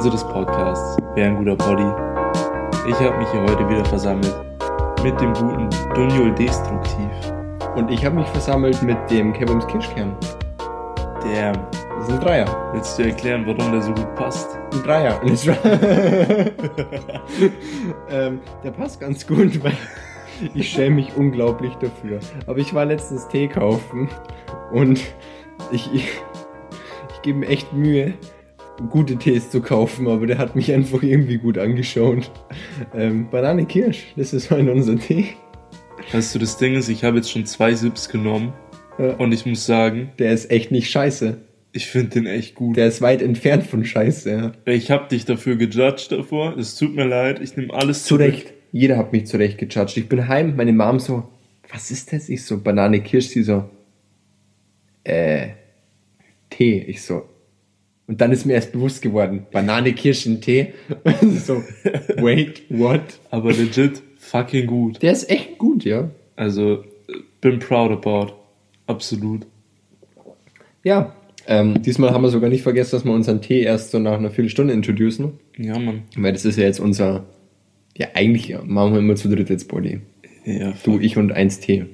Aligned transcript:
Folge 0.00 0.14
unseres 0.14 0.24
Podcasts 0.32 0.96
Wer 1.14 1.26
ein 1.26 1.36
guter 1.36 1.56
Poddy. 1.56 1.84
Ich 2.88 2.94
habe 3.00 3.18
mich 3.18 3.28
hier 3.32 3.42
heute 3.42 3.68
wieder 3.68 3.84
versammelt 3.84 4.34
mit 5.02 5.20
dem 5.20 5.34
guten 5.34 5.68
Dunjol 5.94 6.34
Destruktiv. 6.36 7.10
Und 7.76 7.90
ich 7.90 8.02
habe 8.04 8.16
mich 8.16 8.26
versammelt 8.28 8.82
mit 8.82 8.96
dem 9.10 9.34
Kebums 9.34 9.66
Kirschkern. 9.66 10.16
Der, 11.22 11.52
Das 11.52 12.08
ist 12.08 12.14
ein 12.14 12.20
Dreier. 12.20 12.70
willst 12.72 12.98
du 12.98 13.02
erklären, 13.02 13.44
warum 13.44 13.72
der 13.72 13.82
so 13.82 13.92
gut 13.92 14.14
passt? 14.14 14.58
Ein 14.72 14.82
Dreier. 14.82 15.20
ähm, 18.10 18.40
der 18.64 18.70
passt 18.70 19.00
ganz 19.00 19.26
gut, 19.26 19.62
weil 19.62 19.76
ich 20.54 20.70
schäme 20.70 20.96
mich 20.96 21.14
unglaublich 21.16 21.74
dafür. 21.74 22.20
Aber 22.46 22.58
ich 22.58 22.72
war 22.72 22.86
letztens 22.86 23.28
Tee 23.28 23.48
kaufen 23.48 24.08
und 24.72 24.98
ich, 25.70 25.92
ich, 25.92 26.08
ich 27.12 27.22
gebe 27.22 27.40
mir 27.40 27.48
echt 27.48 27.74
Mühe, 27.74 28.14
gute 28.88 29.16
Tees 29.16 29.50
zu 29.50 29.60
kaufen, 29.60 30.08
aber 30.08 30.26
der 30.26 30.38
hat 30.38 30.56
mich 30.56 30.72
einfach 30.72 31.02
irgendwie 31.02 31.38
gut 31.38 31.58
angeschaut. 31.58 32.30
Ähm, 32.94 33.28
Banane 33.30 33.66
Kirsch, 33.66 34.06
das 34.16 34.32
ist 34.32 34.50
heute 34.50 34.72
unser 34.72 34.98
Tee. 34.98 35.26
Weißt 36.12 36.34
du, 36.34 36.38
das 36.38 36.56
Ding 36.56 36.74
ist, 36.74 36.88
ich 36.88 37.04
habe 37.04 37.18
jetzt 37.18 37.30
schon 37.30 37.44
zwei 37.46 37.74
Sips 37.74 38.08
genommen 38.08 38.52
Ja. 38.98 39.14
und 39.16 39.32
ich 39.32 39.44
muss 39.46 39.66
sagen, 39.66 40.10
Der 40.18 40.32
ist 40.32 40.50
echt 40.50 40.70
nicht 40.70 40.90
scheiße. 40.90 41.36
ich 41.72 41.86
finde 41.86 42.10
den 42.10 42.26
echt 42.26 42.54
gut. 42.54 42.76
Der 42.76 42.86
ist 42.86 43.00
weit 43.02 43.22
entfernt 43.22 43.64
von 43.64 43.84
Scheiße. 43.84 44.30
Ja. 44.30 44.52
ich 44.72 44.90
habe 44.90 45.08
dich 45.08 45.24
dafür 45.24 45.56
gejudged 45.56 46.10
davor. 46.12 46.56
Es 46.56 46.74
tut 46.76 46.94
mir 46.96 47.04
leid, 47.06 47.40
ich 47.40 47.56
nehme 47.56 47.72
alles 47.74 48.02
Zu 48.04 48.16
zurück. 48.16 48.32
Recht. 48.32 48.52
Jeder 48.72 48.96
hat 48.96 49.12
mich 49.12 49.26
zurecht 49.26 49.58
gejudged. 49.58 49.96
Ich 49.98 50.08
bin 50.08 50.26
heim, 50.28 50.56
meine 50.56 50.72
Mom 50.72 50.98
so, 51.00 51.28
was 51.72 51.90
ist 51.90 52.12
das? 52.12 52.28
Ich 52.28 52.44
so, 52.44 52.58
Banane 52.60 53.00
Kirsch, 53.00 53.28
sie 53.28 53.42
so, 53.42 53.64
äh, 55.04 55.48
Tee. 56.50 56.78
Ich 56.88 57.02
so, 57.02 57.22
und 58.10 58.20
dann 58.20 58.32
ist 58.32 58.44
mir 58.44 58.54
erst 58.54 58.72
bewusst 58.72 59.02
geworden, 59.02 59.46
Banane, 59.52 59.92
Kirschen, 59.92 60.40
Tee. 60.40 60.74
so, 61.46 61.62
wait, 62.16 62.62
what? 62.68 63.02
Aber 63.30 63.52
legit 63.52 64.02
fucking 64.18 64.66
gut. 64.66 65.00
Der 65.00 65.12
ist 65.12 65.30
echt 65.30 65.58
gut, 65.58 65.84
ja. 65.84 66.10
Also, 66.34 66.82
bin 67.40 67.60
proud 67.60 67.92
about. 67.92 68.32
Absolut. 68.88 69.46
Ja. 70.82 71.14
Ähm, 71.46 71.80
diesmal 71.82 72.10
haben 72.10 72.22
wir 72.22 72.30
sogar 72.30 72.50
nicht 72.50 72.62
vergessen, 72.62 72.96
dass 72.96 73.04
wir 73.04 73.12
unseren 73.12 73.42
Tee 73.42 73.62
erst 73.62 73.92
so 73.92 74.00
nach 74.00 74.18
einer 74.18 74.32
Viertelstunde 74.32 74.72
introducen. 74.72 75.34
Ja, 75.56 75.78
Mann. 75.78 76.02
Weil 76.16 76.32
das 76.32 76.44
ist 76.44 76.58
ja 76.58 76.64
jetzt 76.64 76.80
unser, 76.80 77.26
ja 77.96 78.08
eigentlich 78.14 78.56
machen 78.64 78.92
wir 78.92 78.98
immer 78.98 79.14
zu 79.14 79.28
dritt 79.28 79.50
jetzt 79.50 79.68
Body. 79.68 80.00
Ja, 80.44 80.72
Du, 80.82 80.98
ich 80.98 81.16
und 81.16 81.30
eins 81.30 81.60
Tee. 81.60 81.84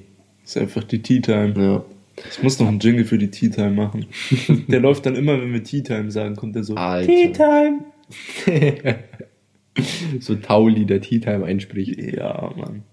ist 0.43 0.57
einfach 0.57 0.83
die 0.83 1.03
Tea 1.03 1.21
Time. 1.21 1.53
Ja. 1.55 1.85
Ich 2.31 2.41
muss 2.41 2.59
noch 2.59 2.67
einen 2.67 2.79
Jingle 2.79 3.05
für 3.05 3.17
die 3.17 3.29
Tea 3.29 3.49
Time 3.49 3.71
machen. 3.71 4.07
Der 4.67 4.79
läuft 4.79 5.05
dann 5.05 5.15
immer, 5.15 5.39
wenn 5.41 5.53
wir 5.53 5.63
Tea 5.63 5.83
Time 5.83 6.11
sagen, 6.11 6.35
kommt 6.35 6.55
der 6.55 6.63
so. 6.63 6.75
Alter. 6.75 7.07
Tea 7.07 7.31
Time. 7.31 7.79
so 10.19 10.35
Tauli, 10.35 10.85
der 10.85 11.01
Tea 11.01 11.19
Time 11.19 11.45
einspricht. 11.45 11.99
Ja, 11.99 12.53
Mann. 12.55 12.83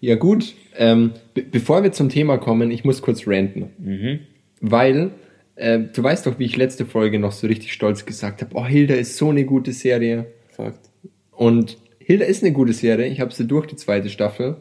Ja 0.00 0.16
gut, 0.16 0.54
ähm, 0.76 1.12
be 1.34 1.42
bevor 1.42 1.82
wir 1.82 1.92
zum 1.92 2.08
Thema 2.08 2.38
kommen, 2.38 2.70
ich 2.70 2.84
muss 2.84 3.02
kurz 3.02 3.26
ranten. 3.26 3.70
Mhm. 3.78 4.20
Weil, 4.60 5.10
äh, 5.56 5.80
du 5.80 6.02
weißt 6.02 6.26
doch, 6.26 6.38
wie 6.38 6.44
ich 6.44 6.56
letzte 6.56 6.86
Folge 6.86 7.18
noch 7.18 7.32
so 7.32 7.46
richtig 7.46 7.72
stolz 7.72 8.04
gesagt 8.06 8.42
habe, 8.42 8.54
oh, 8.54 8.64
Hilda 8.64 8.94
ist 8.94 9.16
so 9.16 9.30
eine 9.30 9.44
gute 9.44 9.72
Serie. 9.72 10.26
Fakt. 10.50 10.90
Und 11.32 11.78
Hilda 11.98 12.26
ist 12.26 12.42
eine 12.42 12.52
gute 12.52 12.72
Serie, 12.72 13.06
ich 13.06 13.20
habe 13.20 13.32
sie 13.32 13.46
durch, 13.46 13.66
die 13.66 13.76
zweite 13.76 14.10
Staffel. 14.10 14.58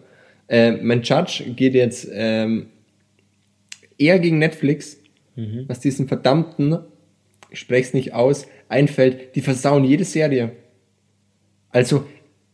Äh, 0.48 0.74
mein 0.74 1.02
Judge 1.04 1.44
geht 1.56 1.74
jetzt 1.74 2.08
ähm, 2.14 2.68
eher 3.98 4.20
gegen 4.20 4.40
Netflix, 4.40 5.00
was 5.68 5.80
diesen 5.80 6.08
verdammten, 6.08 6.78
ich 7.50 7.60
spreche 7.60 7.96
nicht 7.96 8.14
aus, 8.14 8.48
einfällt, 8.70 9.36
die 9.36 9.42
versauen 9.42 9.84
jede 9.84 10.04
Serie. 10.04 10.52
Also, 11.70 12.06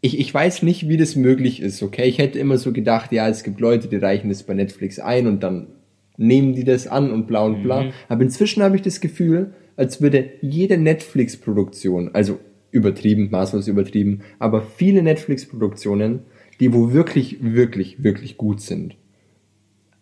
ich, 0.01 0.17
ich 0.19 0.33
weiß 0.33 0.63
nicht, 0.63 0.87
wie 0.87 0.97
das 0.97 1.15
möglich 1.15 1.61
ist, 1.61 1.83
okay? 1.83 2.07
Ich 2.07 2.19
hätte 2.19 2.39
immer 2.39 2.57
so 2.57 2.71
gedacht, 2.71 3.11
ja, 3.11 3.27
es 3.27 3.43
gibt 3.43 3.59
Leute, 3.59 3.89
die 3.89 3.97
reichen 3.97 4.29
das 4.29 4.43
bei 4.43 4.53
Netflix 4.53 4.99
ein 4.99 5.27
und 5.27 5.43
dann 5.43 5.67
nehmen 6.15 6.53
die 6.53 6.63
das 6.63 6.87
an 6.87 7.11
und 7.11 7.27
bla 7.27 7.43
und 7.43 7.63
bla. 7.63 7.91
Aber 8.07 8.23
inzwischen 8.23 8.63
habe 8.63 8.75
ich 8.75 8.81
das 8.81 9.01
Gefühl, 9.01 9.53
als 9.75 10.01
würde 10.01 10.31
jede 10.41 10.77
Netflix-Produktion, 10.77 12.11
also 12.13 12.39
übertrieben, 12.71 13.29
maßlos 13.31 13.67
übertrieben, 13.67 14.21
aber 14.37 14.61
viele 14.61 15.01
Netflix-Produktionen, 15.01 16.19
die 16.59 16.73
wo 16.73 16.91
wirklich, 16.93 17.37
wirklich, 17.41 18.03
wirklich 18.03 18.37
gut 18.37 18.61
sind, 18.61 18.95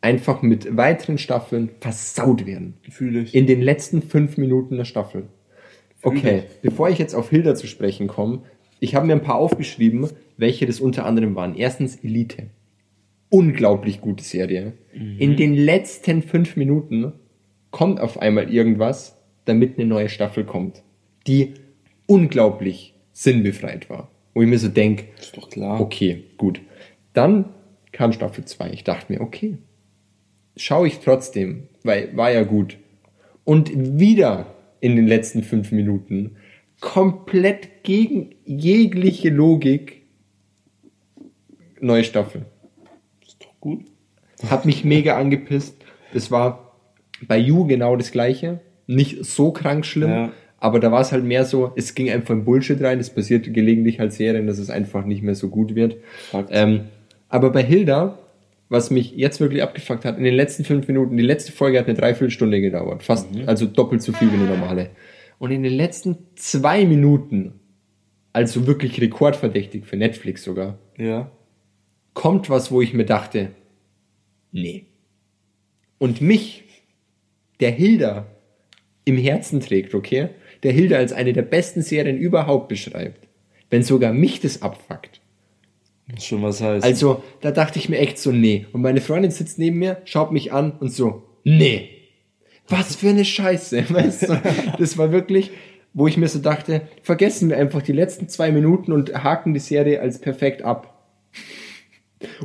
einfach 0.07 0.41
mit 0.41 0.77
weiteren 0.77 1.17
Staffeln 1.17 1.69
versaut 1.81 2.45
werden. 2.45 2.75
Fühle 2.89 3.23
ich. 3.23 3.35
In 3.35 3.45
den 3.45 3.61
letzten 3.61 4.01
fünf 4.01 4.37
Minuten 4.37 4.77
der 4.77 4.85
Staffel. 4.85 5.27
Okay, 6.01 6.43
bevor 6.61 6.89
ich 6.89 6.97
jetzt 6.97 7.13
auf 7.13 7.29
Hilda 7.29 7.55
zu 7.55 7.67
sprechen 7.67 8.07
komme, 8.07 8.43
ich 8.79 8.95
habe 8.95 9.05
mir 9.05 9.13
ein 9.13 9.21
paar 9.21 9.35
aufgeschrieben, 9.35 10.07
welche 10.37 10.65
das 10.65 10.79
unter 10.79 11.05
anderem 11.05 11.35
waren. 11.35 11.55
Erstens 11.55 11.97
Elite. 11.97 12.43
Unglaublich 13.29 13.99
gute 13.99 14.23
Serie. 14.23 14.73
In 14.93 15.35
den 15.35 15.53
letzten 15.53 16.21
fünf 16.21 16.55
Minuten 16.55 17.11
kommt 17.71 17.99
auf 17.99 18.21
einmal 18.21 18.49
irgendwas, 18.53 19.17
damit 19.43 19.77
eine 19.77 19.87
neue 19.87 20.07
Staffel 20.07 20.45
kommt, 20.45 20.83
die 21.25 21.55
unglaublich 22.05 22.93
sinnbefreit 23.11 23.89
war. 23.89 24.09
Wo 24.33 24.41
ich 24.41 24.47
mir 24.47 24.59
so 24.59 24.69
denke, 24.69 25.05
ist 25.19 25.35
doch 25.35 25.49
klar. 25.49 25.81
Okay, 25.81 26.23
gut. 26.37 26.61
Dann 27.11 27.49
kam 27.91 28.13
Staffel 28.13 28.45
2. 28.45 28.69
Ich 28.71 28.85
dachte 28.85 29.11
mir, 29.11 29.19
okay, 29.19 29.57
schaue 30.57 30.87
ich 30.87 30.99
trotzdem, 30.99 31.63
weil 31.83 32.15
war 32.17 32.31
ja 32.31 32.43
gut. 32.43 32.77
Und 33.43 33.71
wieder 33.99 34.47
in 34.81 34.95
den 34.95 35.07
letzten 35.07 35.43
fünf 35.43 35.71
Minuten 35.71 36.35
komplett 36.81 37.83
gegen 37.83 38.35
jegliche 38.45 39.29
Logik 39.29 40.03
neue 41.79 42.03
Staffel. 42.03 42.45
Ist 43.25 43.41
doch 43.43 43.59
gut. 43.59 43.85
Hat 44.49 44.65
mich 44.65 44.83
mega 44.83 45.17
angepisst. 45.17 45.75
Das 46.13 46.29
war 46.31 46.75
bei 47.27 47.37
You 47.37 47.65
genau 47.65 47.95
das 47.95 48.11
gleiche. 48.11 48.59
Nicht 48.85 49.25
so 49.25 49.51
krank 49.51 49.85
schlimm, 49.85 50.09
Ja. 50.09 50.31
aber 50.59 50.79
da 50.79 50.91
war 50.91 51.01
es 51.01 51.11
halt 51.11 51.23
mehr 51.23 51.43
so, 51.45 51.71
es 51.75 51.93
ging 51.95 52.09
einfach 52.09 52.33
in 52.33 52.45
Bullshit 52.45 52.81
rein. 52.81 52.99
Es 52.99 53.09
passiert 53.09 53.51
gelegentlich 53.53 53.99
halt 53.99 54.13
Serien, 54.13 54.47
dass 54.47 54.59
es 54.59 54.69
einfach 54.69 55.05
nicht 55.05 55.23
mehr 55.23 55.35
so 55.35 55.49
gut 55.49 55.75
wird. 55.75 55.97
Ähm, 56.49 56.85
aber 57.29 57.51
bei 57.51 57.63
Hilda, 57.63 58.19
was 58.69 58.89
mich 58.91 59.11
jetzt 59.15 59.39
wirklich 59.39 59.63
abgefuckt 59.63 60.03
hat, 60.05 60.17
in 60.17 60.23
den 60.23 60.33
letzten 60.33 60.63
fünf 60.65 60.87
Minuten, 60.87 61.15
die 61.17 61.23
letzte 61.23 61.51
Folge 61.51 61.79
hat 61.79 61.87
eine 61.87 61.97
Dreiviertelstunde 61.97 62.59
gedauert. 62.61 63.03
Fast, 63.03 63.27
also 63.45 63.65
doppelt 63.65 64.01
so 64.01 64.11
viel 64.11 64.29
wie 64.31 64.35
eine 64.35 64.45
normale. 64.45 64.89
Und 65.39 65.51
in 65.51 65.63
den 65.63 65.73
letzten 65.73 66.17
zwei 66.35 66.85
Minuten, 66.85 67.59
also 68.33 68.67
wirklich 68.67 68.99
rekordverdächtig 68.99 69.85
für 69.85 69.95
Netflix 69.97 70.43
sogar, 70.43 70.79
Ja. 70.97 71.31
kommt 72.13 72.49
was, 72.49 72.71
wo 72.71 72.81
ich 72.81 72.93
mir 72.93 73.05
dachte, 73.05 73.51
nee. 74.51 74.85
Und 75.99 76.21
mich, 76.21 76.63
der 77.59 77.71
Hilda 77.71 78.27
im 79.05 79.17
Herzen 79.17 79.61
trägt, 79.61 79.95
okay? 79.95 80.29
Der 80.63 80.71
Hilda 80.71 80.97
als 80.97 81.13
eine 81.13 81.33
der 81.33 81.43
besten 81.43 81.81
Serien 81.81 82.17
überhaupt 82.17 82.67
beschreibt. 82.67 83.27
Wenn 83.69 83.83
sogar 83.83 84.13
mich 84.13 84.39
das 84.41 84.61
abfuckt. 84.61 85.21
Schon 86.19 86.41
was 86.41 86.61
heißen. 86.61 86.83
Also, 86.83 87.23
da 87.41 87.51
dachte 87.51 87.79
ich 87.79 87.89
mir 87.89 87.97
echt 87.97 88.17
so, 88.17 88.31
nee. 88.31 88.65
Und 88.71 88.81
meine 88.81 89.01
Freundin 89.01 89.31
sitzt 89.31 89.59
neben 89.59 89.77
mir, 89.77 90.01
schaut 90.05 90.31
mich 90.31 90.53
an 90.53 90.71
und 90.79 90.91
so, 90.91 91.23
nee. 91.43 91.89
Was 92.69 92.95
für 92.95 93.09
eine 93.09 93.25
Scheiße, 93.25 93.89
weißt 93.89 94.29
du? 94.29 94.41
Das 94.79 94.97
war 94.97 95.11
wirklich, 95.11 95.51
wo 95.93 96.07
ich 96.07 96.17
mir 96.17 96.27
so 96.27 96.39
dachte, 96.39 96.81
vergessen 97.01 97.49
wir 97.49 97.57
einfach 97.57 97.81
die 97.81 97.93
letzten 97.93 98.29
zwei 98.29 98.51
Minuten 98.51 98.91
und 98.91 99.23
haken 99.23 99.53
die 99.53 99.59
Serie 99.59 100.01
als 100.01 100.19
perfekt 100.19 100.61
ab. 100.61 100.93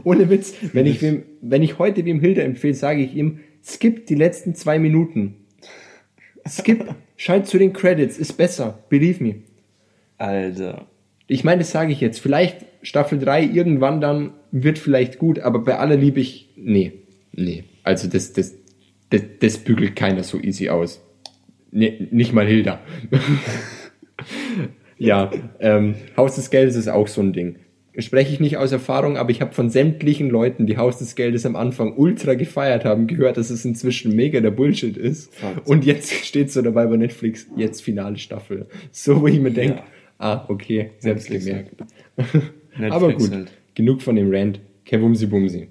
Ohne 0.04 0.28
Witz, 0.28 0.54
wenn 0.72 0.86
ich, 0.86 1.00
wem, 1.00 1.22
wenn 1.40 1.62
ich 1.62 1.78
heute 1.78 2.04
wem 2.04 2.20
Hilda 2.20 2.42
empfehle, 2.42 2.74
sage 2.74 3.02
ich 3.02 3.14
ihm, 3.14 3.40
skip 3.64 4.06
die 4.06 4.14
letzten 4.14 4.54
zwei 4.54 4.78
Minuten. 4.78 5.36
Skip, 6.48 6.94
schalt 7.16 7.46
zu 7.46 7.58
den 7.58 7.72
Credits, 7.72 8.18
ist 8.18 8.34
besser, 8.34 8.82
believe 8.88 9.22
me. 9.22 9.36
Alter. 10.18 10.86
Ich 11.32 11.44
meine, 11.44 11.60
das 11.60 11.70
sage 11.70 11.92
ich 11.92 12.00
jetzt. 12.02 12.20
Vielleicht 12.20 12.66
Staffel 12.82 13.18
3 13.18 13.44
irgendwann 13.44 14.02
dann 14.02 14.34
wird 14.50 14.78
vielleicht 14.78 15.18
gut, 15.18 15.38
aber 15.38 15.60
bei 15.60 15.78
aller 15.78 15.96
Liebe 15.96 16.20
ich, 16.20 16.50
nee, 16.56 16.92
nee. 17.32 17.64
Also 17.82 18.06
das, 18.06 18.34
das, 18.34 18.54
das, 19.08 19.22
das 19.40 19.58
bügelt 19.58 19.96
keiner 19.96 20.24
so 20.24 20.38
easy 20.38 20.68
aus. 20.68 21.02
Nee, 21.70 22.06
nicht 22.10 22.34
mal 22.34 22.46
Hilda. 22.46 22.80
ja, 24.98 25.30
ähm, 25.58 25.94
Haus 26.18 26.34
des 26.34 26.50
Geldes 26.50 26.76
ist 26.76 26.88
auch 26.88 27.08
so 27.08 27.22
ein 27.22 27.32
Ding. 27.32 27.56
Spreche 27.96 28.34
ich 28.34 28.40
nicht 28.40 28.58
aus 28.58 28.72
Erfahrung, 28.72 29.16
aber 29.16 29.30
ich 29.30 29.40
habe 29.40 29.52
von 29.52 29.70
sämtlichen 29.70 30.28
Leuten, 30.28 30.66
die 30.66 30.76
Haus 30.76 30.98
des 30.98 31.14
Geldes 31.14 31.46
am 31.46 31.56
Anfang 31.56 31.96
ultra 31.96 32.34
gefeiert 32.34 32.84
haben, 32.84 33.06
gehört, 33.06 33.38
dass 33.38 33.48
es 33.48 33.64
inzwischen 33.64 34.14
mega 34.14 34.40
der 34.40 34.50
Bullshit 34.50 34.98
ist. 34.98 35.34
Fakt. 35.34 35.66
Und 35.66 35.86
jetzt 35.86 36.12
steht 36.26 36.52
so 36.52 36.60
dabei 36.60 36.86
bei 36.86 36.98
Netflix, 36.98 37.46
jetzt 37.56 37.82
finale 37.82 38.18
Staffel. 38.18 38.66
So, 38.90 39.22
wo 39.22 39.26
ich 39.28 39.40
mir 39.40 39.50
denke, 39.50 39.76
Ja. 39.76 39.84
Ah, 40.22 40.44
okay, 40.48 40.90
selbst 40.98 41.28
gemerkt. 41.28 41.72
Netflix 42.16 42.52
aber 42.90 43.12
gut, 43.12 43.30
halt. 43.30 43.52
genug 43.74 44.02
von 44.02 44.16
dem 44.16 44.32
Rant. 44.32 44.60
Kevumsi 44.84 45.26
Bumsi. 45.26 45.68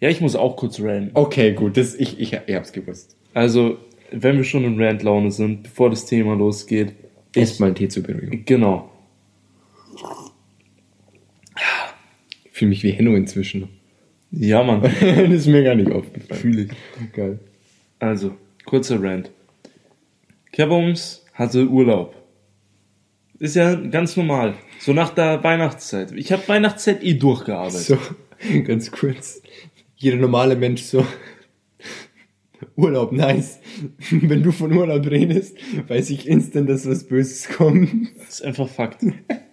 Ja, 0.00 0.08
ich 0.08 0.20
muss 0.20 0.36
auch 0.36 0.56
kurz 0.56 0.80
ranten. 0.80 1.10
Okay, 1.14 1.52
gut, 1.52 1.76
das, 1.76 1.94
ich, 1.94 2.20
ich, 2.20 2.32
ich 2.46 2.54
hab's 2.54 2.72
gewusst. 2.72 3.16
Also, 3.32 3.78
wenn 4.10 4.36
wir 4.36 4.44
schon 4.44 4.64
in 4.64 4.80
Rant-Laune 4.80 5.30
sind, 5.30 5.64
bevor 5.64 5.90
das 5.90 6.06
Thema 6.06 6.34
losgeht. 6.34 6.92
Erstmal 7.34 7.68
einen 7.68 7.76
Tee 7.76 7.88
zur 7.88 8.02
Beruhigung. 8.02 8.44
Genau. 8.44 8.90
Ich 12.44 12.50
fühle 12.58 12.68
mich 12.68 12.84
wie 12.84 12.92
Henno 12.92 13.16
inzwischen. 13.16 13.68
Ja, 14.30 14.62
Mann. 14.62 14.82
das 15.00 15.30
ist 15.30 15.46
mir 15.46 15.64
gar 15.64 15.74
nicht 15.74 15.90
aufgefallen. 15.90 16.40
Fühle 16.40 16.62
ich. 16.62 17.12
Geil. 17.12 17.40
Also, 17.98 18.32
kurzer 18.64 19.02
Rant. 19.02 19.30
Kevums 20.52 21.24
hatte 21.32 21.66
Urlaub. 21.66 22.14
Ist 23.44 23.56
ja 23.56 23.74
ganz 23.74 24.16
normal. 24.16 24.54
So 24.80 24.94
nach 24.94 25.10
der 25.10 25.44
Weihnachtszeit. 25.44 26.12
Ich 26.12 26.32
habe 26.32 26.48
Weihnachtszeit 26.48 27.04
eh 27.04 27.12
durchgearbeitet. 27.12 27.82
So, 27.82 27.98
ganz 28.64 28.90
kurz. 28.90 29.42
Jeder 29.96 30.16
normale 30.16 30.56
Mensch 30.56 30.80
so. 30.80 31.06
Urlaub, 32.74 33.12
nice. 33.12 33.58
Wenn 34.10 34.42
du 34.42 34.50
von 34.50 34.72
Urlaub 34.72 35.04
redest, 35.10 35.58
weiß 35.88 36.08
ich 36.08 36.26
instant, 36.26 36.70
dass 36.70 36.88
was 36.88 37.04
Böses 37.04 37.50
kommt. 37.50 37.90
Das 38.16 38.36
ist 38.36 38.44
einfach 38.46 38.66
Fakt. 38.66 39.04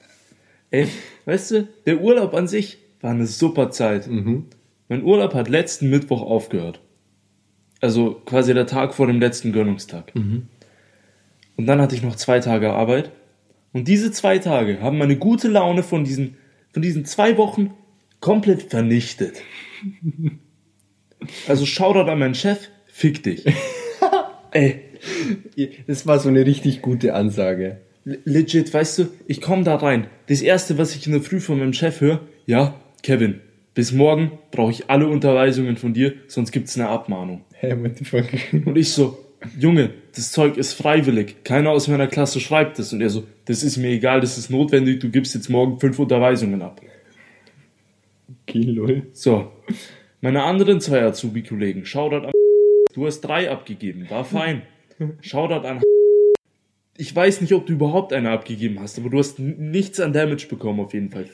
Ey, 0.72 0.88
weißt 1.26 1.52
du, 1.52 1.68
der 1.86 2.00
Urlaub 2.00 2.34
an 2.34 2.48
sich 2.48 2.78
war 3.02 3.12
eine 3.12 3.28
super 3.28 3.72
Zeit. 3.72 4.08
Mein 4.08 5.04
Urlaub 5.04 5.34
hat 5.34 5.50
letzten 5.50 5.90
Mittwoch 5.90 6.22
aufgehört. 6.22 6.80
Also 7.82 8.22
quasi 8.26 8.54
der 8.54 8.68
Tag 8.68 8.94
vor 8.94 9.08
dem 9.08 9.20
letzten 9.20 9.52
Gönnungstag. 9.52 10.14
Und 10.16 10.48
dann 11.58 11.82
hatte 11.82 11.94
ich 11.94 12.04
noch 12.04 12.16
zwei 12.16 12.40
Tage 12.40 12.72
Arbeit. 12.72 13.12
Und 13.74 13.88
diese 13.88 14.12
zwei 14.12 14.38
Tage 14.40 14.82
haben 14.82 14.98
meine 14.98 15.16
gute 15.18 15.48
Laune 15.48 15.84
von 15.84 16.04
diesen, 16.04 16.36
von 16.74 16.82
diesen 16.82 17.06
zwei 17.06 17.38
Wochen 17.38 17.72
komplett 18.20 18.64
vernichtet. 18.64 19.42
Also 21.48 21.66
Shoutout 21.68 22.10
an 22.10 22.18
meinen 22.20 22.34
Chef, 22.36 22.70
fick 22.88 23.22
dich. 23.22 23.46
Ey, 24.52 24.82
Das 25.88 26.08
war 26.08 26.20
so 26.20 26.30
eine 26.30 26.46
richtig 26.46 26.82
gute 26.82 27.14
Ansage. 27.14 27.78
Le- 28.06 28.20
Legit, 28.26 28.74
weißt 28.74 28.98
du, 29.00 29.06
ich 29.28 29.40
komme 29.40 29.64
da 29.64 29.76
rein. 29.76 30.08
Das 30.28 30.42
erste, 30.42 30.78
was 30.80 30.96
ich 30.96 31.06
in 31.06 31.14
der 31.14 31.22
Früh 31.22 31.40
von 31.40 31.60
meinem 31.60 31.74
Chef 31.74 32.02
höre, 32.02 32.22
ja, 32.48 32.74
Kevin, 33.04 33.40
bis 33.76 33.92
morgen 33.92 34.32
brauche 34.50 34.72
ich 34.72 34.90
alle 34.90 35.08
Unterweisungen 35.08 35.78
von 35.78 35.94
dir, 35.94 36.14
sonst 36.28 36.52
gibt's 36.52 36.76
eine 36.78 36.90
Abmahnung. 36.90 37.42
Hey, 37.54 37.80
what 37.82 37.98
the 38.00 38.04
fuck? 38.06 38.26
Und 38.66 38.76
ich 38.78 38.90
so, 38.92 39.20
Junge, 39.58 39.92
das 40.16 40.32
Zeug 40.32 40.58
ist 40.58 40.74
freiwillig. 40.74 41.44
Keiner 41.44 41.72
aus 41.72 41.88
meiner 41.88 42.08
Klasse 42.08 42.40
schreibt 42.40 42.78
es. 42.80 42.94
Und 42.94 43.02
er 43.02 43.10
so, 43.10 43.24
das 43.46 43.64
ist 43.64 43.78
mir 43.78 43.90
egal, 43.90 44.22
das 44.22 44.38
ist 44.38 44.50
notwendig, 44.50 45.00
du 45.00 45.10
gibst 45.10 45.34
jetzt 45.34 45.50
morgen 45.50 45.80
fünf 45.80 45.98
Unterweisungen 45.98 46.62
ab. 46.62 46.82
Okay, 48.44 48.62
lol. 48.62 49.08
So, 49.14 49.52
meine 50.22 50.44
anderen 50.44 50.80
zwei 50.80 51.04
Azubi-Kollegen, 51.04 51.86
Shoutout 51.86 52.28
an 52.28 52.32
du 52.94 53.06
hast 53.06 53.22
drei 53.22 53.50
abgegeben, 53.50 54.10
war 54.10 54.26
fein. 54.26 54.62
Shoutout 55.22 55.68
an 55.68 55.82
ich 56.98 57.16
weiß 57.16 57.42
nicht, 57.42 57.54
ob 57.54 57.66
du 57.66 57.74
überhaupt 57.74 58.14
eine 58.14 58.30
abgegeben 58.30 58.80
hast, 58.80 59.00
aber 59.00 59.10
du 59.10 59.18
hast 59.18 59.40
nichts 59.40 60.00
an 60.00 60.14
Damage 60.14 60.48
bekommen 60.48 60.80
auf 60.80 60.94
jeden 60.94 61.10
Fall. 61.10 61.26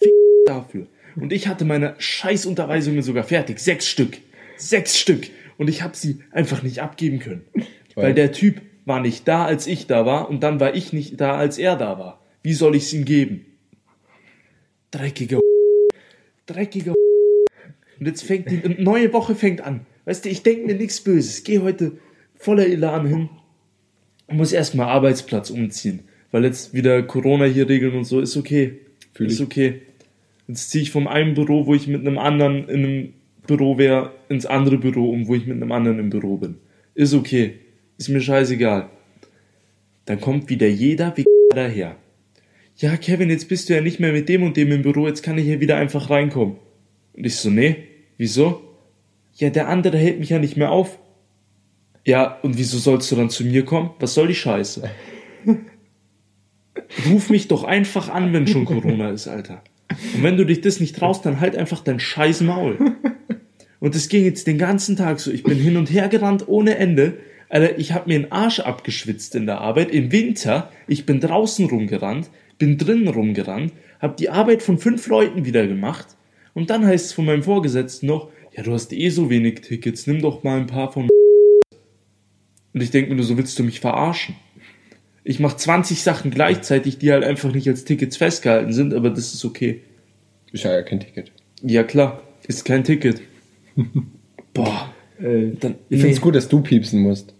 Fick 0.00 0.12
dafür. 0.46 0.86
Und 1.16 1.32
ich 1.32 1.48
hatte 1.48 1.64
meine 1.64 1.96
Scheißunterweisungen 1.98 3.02
sogar 3.02 3.24
fertig. 3.24 3.58
Sechs 3.58 3.88
Stück. 3.88 4.18
Sechs 4.56 4.98
Stück. 4.98 5.28
Und 5.62 5.68
ich 5.68 5.82
habe 5.82 5.96
sie 5.96 6.18
einfach 6.32 6.64
nicht 6.64 6.80
abgeben 6.80 7.20
können. 7.20 7.42
Weil 7.94 8.14
der 8.14 8.32
Typ 8.32 8.60
war 8.84 9.00
nicht 9.00 9.28
da, 9.28 9.44
als 9.44 9.68
ich 9.68 9.86
da 9.86 10.04
war, 10.04 10.28
und 10.28 10.42
dann 10.42 10.58
war 10.58 10.74
ich 10.74 10.92
nicht 10.92 11.20
da, 11.20 11.36
als 11.36 11.56
er 11.56 11.76
da 11.76 12.00
war. 12.00 12.20
Wie 12.42 12.52
soll 12.52 12.74
ich 12.74 12.82
es 12.82 12.92
ihm 12.92 13.04
geben? 13.04 13.46
Dreckiger 14.90 15.38
dreckiger 16.46 16.94
und 18.00 18.06
jetzt 18.06 18.24
fängt 18.24 18.50
die 18.50 18.82
neue 18.82 19.12
Woche 19.12 19.36
fängt 19.36 19.60
an. 19.60 19.86
Weißt 20.04 20.24
du, 20.24 20.30
ich 20.30 20.42
denke 20.42 20.66
mir 20.66 20.74
nichts 20.74 21.00
Böses. 21.00 21.44
Gehe 21.44 21.62
heute 21.62 21.92
voller 22.34 22.66
Elan 22.66 23.06
hin 23.06 23.28
und 24.26 24.38
muss 24.38 24.52
erstmal 24.52 24.88
Arbeitsplatz 24.88 25.50
umziehen, 25.50 26.00
weil 26.32 26.44
jetzt 26.44 26.74
wieder 26.74 27.04
Corona 27.04 27.44
hier 27.44 27.68
regeln 27.68 27.94
und 27.94 28.04
so 28.04 28.18
ist 28.18 28.36
okay. 28.36 28.80
Fühl 29.14 29.28
ist 29.28 29.40
okay. 29.40 29.82
Jetzt 30.48 30.70
ziehe 30.70 30.82
ich 30.82 30.90
vom 30.90 31.06
einen 31.06 31.34
Büro, 31.34 31.66
wo 31.66 31.74
ich 31.76 31.86
mit 31.86 32.04
einem 32.04 32.18
anderen 32.18 32.68
in 32.68 32.84
einem 32.84 33.14
Büro 33.46 33.78
wäre, 33.78 34.12
ins 34.28 34.46
andere 34.46 34.78
Büro 34.78 35.10
um, 35.10 35.26
wo 35.26 35.34
ich 35.34 35.46
mit 35.46 35.56
einem 35.56 35.72
anderen 35.72 35.98
im 35.98 36.10
Büro 36.10 36.36
bin. 36.36 36.56
Ist 36.94 37.14
okay. 37.14 37.54
Ist 37.98 38.08
mir 38.08 38.20
scheißegal. 38.20 38.88
Dann 40.04 40.20
kommt 40.20 40.48
wieder 40.48 40.66
jeder 40.66 41.16
wie 41.16 41.24
daher. 41.50 41.96
Ja, 42.76 42.96
Kevin, 42.96 43.30
jetzt 43.30 43.48
bist 43.48 43.68
du 43.68 43.74
ja 43.74 43.80
nicht 43.80 44.00
mehr 44.00 44.12
mit 44.12 44.28
dem 44.28 44.42
und 44.42 44.56
dem 44.56 44.72
im 44.72 44.82
Büro, 44.82 45.06
jetzt 45.06 45.22
kann 45.22 45.38
ich 45.38 45.44
hier 45.44 45.60
wieder 45.60 45.76
einfach 45.76 46.10
reinkommen. 46.10 46.56
Und 47.12 47.26
ich 47.26 47.36
so, 47.36 47.50
nee, 47.50 47.76
wieso? 48.16 48.62
Ja, 49.34 49.50
der 49.50 49.68
andere 49.68 49.98
hält 49.98 50.18
mich 50.18 50.30
ja 50.30 50.38
nicht 50.38 50.56
mehr 50.56 50.70
auf. 50.70 50.98
Ja, 52.04 52.38
und 52.42 52.58
wieso 52.58 52.78
sollst 52.78 53.10
du 53.12 53.16
dann 53.16 53.30
zu 53.30 53.44
mir 53.44 53.64
kommen? 53.64 53.90
Was 54.00 54.14
soll 54.14 54.28
die 54.28 54.34
Scheiße? 54.34 54.90
Ruf 57.10 57.30
mich 57.30 57.48
doch 57.48 57.64
einfach 57.64 58.08
an, 58.08 58.32
wenn 58.32 58.46
schon 58.46 58.64
Corona 58.64 59.10
ist, 59.10 59.28
Alter. 59.28 59.62
Und 60.14 60.22
wenn 60.22 60.36
du 60.36 60.44
dich 60.44 60.60
das 60.60 60.80
nicht 60.80 60.96
traust, 60.96 61.24
dann 61.24 61.40
halt 61.40 61.56
einfach 61.56 61.84
dein 61.84 62.00
scheiß 62.00 62.40
Maul. 62.40 62.78
Und 63.82 63.96
das 63.96 64.08
ging 64.08 64.24
jetzt 64.24 64.46
den 64.46 64.58
ganzen 64.58 64.94
Tag 64.94 65.18
so. 65.18 65.32
Ich 65.32 65.42
bin 65.42 65.58
hin 65.58 65.76
und 65.76 65.90
her 65.90 66.06
gerannt 66.06 66.46
ohne 66.46 66.76
Ende. 66.76 67.14
Alter, 67.48 67.80
ich 67.80 67.90
habe 67.90 68.08
mir 68.08 68.20
den 68.20 68.30
Arsch 68.30 68.60
abgeschwitzt 68.60 69.34
in 69.34 69.44
der 69.44 69.60
Arbeit. 69.60 69.90
Im 69.90 70.12
Winter, 70.12 70.70
ich 70.86 71.04
bin 71.04 71.18
draußen 71.18 71.66
rumgerannt, 71.66 72.30
bin 72.58 72.78
drinnen 72.78 73.08
rumgerannt, 73.08 73.72
habe 73.98 74.14
die 74.16 74.30
Arbeit 74.30 74.62
von 74.62 74.78
fünf 74.78 75.08
Leuten 75.08 75.44
wieder 75.46 75.66
gemacht. 75.66 76.06
Und 76.54 76.70
dann 76.70 76.86
heißt 76.86 77.06
es 77.06 77.12
von 77.12 77.24
meinem 77.24 77.42
Vorgesetzten 77.42 78.06
noch, 78.06 78.30
ja, 78.56 78.62
du 78.62 78.72
hast 78.72 78.92
eh 78.92 79.08
so 79.08 79.30
wenig 79.30 79.62
Tickets, 79.62 80.06
nimm 80.06 80.22
doch 80.22 80.44
mal 80.44 80.60
ein 80.60 80.68
paar 80.68 80.92
von 80.92 81.08
und 82.74 82.80
ich 82.80 82.92
denke 82.92 83.10
mir 83.10 83.16
nur, 83.16 83.24
so 83.24 83.36
willst 83.36 83.58
du 83.58 83.64
mich 83.64 83.80
verarschen. 83.80 84.36
Ich 85.24 85.40
mache 85.40 85.56
20 85.56 86.02
Sachen 86.02 86.30
gleichzeitig, 86.30 86.98
die 86.98 87.10
halt 87.10 87.24
einfach 87.24 87.52
nicht 87.52 87.68
als 87.68 87.84
Tickets 87.84 88.16
festgehalten 88.16 88.72
sind, 88.72 88.94
aber 88.94 89.10
das 89.10 89.34
ist 89.34 89.44
okay. 89.44 89.82
Ist 90.52 90.62
ja 90.62 90.80
kein 90.82 91.00
Ticket. 91.00 91.32
Ja 91.62 91.82
klar, 91.82 92.22
ist 92.46 92.64
kein 92.64 92.84
Ticket. 92.84 93.20
Boah, 94.54 94.92
Äh, 95.18 95.52
dann 95.60 95.76
ich 95.88 96.00
finde 96.00 96.14
es 96.14 96.20
gut, 96.20 96.34
dass 96.34 96.48
du 96.48 96.60
piepsen 96.60 97.00
musst. 97.00 97.34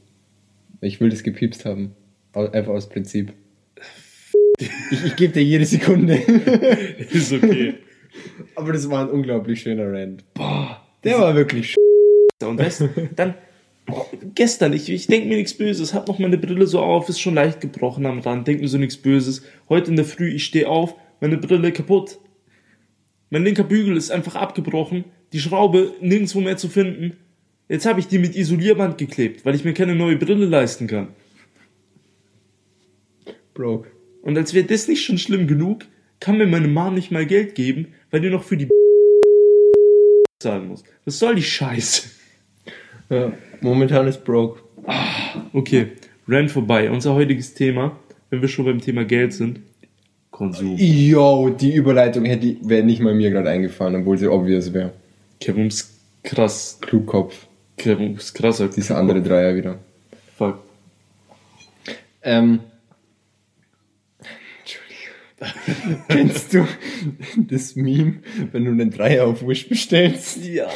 Ich 0.81 1.01
will 1.01 1.11
das 1.11 1.23
gepiepst 1.23 1.65
haben. 1.65 1.95
Einfach 2.33 2.73
aus 2.73 2.89
Prinzip. 2.89 3.33
Ich, 4.59 5.05
ich 5.05 5.17
gebe 5.17 5.33
dir 5.33 5.43
jede 5.43 5.67
Sekunde. 5.67 6.15
ist 7.11 7.33
okay. 7.33 7.75
Aber 8.55 8.73
das 8.73 8.89
war 8.89 9.03
ein 9.05 9.11
unglaublich 9.11 9.61
schöner 9.63 9.91
Rant. 9.93 10.25
Boah, 10.35 10.81
Der 11.05 11.19
war 11.19 11.35
wirklich 11.35 11.73
sch 11.73 11.77
und 12.45 12.59
weißt, 12.59 12.85
dann 13.17 13.35
boah, 13.87 14.07
gestern, 14.35 14.73
ich, 14.73 14.89
ich 14.89 15.07
denke 15.07 15.29
mir 15.29 15.37
nichts 15.37 15.55
Böses, 15.55 15.95
hab 15.95 16.09
noch 16.09 16.19
meine 16.19 16.39
Brille 16.39 16.67
so 16.67 16.81
auf, 16.81 17.09
ist 17.09 17.21
schon 17.21 17.35
leicht 17.35 17.61
gebrochen 17.61 18.05
am 18.07 18.19
Rand, 18.21 18.47
denk 18.47 18.61
mir 18.61 18.69
so 18.69 18.79
nichts 18.79 18.97
Böses. 18.97 19.43
Heute 19.69 19.91
in 19.91 19.97
der 19.97 20.05
Früh, 20.05 20.29
ich 20.29 20.45
stehe 20.45 20.69
auf, 20.69 20.95
meine 21.21 21.39
Brille 21.39 21.73
kaputt. 21.73 22.19
Mein 23.31 23.45
linker 23.45 23.65
Bügel 23.65 23.97
ist 23.97 24.11
einfach 24.11 24.35
abgebrochen, 24.35 25.05
die 25.33 25.41
Schraube 25.41 25.93
nirgendwo 26.01 26.41
mehr 26.41 26.57
zu 26.57 26.69
finden. 26.69 27.17
Jetzt 27.69 27.87
habe 27.87 28.01
ich 28.01 28.07
die 28.07 28.19
mit 28.19 28.37
Isolierband 28.37 28.99
geklebt, 28.99 29.45
weil 29.45 29.55
ich 29.55 29.65
mir 29.65 29.73
keine 29.73 29.95
neue 29.95 30.17
Brille 30.17 30.47
leisten 30.47 30.87
kann. 30.87 31.09
broke. 33.55 33.91
Und 34.23 34.37
als 34.37 34.55
wäre 34.55 34.67
das 34.67 34.89
nicht 34.89 35.05
schon 35.05 35.19
schlimm 35.19 35.47
genug, 35.47 35.85
kann 36.21 36.39
mir 36.39 36.47
meine 36.47 36.69
Mom 36.69 36.95
nicht 36.95 37.11
mal 37.11 37.27
Geld 37.27 37.55
geben, 37.55 37.89
weil 38.11 38.21
die 38.21 38.31
noch 38.31 38.45
für 38.45 38.57
die 38.57 38.69
zahlen 40.41 40.69
muss. 40.69 40.85
Was 41.05 41.19
soll 41.19 41.35
die 41.37 41.43
Scheiße? 41.43 42.09
Ja, 43.11 43.33
momentan 43.61 44.07
ist 44.07 44.25
broke. 44.25 44.61
Okay, 45.53 45.89
Rand 46.29 46.51
vorbei. 46.51 46.91
Unser 46.91 47.15
heutiges 47.15 47.55
Thema, 47.55 47.99
wenn 48.31 48.41
wir 48.41 48.49
schon 48.49 48.65
beim 48.65 48.81
Thema 48.81 49.05
Geld 49.05 49.33
sind, 49.33 49.61
Konsum. 50.31 50.77
Yo, 50.79 51.51
die 51.51 51.75
Überleitung 51.75 52.25
hätte 52.25 52.57
wäre 52.63 52.83
nicht 52.83 53.01
mal 53.01 53.15
mir 53.15 53.31
gerade 53.31 53.51
eingefallen, 53.51 53.97
obwohl 53.97 54.17
sie 54.17 54.29
obvious 54.29 54.73
wäre. 54.73 54.93
Kevin 55.43 55.67
ist 55.67 55.91
krass. 56.23 56.79
Klugkopf. 56.81 57.47
Kevin 57.77 58.17
ist 58.17 58.33
krasser. 58.35 58.69
Dieser 58.69 58.97
andere 58.97 59.23
Dreier 59.23 59.57
wieder. 59.57 59.79
Fuck. 60.37 60.61
Ähm. 62.23 62.61
Entschuldigung. 64.61 66.05
Kennst 66.09 66.55
du 66.55 66.67
das 67.37 67.75
Meme, 67.75 68.21
wenn 68.53 68.65
du 68.65 68.71
einen 68.71 68.91
Dreier 68.91 69.27
auf 69.27 69.45
Wish 69.47 69.69
bestellst? 69.69 70.45
Ja. 70.45 70.69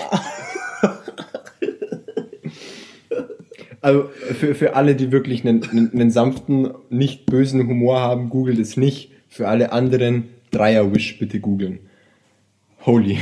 Also 3.80 4.10
für, 4.34 4.56
für 4.56 4.74
alle, 4.74 4.96
die 4.96 5.12
wirklich 5.12 5.46
einen, 5.46 5.62
einen, 5.62 5.92
einen 5.92 6.10
sanften, 6.10 6.74
nicht 6.90 7.26
bösen 7.26 7.68
Humor 7.68 8.00
haben, 8.00 8.30
googelt 8.30 8.58
es 8.58 8.76
nicht. 8.76 9.12
Für 9.28 9.46
alle 9.46 9.70
anderen, 9.70 10.24
Dreier-Wish 10.50 11.20
bitte 11.20 11.38
googeln. 11.38 11.78
Holy. 12.84 13.18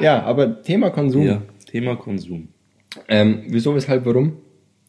Ja, 0.00 0.22
aber 0.22 0.62
Thema 0.62 0.90
Konsum. 0.90 1.22
Ja, 1.22 1.42
Thema 1.66 1.96
Konsum. 1.96 2.48
Ähm, 3.08 3.44
wieso, 3.48 3.74
weshalb, 3.74 4.06
warum? 4.06 4.38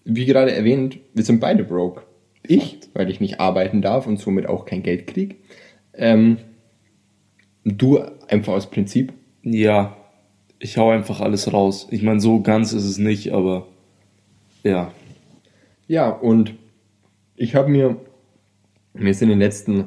Wie 0.04 0.26
gerade 0.26 0.54
erwähnt, 0.54 1.00
wir 1.14 1.24
sind 1.24 1.40
beide 1.40 1.64
broke. 1.64 2.04
Ich, 2.44 2.80
weil 2.94 3.10
ich 3.10 3.20
nicht 3.20 3.40
arbeiten 3.40 3.82
darf 3.82 4.08
und 4.08 4.18
somit 4.20 4.48
auch 4.48 4.66
kein 4.66 4.82
Geld 4.82 5.08
krieg. 5.08 5.38
Ähm, 5.94 6.38
du 7.64 8.00
einfach 8.28 8.54
aus 8.54 8.70
Prinzip. 8.70 9.14
Ja, 9.44 9.96
Ich 10.60 10.78
hau 10.78 10.90
einfach 10.92 11.22
alles 11.22 11.52
raus. 11.54 11.88
Ich 11.92 12.04
meine, 12.04 12.20
so 12.20 12.42
ganz 12.42 12.72
ist 12.74 12.86
es 12.86 12.98
nicht, 13.00 13.32
aber 13.32 13.68
ja. 14.64 14.92
Ja, 15.88 16.10
und 16.10 16.54
ich 17.36 17.56
habe 17.56 17.70
mir, 17.70 17.98
mir 18.94 19.10
ist 19.10 19.22
in 19.24 19.30
den 19.30 19.40
letzten 19.40 19.86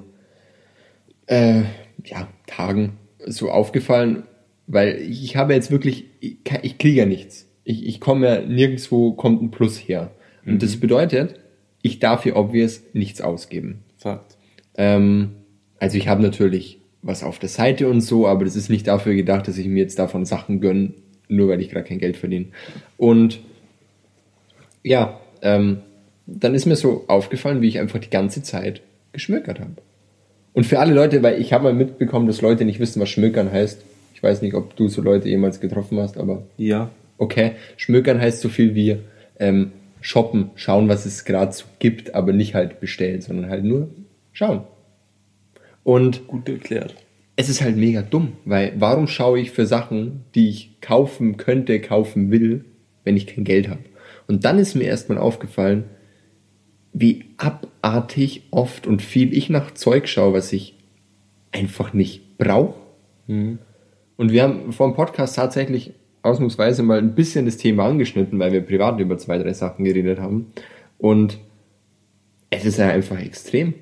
äh, 1.27 1.63
ja, 2.05 2.29
Tagen 2.47 2.99
so 3.25 3.51
aufgefallen, 3.51 4.25
weil 4.67 5.01
ich 5.01 5.37
habe 5.37 5.55
jetzt 5.55 5.71
wirklich, 5.71 6.07
ich, 6.21 6.39
ich 6.63 6.79
kriege 6.79 6.99
ja 6.99 7.07
nichts. 7.07 7.47
Ich, 7.65 7.87
ich 7.87 8.01
komme 8.01 8.27
ja 8.27 8.41
nirgendwo, 8.41 9.13
kommt 9.13 9.43
ein 9.43 9.51
Plus 9.51 9.79
her. 9.79 10.11
Und 10.47 10.63
das 10.63 10.79
bedeutet, 10.79 11.41
ich 11.83 11.99
darf 11.99 12.23
hier 12.23 12.37
obvious 12.37 12.83
nichts 12.93 13.21
ausgeben. 13.21 13.81
Fakt. 13.97 14.37
Ähm, 14.77 15.31
also 15.79 15.97
ich 15.97 16.09
habe 16.09 16.23
natürlich 16.23 16.79
was 17.03 17.23
auf 17.23 17.39
der 17.39 17.49
Seite 17.49 17.89
und 17.89 18.01
so, 18.01 18.27
aber 18.27 18.45
das 18.45 18.57
ist 18.57 18.71
nicht 18.71 18.87
dafür 18.87 19.15
gedacht, 19.15 19.47
dass 19.49 19.59
ich 19.59 19.67
mir 19.67 19.83
jetzt 19.83 19.99
davon 19.99 20.25
Sachen 20.25 20.61
gönne, 20.61 20.95
nur 21.29 21.49
weil 21.49 21.61
ich 21.61 21.71
gerade 21.71 21.87
kein 21.87 21.99
Geld 21.99 22.17
verdiene. 22.17 22.47
Und 22.97 23.41
ja, 24.83 25.21
ähm, 25.43 25.79
dann 26.27 26.55
ist 26.55 26.67
mir 26.67 26.77
so 26.77 27.05
aufgefallen, 27.09 27.61
wie 27.61 27.69
ich 27.69 27.79
einfach 27.79 27.99
die 27.99 28.11
ganze 28.11 28.43
Zeit 28.43 28.81
geschmökert 29.13 29.61
habe. 29.61 29.77
Und 30.55 30.65
für 30.65 30.79
alle 30.79 30.95
Leute, 30.95 31.23
weil 31.23 31.41
ich 31.41 31.53
habe 31.53 31.65
mal 31.65 31.75
mitbekommen, 31.75 32.27
dass 32.27 32.41
Leute 32.41 32.65
nicht 32.65 32.81
wissen, 32.81 33.01
was 33.01 33.11
Schmökern 33.11 33.53
heißt. 33.53 33.83
Ich 34.15 34.23
weiß 34.23 34.41
nicht, 34.43 34.55
ob 34.55 34.75
du 34.77 34.89
so 34.89 35.03
Leute 35.03 35.29
jemals 35.29 35.61
getroffen 35.61 35.99
hast, 35.99 36.17
aber 36.17 36.45
Ja. 36.57 36.91
okay. 37.19 37.53
Schmökern 37.77 38.21
heißt 38.21 38.41
so 38.41 38.49
viel 38.49 38.75
wie 38.75 38.99
ähm, 39.39 39.73
shoppen, 40.01 40.51
schauen, 40.55 40.89
was 40.89 41.05
es 41.05 41.25
gerade 41.25 41.53
so 41.53 41.65
gibt, 41.81 42.15
aber 42.15 42.33
nicht 42.33 42.55
halt 42.55 42.81
bestellen, 42.81 43.21
sondern 43.21 43.51
halt 43.51 43.65
nur 43.65 43.91
schauen. 44.33 44.63
Und 45.83 46.27
Gut 46.29 46.49
erklärt. 46.49 46.95
es 47.37 47.49
ist 47.49 47.61
halt 47.61 47.77
mega 47.77 48.03
dumm, 48.03 48.35
weil 48.45 48.73
warum 48.79 49.07
schaue 49.07 49.41
ich 49.41 49.51
für 49.51 49.67
Sachen, 49.67 50.25
die 50.35 50.49
ich 50.49 50.81
kaufen 50.81 51.37
könnte, 51.37 51.81
kaufen 51.81 52.31
will, 52.31 52.65
wenn 53.03 53.17
ich 53.17 53.27
kein 53.27 53.45
Geld 53.45 53.69
habe? 53.69 53.83
Und 54.27 54.45
dann 54.45 54.59
ist 54.59 54.75
mir 54.75 54.85
erstmal 54.85 55.19
aufgefallen, 55.19 55.85
wie 56.93 57.25
abartig 57.37 58.45
oft 58.53 58.87
und 58.87 59.03
viel 59.03 59.37
ich 59.37 59.51
nach 59.51 59.75
Zeug 59.75 60.09
schaue, 60.09 60.33
was 60.33 60.53
ich 60.53 60.75
einfach 61.53 61.93
nicht 61.93 62.39
brauche. 62.39 62.77
Und 64.17 64.33
wir 64.33 64.43
haben 64.43 64.73
vor 64.73 64.89
dem 64.89 64.95
Podcast 64.95 65.37
tatsächlich 65.37 65.93
ausnahmsweise 66.23 66.83
mal 66.83 66.99
ein 66.99 67.15
bisschen 67.15 67.45
das 67.45 67.57
Thema 67.57 67.87
angeschnitten, 67.87 68.39
weil 68.39 68.53
wir 68.53 68.63
privat 68.63 68.99
über 69.01 69.19
zwei, 69.19 69.39
drei 69.39 69.53
Sachen 69.53 69.85
geredet 69.85 70.19
haben. 70.19 70.53
Und 70.99 71.39
es 72.51 72.65
ist 72.65 72.79
ja 72.79 72.89
einfach 72.89 73.21
extrem, 73.21 73.75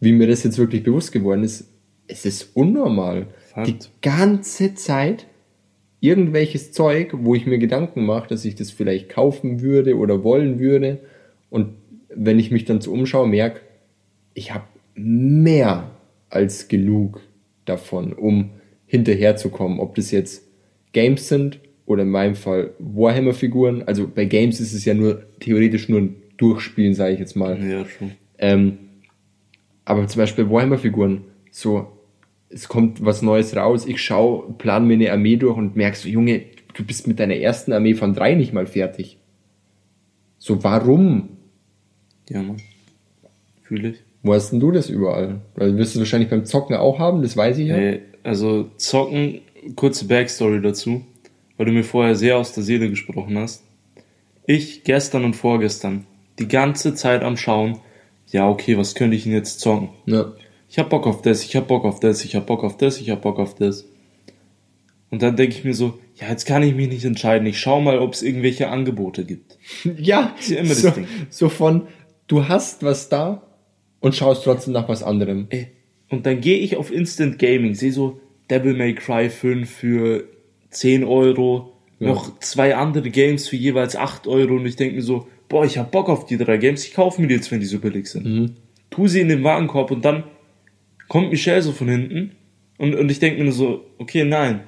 wie 0.00 0.12
mir 0.12 0.26
das 0.26 0.44
jetzt 0.44 0.58
wirklich 0.58 0.82
bewusst 0.82 1.12
geworden 1.12 1.42
ist. 1.42 1.72
Es 2.06 2.24
ist 2.24 2.56
unnormal. 2.56 3.26
Fakt. 3.52 3.68
Die 3.68 3.78
ganze 4.02 4.74
Zeit 4.74 5.26
irgendwelches 6.00 6.72
Zeug, 6.72 7.10
wo 7.12 7.34
ich 7.34 7.46
mir 7.46 7.58
Gedanken 7.58 8.06
mache, 8.06 8.28
dass 8.28 8.44
ich 8.44 8.54
das 8.54 8.70
vielleicht 8.70 9.08
kaufen 9.08 9.60
würde 9.60 9.96
oder 9.96 10.22
wollen 10.22 10.60
würde. 10.60 11.00
Und 11.50 11.74
wenn 12.14 12.38
ich 12.38 12.50
mich 12.50 12.64
dann 12.64 12.80
so 12.80 12.92
umschaue, 12.92 13.26
merke, 13.26 13.60
ich 14.34 14.54
habe 14.54 14.64
mehr 14.94 15.90
als 16.30 16.68
genug 16.68 17.20
davon, 17.64 18.12
um 18.12 18.50
hinterherzukommen. 18.88 19.78
Ob 19.78 19.94
das 19.94 20.10
jetzt 20.10 20.48
Games 20.92 21.28
sind 21.28 21.60
oder 21.86 22.02
in 22.02 22.10
meinem 22.10 22.34
Fall 22.34 22.74
Warhammer-Figuren. 22.80 23.84
Also 23.84 24.08
bei 24.08 24.24
Games 24.24 24.60
ist 24.60 24.72
es 24.72 24.84
ja 24.84 24.94
nur 24.94 25.22
theoretisch 25.40 25.88
nur 25.88 26.00
ein 26.00 26.16
Durchspielen, 26.36 26.94
sage 26.94 27.14
ich 27.14 27.20
jetzt 27.20 27.36
mal. 27.36 27.62
Ja, 27.62 27.84
schon. 27.86 28.12
Ähm, 28.38 28.78
aber 29.84 30.06
zum 30.06 30.20
Beispiel 30.20 30.50
Warhammer-Figuren, 30.50 31.24
so, 31.50 31.86
es 32.50 32.68
kommt 32.68 33.04
was 33.04 33.22
Neues 33.22 33.56
raus, 33.56 33.86
ich 33.86 34.02
schau, 34.02 34.54
plan 34.58 34.86
mir 34.86 34.94
eine 34.94 35.12
Armee 35.12 35.36
durch 35.36 35.56
und 35.56 35.76
merkst 35.76 36.02
so, 36.02 36.08
Junge, 36.08 36.42
du 36.74 36.84
bist 36.84 37.06
mit 37.06 37.18
deiner 37.18 37.36
ersten 37.36 37.72
Armee 37.72 37.94
von 37.94 38.14
drei 38.14 38.34
nicht 38.34 38.52
mal 38.52 38.66
fertig. 38.66 39.18
So, 40.38 40.62
warum? 40.62 41.30
Ja, 42.28 42.42
Mann. 42.42 42.58
Fühle 43.62 43.90
ich. 43.90 44.04
Wo 44.22 44.34
hast 44.34 44.50
denn 44.50 44.60
du 44.60 44.70
das 44.70 44.88
überall? 44.88 45.40
Weil 45.54 45.72
du 45.72 45.78
wirst 45.78 45.94
es 45.94 45.98
wahrscheinlich 45.98 46.30
beim 46.30 46.44
Zocken 46.44 46.76
auch 46.76 46.98
haben, 46.98 47.22
das 47.22 47.36
weiß 47.36 47.58
ich 47.58 47.68
ja. 47.68 47.76
Ey, 47.76 48.00
also 48.24 48.70
zocken, 48.76 49.40
kurze 49.76 50.06
Backstory 50.06 50.60
dazu, 50.60 51.02
weil 51.56 51.66
du 51.66 51.72
mir 51.72 51.84
vorher 51.84 52.14
sehr 52.14 52.36
aus 52.36 52.52
der 52.52 52.62
Seele 52.62 52.90
gesprochen 52.90 53.38
hast. 53.38 53.62
Ich 54.46 54.84
gestern 54.84 55.24
und 55.24 55.36
vorgestern 55.36 56.06
die 56.38 56.48
ganze 56.48 56.94
Zeit 56.94 57.22
am 57.22 57.36
Schauen, 57.36 57.78
ja 58.26 58.48
okay, 58.48 58.76
was 58.76 58.94
könnte 58.94 59.16
ich 59.16 59.24
denn 59.24 59.32
jetzt 59.32 59.60
zocken? 59.60 59.90
Ja. 60.06 60.32
Ich 60.68 60.78
hab 60.78 60.90
Bock 60.90 61.06
auf 61.06 61.22
das, 61.22 61.44
ich 61.44 61.56
hab 61.56 61.68
Bock 61.68 61.84
auf 61.84 62.00
das, 62.00 62.24
ich 62.24 62.34
hab 62.36 62.46
Bock 62.46 62.64
auf 62.64 62.76
das, 62.76 63.00
ich 63.00 63.10
hab 63.10 63.22
Bock 63.22 63.38
auf 63.38 63.54
das. 63.54 63.86
Und 65.10 65.22
dann 65.22 65.36
denke 65.36 65.56
ich 65.56 65.64
mir 65.64 65.74
so, 65.74 65.98
ja, 66.16 66.28
jetzt 66.28 66.44
kann 66.44 66.62
ich 66.62 66.74
mich 66.74 66.88
nicht 66.88 67.04
entscheiden. 67.04 67.46
Ich 67.46 67.58
schau 67.58 67.80
mal, 67.80 67.98
ob 67.98 68.12
es 68.12 68.22
irgendwelche 68.22 68.68
Angebote 68.68 69.24
gibt. 69.24 69.58
Ja, 69.96 70.34
ist 70.38 70.50
ja 70.50 70.58
immer 70.58 70.68
das 70.68 70.82
so, 70.82 70.90
Ding. 70.90 71.06
so 71.30 71.48
von, 71.48 71.86
du 72.26 72.48
hast 72.48 72.82
was 72.82 73.08
da 73.08 73.42
und 74.00 74.14
schaust 74.14 74.44
trotzdem 74.44 74.72
nach 74.74 74.88
was 74.88 75.02
anderem. 75.02 75.48
Und 76.10 76.24
dann 76.26 76.40
gehe 76.40 76.58
ich 76.58 76.76
auf 76.76 76.90
Instant 76.92 77.38
Gaming, 77.38 77.74
sehe 77.74 77.92
so 77.92 78.20
Devil 78.50 78.74
May 78.74 78.94
Cry 78.94 79.28
5 79.28 79.68
für 79.70 80.24
10 80.70 81.04
Euro, 81.04 81.72
noch 82.00 82.38
zwei 82.38 82.76
andere 82.76 83.10
Games 83.10 83.48
für 83.48 83.56
jeweils 83.56 83.96
8 83.96 84.26
Euro 84.28 84.54
und 84.54 84.66
ich 84.66 84.76
denke 84.76 84.94
mir 84.96 85.02
so, 85.02 85.26
boah, 85.48 85.64
ich 85.64 85.78
hab 85.78 85.90
Bock 85.90 86.08
auf 86.08 86.26
die 86.26 86.36
drei 86.36 86.56
Games, 86.56 86.86
ich 86.86 86.94
kaufe 86.94 87.20
mir 87.20 87.26
die 87.26 87.34
jetzt, 87.34 87.50
wenn 87.50 87.60
die 87.60 87.66
so 87.66 87.78
billig 87.80 88.06
sind. 88.06 88.54
Tu 88.90 89.08
sie 89.08 89.20
in 89.20 89.28
den 89.28 89.42
Warenkorb 89.44 89.90
und 89.90 90.04
dann 90.04 90.24
kommt 91.08 91.30
Michelle 91.30 91.60
so 91.62 91.72
von 91.72 91.88
hinten 91.88 92.32
und, 92.78 92.94
und 92.94 93.10
ich 93.10 93.18
denke 93.18 93.38
mir 93.38 93.44
nur 93.44 93.52
so, 93.52 93.84
okay, 93.98 94.24
nein. 94.24 94.60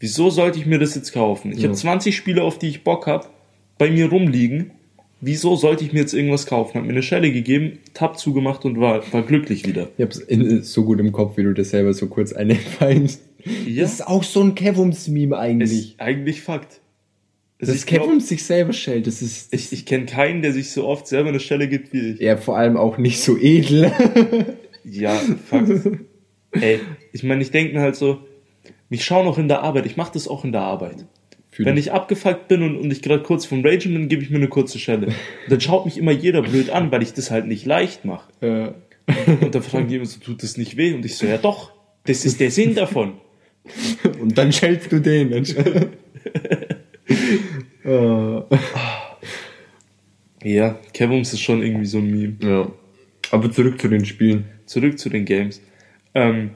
Wieso 0.00 0.30
sollte 0.30 0.58
ich 0.60 0.66
mir 0.66 0.78
das 0.78 0.94
jetzt 0.94 1.12
kaufen? 1.12 1.50
Ich 1.52 1.58
Ja. 1.58 1.64
habe 1.64 1.74
20 1.74 2.14
Spiele, 2.14 2.42
auf 2.42 2.58
die 2.58 2.68
ich 2.68 2.84
Bock 2.84 3.06
hab, 3.06 3.32
bei 3.78 3.90
mir 3.90 4.10
rumliegen. 4.10 4.72
Wieso 5.20 5.56
sollte 5.56 5.84
ich 5.84 5.92
mir 5.92 6.00
jetzt 6.00 6.14
irgendwas 6.14 6.46
kaufen? 6.46 6.78
Hab 6.78 6.84
mir 6.84 6.92
eine 6.92 7.02
Schelle 7.02 7.32
gegeben, 7.32 7.78
Tab 7.92 8.18
zugemacht 8.18 8.64
und 8.64 8.78
war, 8.80 9.02
war 9.12 9.22
glücklich 9.22 9.66
wieder. 9.66 9.88
Ich 9.96 10.04
hab's 10.04 10.18
in, 10.18 10.62
so 10.62 10.84
gut 10.84 11.00
im 11.00 11.10
Kopf, 11.10 11.36
wie 11.36 11.42
du 11.42 11.54
das 11.54 11.70
selber 11.70 11.92
so 11.92 12.06
kurz 12.06 12.32
einfallst. 12.32 13.22
Ja. 13.66 13.82
Das 13.82 13.94
ist 13.94 14.06
auch 14.06 14.22
so 14.22 14.42
ein 14.42 14.54
Kevums-Meme 14.54 15.36
eigentlich. 15.36 15.92
Ist 15.92 16.00
eigentlich 16.00 16.42
Fakt. 16.42 16.80
Glaub, 17.60 17.86
Kevums 17.86 18.28
sich 18.28 18.44
selber 18.44 18.72
stellt, 18.72 19.08
das 19.08 19.20
ist 19.20 19.52
ich, 19.52 19.72
ich 19.72 19.84
kenne 19.84 20.06
keinen, 20.06 20.42
der 20.42 20.52
sich 20.52 20.70
so 20.70 20.86
oft 20.86 21.08
selber 21.08 21.30
eine 21.30 21.40
Stelle 21.40 21.66
gibt 21.66 21.92
wie 21.92 22.12
ich. 22.12 22.20
ja 22.20 22.36
vor 22.36 22.56
allem 22.56 22.76
auch 22.76 22.98
nicht 22.98 23.20
so 23.20 23.36
edel. 23.36 23.92
Ja, 24.84 25.20
Fakt. 25.50 25.70
Ey, 26.52 26.80
ich 27.12 27.22
meine, 27.22 27.42
ich 27.42 27.50
denke 27.50 27.74
mir 27.74 27.82
halt 27.82 27.96
so, 27.96 28.20
ich 28.88 29.04
schaue 29.04 29.24
noch 29.24 29.36
in 29.36 29.48
der 29.48 29.62
Arbeit, 29.62 29.84
ich 29.84 29.98
mache 29.98 30.12
das 30.14 30.28
auch 30.28 30.44
in 30.44 30.52
der 30.52 30.62
Arbeit. 30.62 31.04
Fühl 31.58 31.66
Wenn 31.66 31.76
ich. 31.76 31.90
abgefuckt 31.90 32.46
bin 32.46 32.62
und, 32.62 32.76
und 32.76 32.88
ich 32.92 33.02
gerade 33.02 33.24
kurz 33.24 33.44
vom 33.44 33.64
Ragen 33.66 33.92
bin, 33.92 34.08
gebe 34.08 34.22
ich 34.22 34.30
mir 34.30 34.36
eine 34.36 34.46
kurze 34.46 34.78
Schelle. 34.78 35.08
Und 35.08 35.14
dann 35.48 35.60
schaut 35.60 35.86
mich 35.86 35.98
immer 35.98 36.12
jeder 36.12 36.40
blöd 36.42 36.70
an, 36.70 36.92
weil 36.92 37.02
ich 37.02 37.14
das 37.14 37.32
halt 37.32 37.48
nicht 37.48 37.66
leicht 37.66 38.04
mache. 38.04 38.30
Äh, 38.40 38.70
Und 39.44 39.52
dann 39.56 39.62
fragen 39.64 39.88
die 39.88 39.96
immer 39.96 40.06
so, 40.06 40.20
tut 40.20 40.44
das 40.44 40.56
nicht 40.56 40.76
weh? 40.76 40.92
Und 40.94 41.04
ich 41.04 41.16
so, 41.16 41.26
ja 41.26 41.36
doch, 41.38 41.72
das 42.04 42.24
ist 42.24 42.38
der 42.38 42.52
Sinn 42.52 42.76
davon. 42.76 43.14
und 44.20 44.38
dann 44.38 44.52
schellst 44.52 44.92
du 44.92 45.00
den. 45.00 45.30
Dann 45.30 45.44
schell- 45.44 45.88
äh, 47.84 48.42
Ja, 50.44 50.78
Kevums 50.94 51.32
ist 51.32 51.40
schon 51.40 51.62
irgendwie 51.62 51.86
so 51.86 51.98
ein 51.98 52.10
Meme. 52.10 52.36
ja. 52.40 52.70
Aber 53.30 53.50
zurück 53.50 53.80
zu 53.80 53.88
den 53.88 54.04
Spielen. 54.04 54.44
zurück 54.66 54.98
zu 54.98 55.10
den 55.10 55.24
Games. 55.24 55.60
Ähm, 56.14 56.50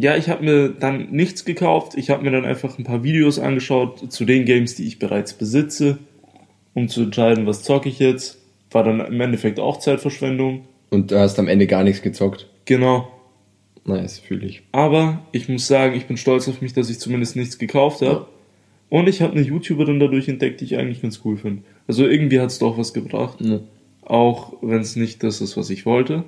ja, 0.00 0.16
ich 0.16 0.30
habe 0.30 0.44
mir 0.44 0.68
dann 0.70 1.10
nichts 1.10 1.44
gekauft. 1.44 1.92
Ich 1.94 2.08
habe 2.08 2.22
mir 2.22 2.30
dann 2.30 2.46
einfach 2.46 2.78
ein 2.78 2.84
paar 2.84 3.04
Videos 3.04 3.38
angeschaut 3.38 4.10
zu 4.10 4.24
den 4.24 4.46
Games, 4.46 4.74
die 4.74 4.86
ich 4.86 4.98
bereits 4.98 5.34
besitze, 5.34 5.98
um 6.72 6.88
zu 6.88 7.02
entscheiden, 7.02 7.46
was 7.46 7.62
zocke 7.62 7.88
ich 7.90 7.98
jetzt. 7.98 8.38
War 8.70 8.82
dann 8.82 9.00
im 9.00 9.20
Endeffekt 9.20 9.60
auch 9.60 9.78
Zeitverschwendung. 9.78 10.62
Und 10.88 11.10
du 11.10 11.18
hast 11.18 11.38
am 11.38 11.48
Ende 11.48 11.66
gar 11.66 11.84
nichts 11.84 12.00
gezockt. 12.00 12.48
Genau. 12.64 13.08
Nice, 13.84 14.18
fühle 14.18 14.46
ich. 14.46 14.62
Aber 14.72 15.20
ich 15.32 15.48
muss 15.48 15.66
sagen, 15.66 15.94
ich 15.94 16.06
bin 16.06 16.16
stolz 16.16 16.48
auf 16.48 16.62
mich, 16.62 16.72
dass 16.72 16.88
ich 16.88 16.98
zumindest 16.98 17.36
nichts 17.36 17.58
gekauft 17.58 18.00
habe. 18.00 18.26
Und 18.88 19.06
ich 19.06 19.20
habe 19.20 19.34
eine 19.34 19.42
YouTuberin 19.42 20.00
dadurch 20.00 20.28
entdeckt, 20.28 20.60
die 20.60 20.64
ich 20.64 20.78
eigentlich 20.78 21.02
ganz 21.02 21.20
cool 21.24 21.36
finde. 21.36 21.62
Also 21.86 22.06
irgendwie 22.06 22.40
hat 22.40 22.50
es 22.50 22.58
doch 22.58 22.78
was 22.78 22.94
gebracht. 22.94 23.38
Ja. 23.40 23.60
Auch 24.02 24.54
wenn 24.62 24.80
es 24.80 24.96
nicht 24.96 25.22
das 25.22 25.42
ist, 25.42 25.56
was 25.56 25.68
ich 25.68 25.84
wollte. 25.84 26.24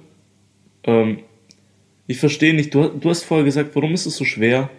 Ähm, 0.84 1.20
ich 2.12 2.18
verstehe 2.20 2.54
nicht, 2.54 2.74
du, 2.74 2.88
du 2.88 3.08
hast 3.10 3.24
vorher 3.24 3.44
gesagt, 3.44 3.74
warum 3.74 3.92
ist 3.94 4.06
es 4.06 4.16
so 4.16 4.24
schwer, 4.24 4.70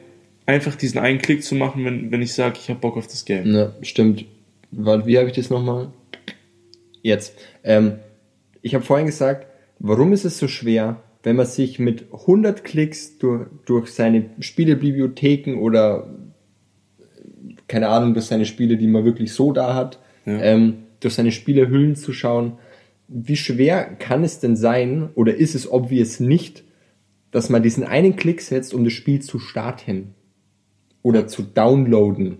einfach 0.45 0.75
diesen 0.75 0.99
einen 0.99 1.19
Klick 1.19 1.43
zu 1.43 1.55
machen, 1.55 1.83
wenn, 1.85 2.11
wenn 2.11 2.21
ich 2.21 2.33
sage, 2.33 2.57
ich 2.61 2.69
habe 2.69 2.79
Bock 2.79 2.95
auf 2.97 3.07
das 3.07 3.25
Game. 3.25 3.53
Ja, 3.55 3.73
stimmt. 3.81 4.25
Wie 4.71 5.17
habe 5.17 5.27
ich 5.29 5.35
das 5.35 5.49
nochmal? 5.49 5.91
Jetzt. 7.01 7.35
Ähm, 7.63 7.93
ich 8.61 8.75
habe 8.75 8.83
vorhin 8.83 9.05
gesagt, 9.07 9.47
warum 9.79 10.13
ist 10.13 10.25
es 10.25 10.37
so 10.37 10.47
schwer, 10.47 11.01
wenn 11.23 11.35
man 11.35 11.45
sich 11.45 11.79
mit 11.79 12.05
100 12.11 12.63
Klicks 12.63 13.17
durch, 13.17 13.47
durch 13.65 13.89
seine 13.89 14.25
Spielebibliotheken 14.39 15.55
oder 15.59 16.07
keine 17.67 17.87
Ahnung, 17.87 18.13
durch 18.13 18.25
seine 18.25 18.45
Spiele, 18.45 18.77
die 18.77 18.87
man 18.87 19.05
wirklich 19.05 19.31
so 19.33 19.51
da 19.53 19.73
hat, 19.73 19.99
Ja. 20.25 20.39
ähm, 20.41 20.75
durch 20.99 21.15
seine 21.15 21.31
Spielehüllen 21.31 21.95
zu 21.95 22.13
schauen, 22.13 22.53
wie 23.07 23.35
schwer 23.35 23.83
kann 23.99 24.23
es 24.23 24.39
denn 24.39 24.55
sein, 24.55 25.09
oder 25.15 25.35
ist 25.35 25.55
es 25.55 25.69
obvious 25.71 26.19
nicht, 26.19 26.63
dass 27.33 27.49
man 27.49 27.61
diesen 27.61 27.83
einen 27.83 28.15
Klick 28.15 28.39
setzt, 28.41 28.73
um 28.73 28.85
das 28.85 28.93
Spiel 28.93 29.21
zu 29.21 29.39
starten? 29.39 30.15
oder 31.03 31.27
zu 31.27 31.43
downloaden, 31.43 32.37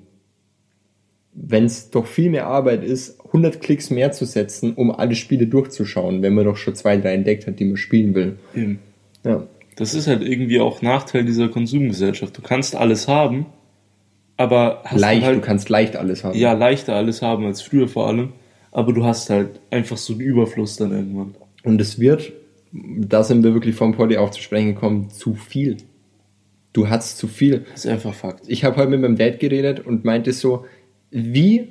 wenn 1.33 1.65
es 1.65 1.91
doch 1.91 2.07
viel 2.07 2.31
mehr 2.31 2.47
Arbeit 2.47 2.83
ist, 2.83 3.19
100 3.25 3.62
Klicks 3.62 3.89
mehr 3.89 4.12
zu 4.12 4.25
setzen, 4.25 4.73
um 4.73 4.91
alle 4.91 5.15
Spiele 5.15 5.47
durchzuschauen, 5.47 6.21
wenn 6.21 6.33
man 6.33 6.45
doch 6.45 6.57
schon 6.57 6.75
zwei, 6.75 6.97
drei 6.97 7.13
entdeckt 7.13 7.45
hat, 7.45 7.59
die 7.59 7.65
man 7.65 7.77
spielen 7.77 8.15
will. 8.15 8.38
Eben. 8.55 8.79
Ja. 9.23 9.47
Das 9.75 9.93
ist 9.93 10.07
halt 10.07 10.21
irgendwie 10.21 10.59
auch 10.59 10.81
Nachteil 10.81 11.25
dieser 11.25 11.50
Konsumgesellschaft. 11.50 12.38
Du 12.38 12.41
kannst 12.41 12.75
alles 12.75 13.07
haben, 13.07 13.47
aber 14.38 14.83
hast 14.85 15.00
leicht, 15.00 15.25
halt, 15.25 15.38
du 15.38 15.41
kannst 15.41 15.69
leicht 15.69 15.95
alles 15.95 16.23
haben. 16.23 16.38
ja 16.38 16.53
leichter 16.53 16.95
alles 16.95 17.21
haben 17.21 17.45
als 17.45 17.62
früher 17.62 17.88
vor 17.88 18.07
allem, 18.07 18.33
aber 18.71 18.93
du 18.93 19.03
hast 19.03 19.31
halt 19.31 19.59
einfach 19.71 19.97
so 19.97 20.13
einen 20.13 20.21
Überfluss 20.21 20.75
dann 20.77 20.91
irgendwann. 20.91 21.35
Und 21.63 21.81
es 21.81 22.00
wird, 22.00 22.33
da 22.74 23.24
sind 23.24 23.44
wir 23.44 23.53
wirklich 23.53 23.75
vom 23.75 23.94
Poddy 23.94 24.18
auch 24.18 24.32
zu 24.32 24.42
sprechen 24.42 24.74
gekommen, 24.74 25.10
zu 25.12 25.36
viel. 25.36 25.77
Du 26.74 26.89
hast 26.89 27.20
zu 27.20 27.27
viel. 27.27 27.65
Das 27.72 27.86
ist 27.86 27.92
einfach 27.92 28.15
Fakt. 28.15 28.46
Ich 28.48 28.63
habe 28.63 28.77
heute 28.77 28.89
mit 28.89 29.01
meinem 29.01 29.15
Dad 29.15 29.39
geredet 29.39 29.80
und 29.80 30.06
meinte 30.06 30.34
so, 30.34 30.65
wie, 31.12 31.68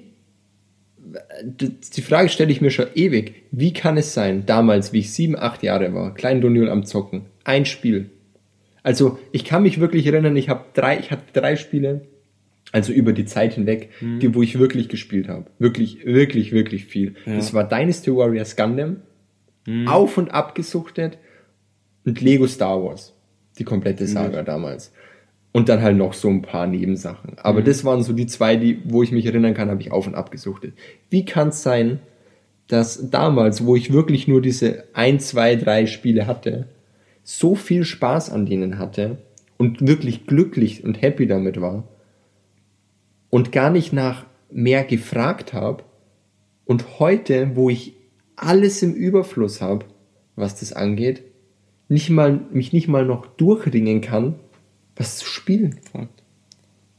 die 1.00 2.02
Frage 2.02 2.28
stelle 2.28 2.52
ich 2.52 2.60
mir 2.60 2.70
schon 2.70 2.86
ewig, 2.94 3.42
wie 3.50 3.72
kann 3.72 3.96
es 3.96 4.14
sein, 4.14 4.46
damals, 4.46 4.92
wie 4.92 5.00
ich 5.00 5.12
sieben, 5.12 5.36
acht 5.36 5.64
Jahre 5.64 5.92
war, 5.92 6.14
klein 6.14 6.40
Doniol 6.40 6.70
am 6.70 6.84
Zocken, 6.84 7.22
ein 7.42 7.66
Spiel. 7.66 8.10
Also 8.84 9.18
ich 9.32 9.44
kann 9.44 9.64
mich 9.64 9.80
wirklich 9.80 10.06
erinnern, 10.06 10.36
ich 10.36 10.48
habe 10.48 10.66
drei, 10.72 10.98
ich 11.00 11.10
hatte 11.10 11.24
drei 11.32 11.56
Spiele, 11.56 12.02
also 12.70 12.92
über 12.92 13.12
die 13.12 13.24
Zeit 13.24 13.54
hinweg, 13.54 13.90
die, 14.00 14.34
wo 14.34 14.42
ich 14.42 14.58
wirklich 14.58 14.88
gespielt 14.88 15.28
habe. 15.28 15.46
Wirklich, 15.58 16.06
wirklich, 16.06 16.52
wirklich 16.52 16.84
viel. 16.84 17.16
Ja. 17.26 17.36
Das 17.36 17.52
war 17.52 17.68
Dynasty 17.68 18.14
Warriors 18.14 18.56
Gundam, 18.56 18.98
auf 19.86 20.18
und 20.18 20.32
ab 20.32 20.54
gesuchtet 20.54 21.18
und 22.04 22.20
Lego 22.20 22.46
Star 22.46 22.82
Wars. 22.82 23.14
Die 23.58 23.64
komplette 23.64 24.06
Saga 24.06 24.42
damals. 24.42 24.92
Und 25.52 25.68
dann 25.68 25.82
halt 25.82 25.96
noch 25.96 26.14
so 26.14 26.28
ein 26.28 26.40
paar 26.40 26.66
Nebensachen. 26.66 27.36
Aber 27.36 27.60
das 27.60 27.84
waren 27.84 28.02
so 28.02 28.14
die 28.14 28.26
zwei, 28.26 28.56
die, 28.56 28.80
wo 28.84 29.02
ich 29.02 29.12
mich 29.12 29.26
erinnern 29.26 29.52
kann, 29.52 29.68
habe 29.68 29.82
ich 29.82 29.92
auf 29.92 30.06
und 30.06 30.14
ab 30.14 30.30
gesuchtet. 30.30 30.74
Wie 31.10 31.26
kann 31.26 31.48
es 31.48 31.62
sein, 31.62 32.00
dass 32.68 33.10
damals, 33.10 33.66
wo 33.66 33.76
ich 33.76 33.92
wirklich 33.92 34.26
nur 34.26 34.40
diese 34.40 34.84
ein, 34.94 35.20
zwei, 35.20 35.56
drei 35.56 35.84
Spiele 35.84 36.26
hatte, 36.26 36.68
so 37.22 37.54
viel 37.54 37.84
Spaß 37.84 38.30
an 38.30 38.46
denen 38.46 38.78
hatte 38.78 39.18
und 39.58 39.86
wirklich 39.86 40.26
glücklich 40.26 40.82
und 40.82 41.02
happy 41.02 41.26
damit 41.26 41.60
war 41.60 41.84
und 43.28 43.52
gar 43.52 43.70
nicht 43.70 43.92
nach 43.92 44.24
mehr 44.50 44.84
gefragt 44.84 45.52
habe 45.52 45.84
und 46.64 46.98
heute, 46.98 47.54
wo 47.54 47.68
ich 47.68 47.94
alles 48.42 48.82
im 48.82 48.94
Überfluss 48.94 49.60
habe, 49.60 49.86
was 50.36 50.58
das 50.60 50.72
angeht, 50.72 51.22
nicht 51.88 52.10
mal, 52.10 52.40
mich 52.52 52.72
nicht 52.72 52.88
mal 52.88 53.04
noch 53.04 53.26
durchringen 53.26 54.00
kann, 54.00 54.34
was 54.96 55.18
zu 55.18 55.26
spielen. 55.26 55.78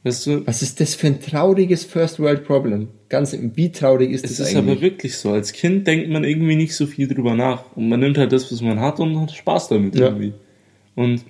Weißt 0.04 0.28
du, 0.28 0.46
Was 0.46 0.62
ist 0.62 0.80
das 0.82 0.96
für 0.96 1.08
ein 1.08 1.22
trauriges 1.22 1.86
First 1.86 2.20
World 2.20 2.44
Problem? 2.46 2.90
Ganz, 3.08 3.36
wie 3.56 3.72
traurig 3.72 4.12
ist 4.12 4.26
es 4.26 4.38
das 4.38 4.50
ist 4.50 4.56
aber 4.56 4.68
eigentlich? 4.72 4.82
wirklich 4.82 5.18
so. 5.18 5.32
Als 5.32 5.54
Kind 5.54 5.88
denkt 5.88 6.10
man 6.10 6.26
irgendwie 6.26 6.56
nicht 6.58 6.76
so 6.76 6.86
viel 6.88 7.08
drüber 7.08 7.36
nach. 7.36 7.76
Und 7.76 7.88
man 7.88 8.02
nimmt 8.02 8.18
halt 8.18 8.32
das, 8.34 8.52
was 8.52 8.62
man 8.62 8.80
hat 8.82 9.00
und 9.00 9.18
hat 9.20 9.32
Spaß 9.32 9.70
damit 9.70 9.96
Ja. 9.96 10.08
irgendwie. 10.08 10.34
Und 10.96 11.24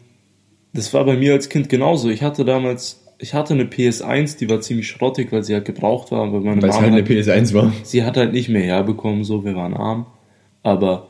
das 0.74 0.92
war 0.94 1.06
bei 1.06 1.16
mir 1.16 1.34
als 1.34 1.50
Kind 1.50 1.70
genauso. 1.70 2.10
Ich 2.10 2.24
hatte 2.24 2.44
damals, 2.46 3.03
ich 3.24 3.34
hatte 3.34 3.54
eine 3.54 3.64
PS1, 3.64 4.38
die 4.38 4.50
war 4.50 4.60
ziemlich 4.60 4.90
schrottig, 4.90 5.32
weil 5.32 5.46
sie 5.46 5.54
halt 5.54 5.64
gebraucht 5.64 6.12
war, 6.12 6.34
weil 6.34 6.42
meine 6.42 6.62
Weil 6.62 6.72
es 6.72 6.76
Mama 6.76 6.92
halt 6.92 7.10
eine 7.10 7.16
halt, 7.16 7.26
PS1 7.26 7.54
war. 7.54 7.72
sie 7.84 8.04
hat 8.04 8.18
halt 8.18 8.34
nicht 8.34 8.50
mehr 8.50 8.64
herbekommen, 8.64 9.24
so, 9.24 9.46
wir 9.46 9.56
waren 9.56 9.74
arm. 9.74 10.08
Aber 10.62 11.08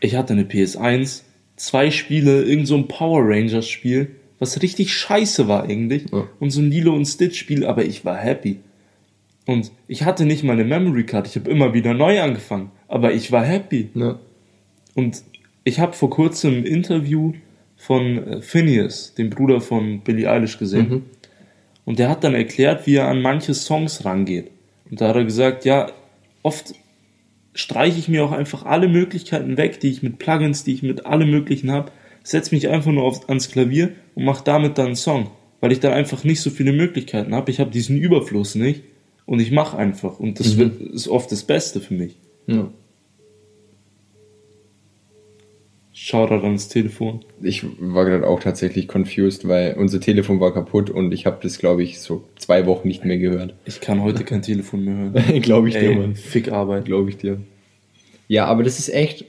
ich 0.00 0.16
hatte 0.16 0.32
eine 0.32 0.42
PS1, 0.42 1.22
zwei 1.54 1.92
Spiele, 1.92 2.42
irgend 2.42 2.66
so 2.66 2.74
ein 2.74 2.88
Power 2.88 3.20
Rangers 3.22 3.68
Spiel, 3.68 4.16
was 4.40 4.62
richtig 4.62 4.92
scheiße 4.92 5.46
war 5.46 5.62
eigentlich. 5.62 6.06
Ja. 6.10 6.26
Und 6.40 6.50
so 6.50 6.60
ein 6.60 6.72
Lilo 6.72 6.92
und 6.92 7.04
Stitch 7.04 7.38
Spiel, 7.38 7.64
aber 7.64 7.84
ich 7.84 8.04
war 8.04 8.16
happy. 8.16 8.58
Und 9.46 9.70
ich 9.86 10.02
hatte 10.02 10.24
nicht 10.24 10.42
mal 10.42 10.54
eine 10.54 10.64
Memory 10.64 11.06
Card, 11.06 11.28
ich 11.28 11.36
habe 11.36 11.48
immer 11.48 11.72
wieder 11.72 11.94
neu 11.94 12.20
angefangen, 12.20 12.72
aber 12.88 13.12
ich 13.12 13.30
war 13.30 13.44
happy. 13.44 13.90
Ja. 13.94 14.18
Und 14.96 15.22
ich 15.62 15.78
habe 15.78 15.92
vor 15.92 16.10
kurzem 16.10 16.54
ein 16.54 16.64
Interview 16.64 17.32
von 17.76 18.26
äh, 18.26 18.42
Phineas, 18.42 19.14
dem 19.14 19.30
Bruder 19.30 19.60
von 19.60 20.00
Billie 20.00 20.28
Eilish, 20.28 20.58
gesehen. 20.58 21.04
Und 21.84 21.98
der 21.98 22.08
hat 22.08 22.24
dann 22.24 22.34
erklärt, 22.34 22.86
wie 22.86 22.96
er 22.96 23.08
an 23.08 23.20
manche 23.22 23.54
Songs 23.54 24.04
rangeht. 24.04 24.50
Und 24.90 25.00
da 25.00 25.08
hat 25.08 25.16
er 25.16 25.24
gesagt, 25.24 25.64
ja, 25.64 25.90
oft 26.42 26.74
streiche 27.54 27.98
ich 27.98 28.08
mir 28.08 28.24
auch 28.24 28.32
einfach 28.32 28.64
alle 28.64 28.88
Möglichkeiten 28.88 29.56
weg, 29.56 29.80
die 29.80 29.90
ich 29.90 30.02
mit 30.02 30.18
Plugins, 30.18 30.64
die 30.64 30.74
ich 30.74 30.82
mit 30.82 31.06
allem 31.06 31.30
möglichen 31.30 31.70
habe, 31.70 31.92
setze 32.22 32.54
mich 32.54 32.68
einfach 32.68 32.90
nur 32.90 33.04
auf, 33.04 33.28
ans 33.28 33.50
Klavier 33.50 33.92
und 34.14 34.24
mache 34.24 34.44
damit 34.44 34.78
dann 34.78 34.86
einen 34.86 34.96
Song, 34.96 35.30
weil 35.60 35.72
ich 35.72 35.80
dann 35.80 35.92
einfach 35.92 36.24
nicht 36.24 36.40
so 36.40 36.50
viele 36.50 36.72
Möglichkeiten 36.72 37.34
habe. 37.34 37.50
Ich 37.50 37.60
habe 37.60 37.70
diesen 37.70 37.98
Überfluss 37.98 38.54
nicht 38.54 38.82
und 39.26 39.40
ich 39.40 39.52
mache 39.52 39.76
einfach. 39.76 40.18
Und 40.18 40.40
das 40.40 40.56
wird, 40.56 40.80
ist 40.80 41.08
oft 41.08 41.30
das 41.30 41.44
Beste 41.44 41.80
für 41.80 41.94
mich. 41.94 42.16
ja. 42.46 42.68
Shoutout 45.96 46.44
ans 46.44 46.68
Telefon. 46.68 47.24
Ich 47.40 47.64
war 47.78 48.04
gerade 48.04 48.26
auch 48.26 48.40
tatsächlich 48.40 48.88
confused, 48.88 49.46
weil 49.46 49.74
unser 49.74 50.00
Telefon 50.00 50.40
war 50.40 50.52
kaputt 50.52 50.90
und 50.90 51.12
ich 51.12 51.24
habe 51.24 51.38
das, 51.40 51.58
glaube 51.58 51.84
ich, 51.84 52.00
so 52.00 52.24
zwei 52.36 52.66
Wochen 52.66 52.88
nicht 52.88 53.04
mehr 53.04 53.16
gehört. 53.16 53.54
Ich 53.64 53.80
kann 53.80 54.02
heute 54.02 54.24
kein 54.24 54.42
Telefon 54.42 54.84
mehr 54.84 54.96
hören. 54.96 55.40
glaube 55.42 55.68
ich 55.68 55.74
dir, 55.74 55.90
Ey, 55.90 55.94
Mann. 55.94 56.16
Fick 56.16 56.50
Arbeit. 56.50 56.86
Glaube 56.86 57.10
ich 57.10 57.18
dir. 57.18 57.38
Ja, 58.26 58.46
aber 58.46 58.64
das 58.64 58.80
ist 58.80 58.88
echt, 58.88 59.24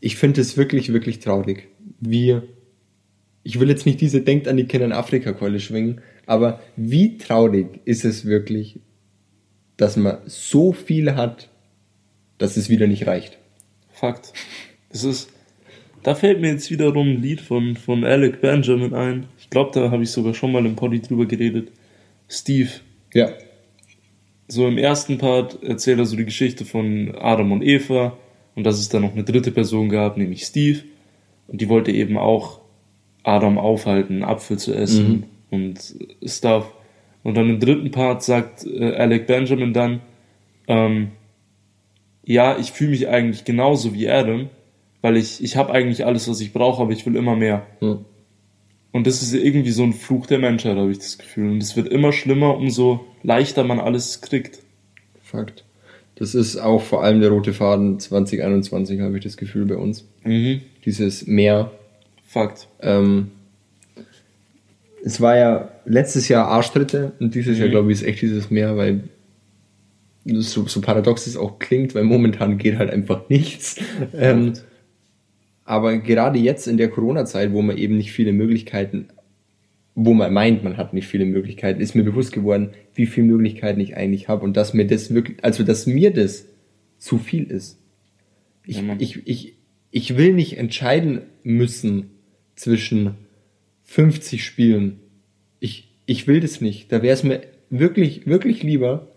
ich 0.00 0.16
finde 0.16 0.40
es 0.40 0.56
wirklich, 0.56 0.90
wirklich 0.90 1.18
traurig. 1.18 1.68
Wie, 2.00 2.40
ich 3.42 3.60
will 3.60 3.68
jetzt 3.68 3.84
nicht 3.84 4.00
diese 4.00 4.22
Denkt 4.22 4.48
an 4.48 4.56
die 4.56 4.64
Kinder 4.64 4.86
in 4.86 4.92
Afrika-Keule 4.92 5.60
schwingen, 5.60 6.00
aber 6.24 6.60
wie 6.76 7.18
traurig 7.18 7.80
ist 7.84 8.06
es 8.06 8.24
wirklich, 8.24 8.80
dass 9.76 9.98
man 9.98 10.16
so 10.24 10.72
viel 10.72 11.14
hat, 11.14 11.50
dass 12.38 12.56
es 12.56 12.70
wieder 12.70 12.86
nicht 12.86 13.06
reicht. 13.06 13.36
Fakt. 13.92 14.32
Das 14.88 15.04
ist, 15.04 15.28
da 16.06 16.14
fällt 16.14 16.40
mir 16.40 16.52
jetzt 16.52 16.70
wiederum 16.70 17.08
ein 17.08 17.20
Lied 17.20 17.40
von, 17.40 17.74
von 17.74 18.04
Alec 18.04 18.40
Benjamin 18.40 18.94
ein. 18.94 19.26
Ich 19.40 19.50
glaube, 19.50 19.72
da 19.74 19.90
habe 19.90 20.04
ich 20.04 20.12
sogar 20.12 20.34
schon 20.34 20.52
mal 20.52 20.64
im 20.64 20.76
Poddy 20.76 21.02
drüber 21.02 21.26
geredet. 21.26 21.72
Steve. 22.28 22.70
Ja. 23.12 23.30
So 24.46 24.68
im 24.68 24.78
ersten 24.78 25.18
Part 25.18 25.60
erzählt 25.64 25.98
er 25.98 26.06
so 26.06 26.14
die 26.14 26.24
Geschichte 26.24 26.64
von 26.64 27.12
Adam 27.18 27.50
und 27.50 27.64
Eva 27.64 28.16
und 28.54 28.62
dass 28.62 28.78
es 28.78 28.88
da 28.88 29.00
noch 29.00 29.14
eine 29.14 29.24
dritte 29.24 29.50
Person 29.50 29.88
gab, 29.88 30.16
nämlich 30.16 30.44
Steve. 30.44 30.84
Und 31.48 31.60
die 31.60 31.68
wollte 31.68 31.90
eben 31.90 32.16
auch 32.18 32.60
Adam 33.24 33.58
aufhalten, 33.58 34.22
einen 34.22 34.30
Apfel 34.30 34.58
zu 34.58 34.74
essen 34.74 35.24
und 35.50 35.96
Stuff. 36.24 36.72
Und 37.24 37.36
dann 37.36 37.50
im 37.50 37.58
dritten 37.58 37.90
Part 37.90 38.22
sagt 38.22 38.64
äh, 38.64 38.92
Alec 38.94 39.26
Benjamin 39.26 39.72
dann, 39.72 40.02
ähm, 40.68 41.08
ja, 42.22 42.56
ich 42.60 42.70
fühle 42.70 42.90
mich 42.90 43.08
eigentlich 43.08 43.44
genauso 43.44 43.92
wie 43.92 44.08
Adam, 44.08 44.50
weil 45.02 45.16
ich, 45.16 45.42
ich 45.42 45.56
habe 45.56 45.72
eigentlich 45.72 46.04
alles, 46.04 46.28
was 46.28 46.40
ich 46.40 46.52
brauche, 46.52 46.82
aber 46.82 46.92
ich 46.92 47.06
will 47.06 47.16
immer 47.16 47.36
mehr. 47.36 47.66
Ja. 47.80 47.98
Und 48.92 49.06
das 49.06 49.22
ist 49.22 49.34
irgendwie 49.34 49.72
so 49.72 49.82
ein 49.82 49.92
Fluch 49.92 50.26
der 50.26 50.38
Menschheit, 50.38 50.76
habe 50.76 50.90
ich 50.90 50.98
das 50.98 51.18
Gefühl. 51.18 51.50
Und 51.50 51.62
es 51.62 51.76
wird 51.76 51.88
immer 51.88 52.12
schlimmer, 52.12 52.56
umso 52.56 53.04
leichter 53.22 53.62
man 53.62 53.78
alles 53.78 54.22
kriegt. 54.22 54.60
Fakt. 55.22 55.64
Das 56.14 56.34
ist 56.34 56.56
auch 56.56 56.82
vor 56.82 57.04
allem 57.04 57.20
der 57.20 57.28
rote 57.28 57.52
Faden 57.52 58.00
2021, 58.00 59.00
habe 59.00 59.18
ich 59.18 59.24
das 59.24 59.36
Gefühl 59.36 59.66
bei 59.66 59.76
uns. 59.76 60.06
Mhm. 60.24 60.62
Dieses 60.84 61.26
Mehr. 61.26 61.72
Fakt. 62.26 62.68
Ähm, 62.80 63.32
es 65.04 65.20
war 65.20 65.36
ja 65.36 65.68
letztes 65.84 66.28
Jahr 66.28 66.48
Arschtritte 66.48 67.12
und 67.20 67.34
dieses 67.34 67.58
Jahr, 67.58 67.68
glaube 67.68 67.92
ich, 67.92 68.00
ist 68.00 68.06
echt 68.06 68.22
dieses 68.22 68.50
Meer, 68.50 68.76
weil 68.76 69.04
so, 70.24 70.66
so 70.66 70.80
paradox 70.80 71.26
es 71.26 71.36
auch 71.36 71.58
klingt, 71.58 71.94
weil 71.94 72.02
momentan 72.02 72.58
geht 72.58 72.78
halt 72.78 72.90
einfach 72.90 73.28
nichts. 73.28 73.76
Ähm, 74.14 74.54
aber 75.66 75.98
gerade 75.98 76.38
jetzt 76.38 76.68
in 76.68 76.76
der 76.76 76.88
Corona-Zeit, 76.88 77.52
wo 77.52 77.60
man 77.60 77.76
eben 77.76 77.96
nicht 77.96 78.12
viele 78.12 78.32
Möglichkeiten, 78.32 79.08
wo 79.96 80.14
man 80.14 80.32
meint, 80.32 80.62
man 80.62 80.76
hat 80.76 80.94
nicht 80.94 81.08
viele 81.08 81.24
Möglichkeiten, 81.24 81.80
ist 81.80 81.96
mir 81.96 82.04
bewusst 82.04 82.32
geworden, 82.32 82.70
wie 82.94 83.06
viele 83.06 83.26
Möglichkeiten 83.26 83.80
ich 83.80 83.96
eigentlich 83.96 84.28
habe 84.28 84.44
und 84.44 84.56
dass 84.56 84.74
mir 84.74 84.86
das 84.86 85.12
wirklich, 85.12 85.42
also 85.42 85.64
dass 85.64 85.86
mir 85.86 86.12
das 86.12 86.46
zu 86.98 87.18
viel 87.18 87.50
ist. 87.50 87.80
Ich, 88.64 88.76
Ja, 88.76 88.96
ich, 88.98 89.26
ich, 89.26 89.56
ich 89.90 90.16
will 90.16 90.34
nicht 90.34 90.56
entscheiden 90.56 91.22
müssen 91.42 92.10
zwischen 92.54 93.16
50 93.84 94.44
Spielen. 94.44 95.00
Ich, 95.58 95.96
ich 96.06 96.28
will 96.28 96.38
das 96.38 96.60
nicht. 96.60 96.92
Da 96.92 97.02
wäre 97.02 97.14
es 97.14 97.24
mir 97.24 97.40
wirklich, 97.70 98.26
wirklich 98.26 98.62
lieber, 98.62 99.08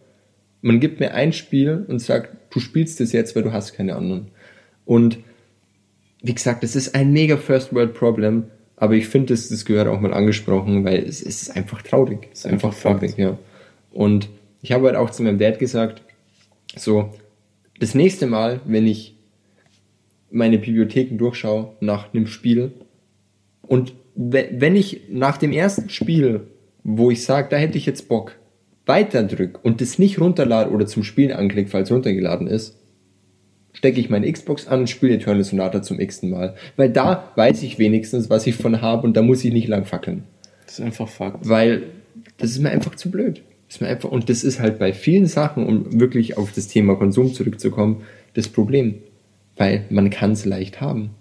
man 0.61 0.79
gibt 0.79 0.99
mir 0.99 1.13
ein 1.13 1.31
Spiel 1.31 1.85
und 1.87 1.99
sagt, 1.99 2.53
du 2.53 2.59
spielst 2.59 2.99
das 2.99 3.11
jetzt, 3.11 3.35
weil 3.35 3.43
du 3.43 3.51
hast 3.51 3.73
keine 3.73 3.95
anderen. 3.95 4.29
Und 4.85 5.19
wie 6.21 6.33
gesagt, 6.33 6.63
das 6.63 6.75
ist 6.75 6.95
ein 6.95 7.11
mega 7.11 7.37
First 7.37 7.73
World 7.73 7.93
Problem, 7.93 8.45
aber 8.75 8.93
ich 8.95 9.07
finde, 9.07 9.33
das, 9.33 9.49
das 9.49 9.65
gehört 9.65 9.87
auch 9.87 9.99
mal 9.99 10.13
angesprochen, 10.13 10.83
weil 10.83 10.99
es, 10.99 11.21
es 11.21 11.43
ist 11.43 11.55
einfach 11.55 11.81
traurig. 11.81 12.29
Es 12.31 12.39
ist 12.39 12.45
einfach 12.47 12.69
einfach 12.69 12.81
traurig, 12.81 13.17
ja. 13.17 13.37
Und 13.91 14.29
ich 14.61 14.71
habe 14.71 14.87
halt 14.87 14.95
auch 14.95 15.09
zu 15.09 15.23
meinem 15.23 15.37
Dad 15.37 15.59
gesagt, 15.59 16.01
so, 16.75 17.09
das 17.79 17.95
nächste 17.95 18.27
Mal, 18.27 18.59
wenn 18.65 18.87
ich 18.87 19.15
meine 20.31 20.59
Bibliotheken 20.59 21.17
durchschaue 21.17 21.73
nach 21.79 22.13
einem 22.13 22.27
Spiel 22.27 22.71
und 23.63 23.93
we- 24.15 24.49
wenn 24.51 24.75
ich 24.75 25.01
nach 25.09 25.37
dem 25.37 25.51
ersten 25.51 25.89
Spiel 25.89 26.41
wo 26.83 27.11
ich 27.11 27.23
sage, 27.23 27.49
da 27.49 27.57
hätte 27.57 27.77
ich 27.77 27.85
jetzt 27.85 28.07
Bock, 28.07 28.35
weiter 28.85 29.23
drück 29.23 29.59
und 29.63 29.81
das 29.81 29.99
nicht 29.99 30.19
runterlade 30.19 30.71
oder 30.71 30.87
zum 30.87 31.03
Spielen 31.03 31.31
anklicke, 31.31 31.69
falls 31.69 31.91
runtergeladen 31.91 32.47
ist, 32.47 32.78
stecke 33.79 33.99
ich 34.01 34.09
meine 34.09 34.29
Xbox 34.29 34.67
an 34.67 34.81
und 34.81 34.89
spiele 34.89 35.15
Eternal 35.15 35.41
Sonata 35.43 35.81
zum 35.81 36.01
x-ten 36.01 36.29
Mal. 36.31 36.55
Weil 36.75 36.89
da 36.91 37.31
weiß 37.37 37.63
ich 37.63 37.79
wenigstens, 37.79 38.29
was 38.29 38.45
ich 38.45 38.55
von 38.55 38.81
habe 38.81 39.07
und 39.07 39.15
da 39.15 39.21
muss 39.21 39.45
ich 39.45 39.53
nicht 39.53 39.69
lang 39.69 39.85
fackeln. 39.85 40.23
Das 40.65 40.79
ist 40.79 40.85
einfach 40.85 41.07
Fakt. 41.07 41.47
Weil 41.47 41.83
das 42.37 42.51
ist 42.51 42.59
mir 42.59 42.69
einfach 42.71 42.95
zu 42.95 43.09
blöd. 43.09 43.41
Das 43.67 43.77
ist 43.77 43.81
mir 43.81 43.87
einfach, 43.87 44.11
und 44.11 44.29
das 44.29 44.43
ist 44.43 44.59
halt 44.59 44.79
bei 44.79 44.91
vielen 44.91 45.27
Sachen, 45.27 45.65
um 45.65 45.97
wirklich 45.99 46.37
auf 46.37 46.51
das 46.51 46.67
Thema 46.67 46.95
Konsum 46.95 47.33
zurückzukommen, 47.33 48.01
das 48.33 48.49
Problem. 48.49 48.95
Weil 49.55 49.85
man 49.89 50.09
kann 50.09 50.31
es 50.33 50.43
leicht 50.43 50.81
haben. 50.81 51.11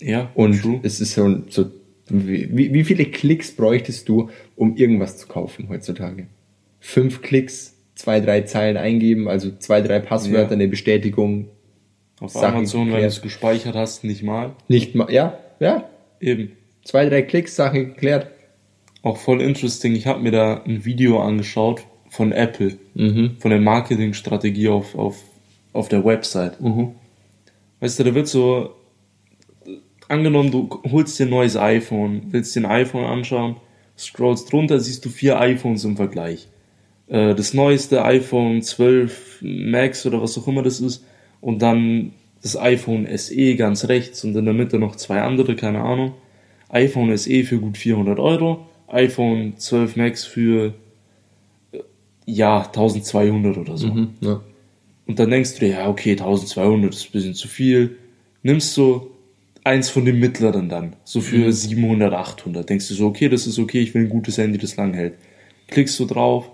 Ja, 0.00 0.30
Und 0.34 0.62
true. 0.62 0.80
es 0.82 1.00
ist 1.02 1.12
so, 1.14 1.42
so 1.50 1.66
wie, 2.08 2.72
wie 2.72 2.84
viele 2.84 3.04
Klicks 3.04 3.50
bräuchtest 3.52 4.08
du, 4.08 4.30
um 4.56 4.76
irgendwas 4.76 5.18
zu 5.18 5.28
kaufen 5.28 5.68
heutzutage? 5.68 6.26
Fünf 6.80 7.20
Klicks, 7.20 7.74
zwei, 7.94 8.20
drei 8.20 8.42
Zeilen 8.42 8.76
eingeben, 8.78 9.28
also 9.28 9.50
zwei, 9.58 9.82
drei 9.82 9.98
Passwörter, 9.98 10.50
Ja. 10.52 10.54
eine 10.54 10.68
Bestätigung. 10.68 11.48
Auf 12.20 12.32
Sachen 12.32 12.56
Amazon, 12.58 12.80
wenn 12.80 12.86
du 12.88 12.92
geklärt. 12.94 13.12
es 13.12 13.22
gespeichert 13.22 13.74
hast, 13.76 14.04
nicht 14.04 14.22
mal. 14.22 14.52
Nicht 14.68 14.94
mal, 14.94 15.10
ja, 15.12 15.38
ja, 15.60 15.84
Eben. 16.20 16.52
zwei, 16.84 17.08
drei 17.08 17.22
Klicks, 17.22 17.54
Sache 17.56 17.86
geklärt. 17.86 18.28
Auch 19.02 19.16
voll 19.18 19.40
interesting. 19.40 19.94
Ich 19.94 20.06
habe 20.06 20.20
mir 20.20 20.32
da 20.32 20.62
ein 20.64 20.84
Video 20.84 21.20
angeschaut 21.20 21.82
von 22.10 22.32
Apple, 22.32 22.76
Mhm. 22.94 23.36
von 23.38 23.50
der 23.50 23.60
Marketingstrategie 23.60 24.68
auf, 24.68 24.96
auf, 24.96 25.16
auf 25.72 25.88
der 25.88 26.04
Website. 26.04 26.58
Weißt 27.80 27.98
du, 28.00 28.04
da 28.04 28.14
wird 28.14 28.26
so, 28.26 28.74
angenommen, 30.08 30.50
du 30.50 30.68
holst 30.90 31.18
dir 31.18 31.26
ein 31.26 31.30
neues 31.30 31.56
iPhone, 31.56 32.22
willst 32.30 32.56
dir 32.56 32.60
ein 32.60 32.66
iPhone 32.66 33.04
anschauen, 33.04 33.56
scrollst 33.96 34.52
drunter, 34.52 34.80
siehst 34.80 35.04
du 35.04 35.08
vier 35.10 35.38
iPhones 35.40 35.84
im 35.84 35.96
Vergleich. 35.96 36.48
Äh, 37.08 37.34
Das 37.34 37.54
neueste 37.54 38.04
iPhone 38.04 38.62
12 38.62 39.38
Max 39.42 40.04
oder 40.06 40.20
was 40.22 40.36
auch 40.38 40.48
immer 40.48 40.62
das 40.62 40.80
ist 40.80 41.04
und 41.40 41.62
dann 41.62 42.12
das 42.42 42.56
iPhone 42.56 43.06
SE 43.16 43.56
ganz 43.56 43.88
rechts 43.88 44.24
und 44.24 44.36
in 44.36 44.44
der 44.44 44.54
Mitte 44.54 44.78
noch 44.78 44.96
zwei 44.96 45.22
andere, 45.22 45.56
keine 45.56 45.80
Ahnung. 45.82 46.14
iPhone 46.68 47.16
SE 47.16 47.44
für 47.44 47.58
gut 47.58 47.76
400 47.76 48.18
Euro, 48.18 48.66
iPhone 48.88 49.54
12 49.56 49.96
Max 49.96 50.24
für 50.24 50.74
äh, 51.72 51.78
ja 52.26 52.62
1200 52.62 53.58
oder 53.58 53.76
so. 53.76 53.88
Mhm. 53.88 54.10
Ja. 54.20 54.40
Und 55.06 55.18
dann 55.18 55.30
denkst 55.30 55.54
du 55.54 55.60
dir, 55.60 55.68
ja, 55.68 55.88
okay, 55.88 56.12
1200 56.12 56.94
ist 56.94 57.06
ein 57.06 57.12
bisschen 57.12 57.34
zu 57.34 57.48
viel. 57.48 57.96
Nimmst 58.42 58.76
du 58.76 59.10
eins 59.64 59.88
von 59.88 60.04
den 60.04 60.18
mittleren 60.18 60.68
dann, 60.68 60.96
so 61.04 61.20
für 61.20 61.52
700, 61.52 62.12
800. 62.12 62.68
Denkst 62.68 62.88
du 62.88 62.94
so, 62.94 63.06
okay, 63.06 63.28
das 63.28 63.46
ist 63.46 63.58
okay, 63.58 63.80
ich 63.80 63.94
will 63.94 64.02
ein 64.02 64.08
gutes 64.08 64.38
Handy, 64.38 64.58
das 64.58 64.76
lang 64.76 64.94
hält. 64.94 65.14
Klickst 65.66 65.98
du 65.98 66.04
drauf 66.04 66.50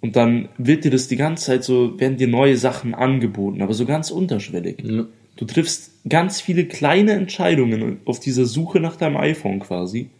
und 0.00 0.16
dann 0.16 0.48
wird 0.56 0.84
dir 0.84 0.90
das 0.90 1.08
die 1.08 1.16
ganze 1.16 1.46
Zeit 1.46 1.64
so, 1.64 1.98
werden 2.00 2.16
dir 2.16 2.28
neue 2.28 2.56
Sachen 2.56 2.94
angeboten, 2.94 3.62
aber 3.62 3.74
so 3.74 3.84
ganz 3.84 4.10
unterschwellig. 4.10 4.78
Ja. 4.82 5.06
Du 5.36 5.44
triffst 5.44 5.92
ganz 6.08 6.40
viele 6.40 6.66
kleine 6.66 7.12
Entscheidungen 7.12 8.00
auf 8.04 8.20
dieser 8.20 8.44
Suche 8.44 8.80
nach 8.80 8.96
deinem 8.96 9.16
iPhone 9.16 9.60
quasi, 9.60 10.10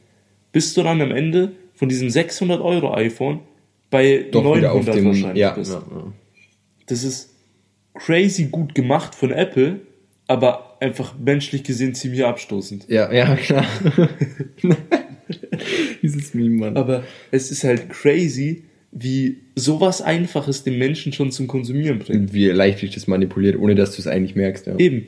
bis 0.52 0.74
du 0.74 0.82
dann 0.82 1.00
am 1.00 1.10
Ende 1.10 1.52
von 1.74 1.88
diesem 1.88 2.10
600 2.10 2.60
Euro 2.60 2.94
iPhone 2.94 3.40
bei 3.90 4.26
Doch 4.30 4.44
900 4.44 4.58
wieder 4.58 4.72
auf 4.72 4.96
dem, 4.96 5.04
wahrscheinlich 5.06 5.40
ja, 5.40 5.50
bist. 5.52 5.72
ja. 5.72 6.12
Das 6.86 7.04
ist 7.04 7.34
crazy 7.94 8.46
gut 8.46 8.74
gemacht 8.74 9.14
von 9.14 9.30
Apple, 9.30 9.80
aber 10.26 10.76
einfach 10.80 11.18
menschlich 11.18 11.64
gesehen 11.64 11.94
ziemlich 11.94 12.24
abstoßend. 12.24 12.86
Ja, 12.88 13.12
ja, 13.12 13.34
klar. 13.36 13.66
Dieses 16.02 16.34
Meme, 16.34 16.56
Mann. 16.56 16.76
Aber 16.76 17.04
es 17.30 17.50
ist 17.50 17.64
halt 17.64 17.90
crazy, 17.90 18.64
wie 18.92 19.38
sowas 19.55 20.03
Einfaches 20.03 20.64
den 20.64 20.79
Menschen 20.79 21.12
schon 21.12 21.31
zum 21.31 21.46
Konsumieren 21.46 22.00
bringt. 22.00 22.33
Wie 22.33 22.46
leicht 22.46 22.83
dich 22.83 22.90
das 22.92 23.07
manipuliert, 23.07 23.57
ohne 23.59 23.74
dass 23.74 23.94
du 23.94 24.03
es 24.03 24.07
eigentlich 24.07 24.35
merkst. 24.35 24.66
Ja. 24.66 24.76
Eben. 24.79 25.07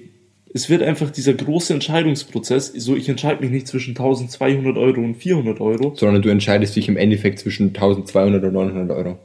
Es 0.55 0.69
wird 0.69 0.83
einfach 0.83 1.11
dieser 1.11 1.33
große 1.33 1.73
Entscheidungsprozess, 1.73 2.67
so 2.77 2.95
ich 2.95 3.09
entscheide 3.09 3.41
mich 3.43 3.51
nicht 3.51 3.67
zwischen 3.67 3.93
1200 3.93 4.77
Euro 4.77 5.01
und 5.01 5.17
400 5.17 5.61
Euro, 5.61 5.95
Sondern 5.97 6.21
du 6.21 6.29
entscheidest 6.29 6.77
dich 6.77 6.89
im 6.89 6.99
Endeffekt 6.99 7.39
zwischen 7.39 7.69
1200 7.69 8.45
und 8.45 8.53
900 8.53 8.91
Euro. 8.97 9.19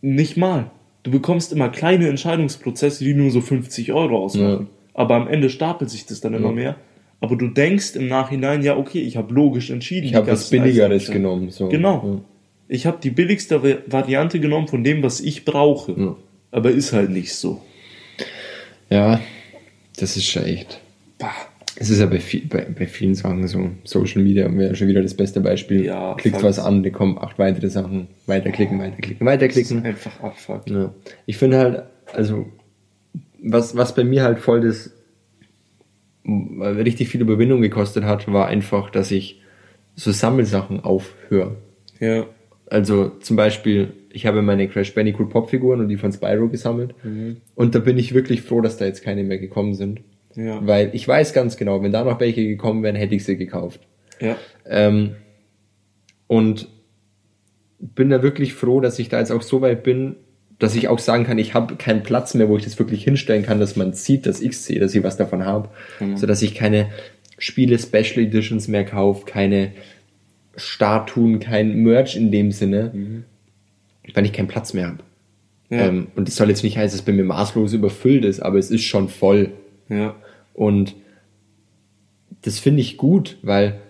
nicht 0.00 0.36
mal. 0.36 0.70
Du 1.02 1.10
bekommst 1.10 1.52
immer 1.52 1.68
kleine 1.68 2.08
Entscheidungsprozesse, 2.08 3.04
die 3.04 3.12
nur 3.14 3.30
so 3.30 3.40
50 3.42 3.92
Euro 3.92 4.16
ausmachen. 4.24 4.68
Aber 4.94 5.16
am 5.16 5.28
Ende 5.28 5.50
stapelt 5.50 5.90
sich 5.90 6.06
das 6.06 6.20
dann 6.22 6.32
immer 6.34 6.48
Ja. 6.48 6.54
mehr. 6.54 6.76
Aber 7.20 7.36
du 7.36 7.48
denkst 7.48 7.96
im 7.96 8.08
Nachhinein, 8.08 8.62
ja, 8.62 8.76
okay, 8.76 9.00
ich 9.00 9.16
habe 9.18 9.34
logisch 9.34 9.70
entschieden. 9.70 10.06
Ich 10.06 10.14
habe 10.14 10.30
was 10.30 10.48
Billigeres 10.50 11.10
genommen. 11.10 11.50
So. 11.50 11.68
Genau. 11.68 12.22
Ich 12.68 12.86
habe 12.86 12.98
die 13.02 13.10
billigste 13.10 13.62
Va- 13.62 13.78
Variante 13.86 14.40
genommen 14.40 14.68
von 14.68 14.84
dem, 14.84 15.02
was 15.02 15.20
ich 15.20 15.44
brauche. 15.44 15.92
Ja. 15.92 16.16
Aber 16.50 16.70
ist 16.70 16.92
halt 16.92 17.10
nicht 17.10 17.34
so. 17.34 17.60
Ja, 18.90 19.20
das 19.96 20.16
ist 20.16 20.26
schon 20.26 20.44
echt. 20.44 20.80
Bah. 21.18 21.30
Es 21.76 21.90
ist 21.90 21.98
ja 21.98 22.06
bei, 22.06 22.20
viel, 22.20 22.46
bei, 22.46 22.60
bei 22.66 22.86
vielen 22.86 23.16
Sachen 23.16 23.48
so. 23.48 23.70
Social 23.82 24.22
Media 24.22 24.48
wäre 24.56 24.76
schon 24.76 24.86
wieder 24.86 25.02
das 25.02 25.14
beste 25.14 25.40
Beispiel. 25.40 25.84
Ja, 25.84 26.14
Klickt 26.14 26.40
was 26.42 26.60
an, 26.60 26.84
da 26.84 26.90
kommen 26.90 27.18
acht 27.18 27.36
weitere 27.40 27.68
Sachen. 27.68 28.06
Weiterklicken, 28.26 28.78
weiterklicken, 28.78 29.26
weiterklicken. 29.26 29.84
Einfach 29.84 30.20
abfuck. 30.22 30.70
Ja. 30.70 30.94
Ich 31.26 31.36
finde 31.36 31.58
halt, 31.58 31.82
also, 32.12 32.46
was, 33.42 33.76
was 33.76 33.94
bei 33.96 34.04
mir 34.04 34.22
halt 34.22 34.38
voll 34.38 34.60
das 34.60 34.92
m- 36.24 36.62
richtig 36.62 37.08
viel 37.08 37.20
Überwindung 37.20 37.60
gekostet 37.60 38.04
hat, 38.04 38.32
war 38.32 38.46
einfach, 38.46 38.90
dass 38.90 39.10
ich 39.10 39.40
so 39.96 40.12
Sammelsachen 40.12 40.80
aufhöre. 40.80 41.56
Ja. 41.98 42.26
Also 42.74 43.10
zum 43.20 43.36
Beispiel, 43.36 43.92
ich 44.10 44.26
habe 44.26 44.42
meine 44.42 44.66
Crash 44.66 44.92
Bandicoot 44.94 45.30
Popfiguren 45.30 45.78
und 45.78 45.88
die 45.88 45.96
von 45.96 46.12
Spyro 46.12 46.48
gesammelt. 46.48 46.92
Und 47.54 47.72
da 47.76 47.78
bin 47.78 47.96
ich 47.98 48.14
wirklich 48.14 48.42
froh, 48.42 48.60
dass 48.60 48.76
da 48.76 48.84
jetzt 48.84 49.04
keine 49.04 49.22
mehr 49.22 49.38
gekommen 49.38 49.74
sind. 49.74 50.00
Ja. 50.34 50.58
Weil 50.66 50.90
ich 50.92 51.06
weiß 51.06 51.32
ganz 51.34 51.56
genau, 51.56 51.84
wenn 51.84 51.92
da 51.92 52.02
noch 52.02 52.18
welche 52.18 52.44
gekommen 52.44 52.82
wären, 52.82 52.96
hätte 52.96 53.14
ich 53.14 53.24
sie 53.24 53.36
gekauft. 53.36 53.78
Ja. 54.20 54.36
Ähm, 54.66 55.14
und 56.26 56.66
bin 57.78 58.10
da 58.10 58.24
wirklich 58.24 58.54
froh, 58.54 58.80
dass 58.80 58.98
ich 58.98 59.08
da 59.08 59.20
jetzt 59.20 59.30
auch 59.30 59.42
so 59.42 59.60
weit 59.60 59.84
bin, 59.84 60.16
dass 60.58 60.74
ich 60.74 60.88
auch 60.88 60.98
sagen 60.98 61.22
kann, 61.22 61.38
ich 61.38 61.54
habe 61.54 61.76
keinen 61.76 62.02
Platz 62.02 62.34
mehr, 62.34 62.48
wo 62.48 62.56
ich 62.56 62.64
das 62.64 62.76
wirklich 62.80 63.04
hinstellen 63.04 63.44
kann, 63.44 63.60
dass 63.60 63.76
man 63.76 63.92
sieht, 63.92 64.26
dass 64.26 64.40
ich 64.40 64.58
sehe, 64.58 64.80
dass 64.80 64.96
ich 64.96 65.04
was 65.04 65.16
davon 65.16 65.44
habe. 65.44 65.68
Mhm. 66.00 66.16
So 66.16 66.26
dass 66.26 66.42
ich 66.42 66.56
keine 66.56 66.88
Spiele 67.38 67.78
Special 67.78 68.26
Editions 68.26 68.66
mehr 68.66 68.84
kaufe, 68.84 69.26
keine 69.26 69.70
Statuen, 70.56 71.40
kein 71.40 71.82
Merch 71.82 72.16
in 72.16 72.30
dem 72.30 72.52
Sinne, 72.52 73.24
weil 74.14 74.24
ich 74.24 74.32
keinen 74.32 74.48
Platz 74.48 74.74
mehr 74.74 74.86
habe. 74.86 74.98
Mhm. 75.68 75.76
Ja. 75.76 75.86
Ähm, 75.86 76.06
und 76.14 76.28
das 76.28 76.36
soll 76.36 76.48
jetzt 76.48 76.62
nicht 76.62 76.76
heißen, 76.76 76.96
dass 76.96 77.00
es 77.00 77.02
bei 77.02 77.12
mir 77.12 77.24
maßlos 77.24 77.72
überfüllt 77.72 78.24
ist, 78.24 78.40
aber 78.40 78.58
es 78.58 78.70
ist 78.70 78.84
schon 78.84 79.08
voll. 79.08 79.52
ja. 79.88 80.14
Und 80.52 80.94
das 82.42 82.58
finde 82.58 82.82
ich 82.82 82.96
gut, 82.96 83.38
weil 83.42 83.80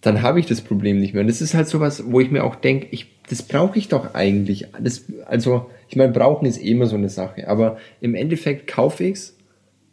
dann 0.00 0.22
habe 0.22 0.38
ich 0.38 0.46
das 0.46 0.60
Problem 0.60 1.00
nicht 1.00 1.14
mehr. 1.14 1.22
Und 1.22 1.26
das 1.26 1.40
ist 1.40 1.54
halt 1.54 1.68
sowas, 1.68 2.04
wo 2.06 2.20
ich 2.20 2.30
mir 2.30 2.44
auch 2.44 2.54
denke, 2.54 2.86
ich, 2.92 3.08
das 3.28 3.42
brauche 3.42 3.78
ich 3.78 3.88
doch 3.88 4.14
eigentlich. 4.14 4.68
Das, 4.80 5.04
also, 5.26 5.68
ich 5.88 5.96
meine, 5.96 6.12
brauchen 6.12 6.46
ist 6.46 6.62
eh 6.62 6.70
immer 6.70 6.86
so 6.86 6.96
eine 6.96 7.08
Sache. 7.08 7.48
Aber 7.48 7.78
im 8.00 8.14
Endeffekt 8.14 8.68
kaufe 8.68 9.04
ich's 9.04 9.36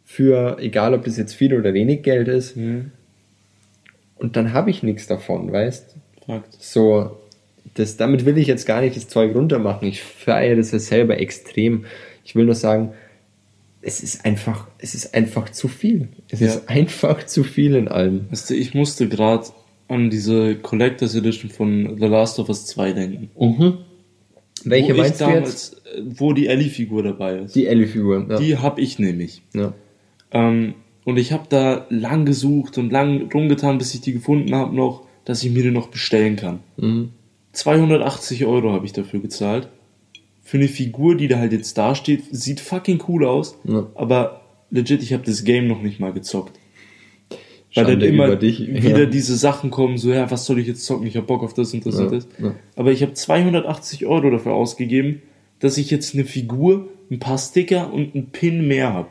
für, 0.04 0.58
egal 0.60 0.94
ob 0.94 1.04
das 1.04 1.16
jetzt 1.16 1.34
viel 1.34 1.52
oder 1.52 1.74
wenig 1.74 2.02
Geld 2.02 2.28
ist. 2.28 2.56
Mhm. 2.56 2.92
Und 4.14 4.36
dann 4.36 4.52
habe 4.52 4.70
ich 4.70 4.84
nichts 4.84 5.08
davon, 5.08 5.50
weißt 5.50 5.96
Fakt. 6.26 6.56
So, 6.60 7.16
das, 7.74 7.96
damit 7.96 8.24
will 8.24 8.38
ich 8.38 8.46
jetzt 8.46 8.66
gar 8.66 8.80
nicht 8.80 8.96
das 8.96 9.08
Zeug 9.08 9.34
runtermachen. 9.34 9.86
Ich 9.88 10.02
feiere 10.02 10.56
das 10.56 10.72
ja 10.72 10.78
selber 10.78 11.18
extrem. 11.18 11.84
Ich 12.24 12.34
will 12.34 12.44
nur 12.46 12.54
sagen, 12.54 12.92
es 13.82 14.02
ist 14.02 14.24
einfach, 14.24 14.66
es 14.78 14.94
ist 14.94 15.14
einfach 15.14 15.48
zu 15.50 15.68
viel. 15.68 16.08
Es 16.28 16.40
Ja. 16.40 16.48
ist 16.48 16.68
einfach 16.68 17.24
zu 17.26 17.44
viel 17.44 17.76
in 17.76 17.88
allem. 17.88 18.26
Weißt 18.30 18.50
du, 18.50 18.54
ich 18.54 18.74
musste 18.74 19.08
gerade 19.08 19.46
an 19.88 20.10
diese 20.10 20.56
Collectors 20.56 21.14
Edition 21.14 21.50
von 21.50 21.96
The 21.98 22.06
Last 22.06 22.38
of 22.40 22.48
Us 22.48 22.66
2 22.66 22.92
denken. 22.92 23.30
Welche 24.64 24.88
wo 24.88 24.92
ich 24.94 24.98
meinst 24.98 25.20
du 25.20 25.24
jetzt? 25.26 25.30
damals, 25.30 25.72
äh, 25.94 26.02
Wo 26.18 26.32
die 26.32 26.48
Ellie-Figur 26.48 27.02
dabei 27.04 27.38
ist. 27.40 27.54
Die 27.54 27.66
Ellie-Figur. 27.66 28.26
Ja. 28.28 28.38
Die 28.38 28.56
hab 28.56 28.78
ich 28.78 28.98
nämlich. 28.98 29.42
ja. 29.54 29.72
Ähm, 30.32 30.74
und 31.04 31.18
ich 31.18 31.30
habe 31.30 31.44
da 31.48 31.86
lang 31.88 32.24
gesucht 32.24 32.78
und 32.78 32.90
lang 32.90 33.30
rumgetan, 33.32 33.78
bis 33.78 33.94
ich 33.94 34.00
die 34.00 34.12
gefunden 34.12 34.52
habe 34.56 34.74
noch, 34.74 35.05
dass 35.26 35.44
ich 35.44 35.52
mir 35.52 35.62
die 35.62 35.70
noch 35.70 35.88
bestellen 35.88 36.36
kann. 36.36 36.60
Mhm. 36.78 37.10
280 37.52 38.46
Euro 38.46 38.72
habe 38.72 38.86
ich 38.86 38.92
dafür 38.92 39.20
gezahlt. 39.20 39.68
Für 40.42 40.56
eine 40.56 40.68
Figur, 40.68 41.16
die 41.16 41.28
da 41.28 41.38
halt 41.38 41.52
jetzt 41.52 41.76
dasteht, 41.76 42.22
sieht 42.30 42.60
fucking 42.60 43.02
cool 43.08 43.26
aus. 43.26 43.58
Ja. 43.64 43.86
Aber 43.94 44.42
legit, 44.70 45.02
ich 45.02 45.12
habe 45.12 45.24
das 45.24 45.44
Game 45.44 45.66
noch 45.66 45.82
nicht 45.82 46.00
mal 46.00 46.12
gezockt. 46.12 46.58
Weil 47.74 47.84
Schande 47.84 47.98
dann 47.98 48.08
immer 48.08 48.36
dich. 48.36 48.60
wieder 48.68 49.00
Ja. 49.00 49.06
diese 49.06 49.36
Sachen 49.36 49.70
kommen, 49.70 49.98
so, 49.98 50.12
ja, 50.12 50.30
was 50.30 50.46
soll 50.46 50.58
ich 50.60 50.66
jetzt 50.66 50.84
zocken? 50.84 51.06
Ich 51.06 51.16
habe 51.16 51.26
Bock 51.26 51.42
auf 51.42 51.54
das 51.54 51.74
und 51.74 51.84
das 51.84 51.98
Ja, 51.98 52.04
und 52.04 52.12
das. 52.12 52.28
Aber 52.76 52.92
ich 52.92 53.02
habe 53.02 53.12
280 53.12 54.06
Euro 54.06 54.30
dafür 54.30 54.52
ausgegeben, 54.54 55.22
dass 55.58 55.76
ich 55.76 55.90
jetzt 55.90 56.14
eine 56.14 56.24
Figur, 56.24 56.88
ein 57.10 57.18
paar 57.18 57.38
Sticker 57.38 57.92
und 57.92 58.14
einen 58.14 58.26
Pin 58.26 58.68
mehr 58.68 58.92
habe. 58.92 59.10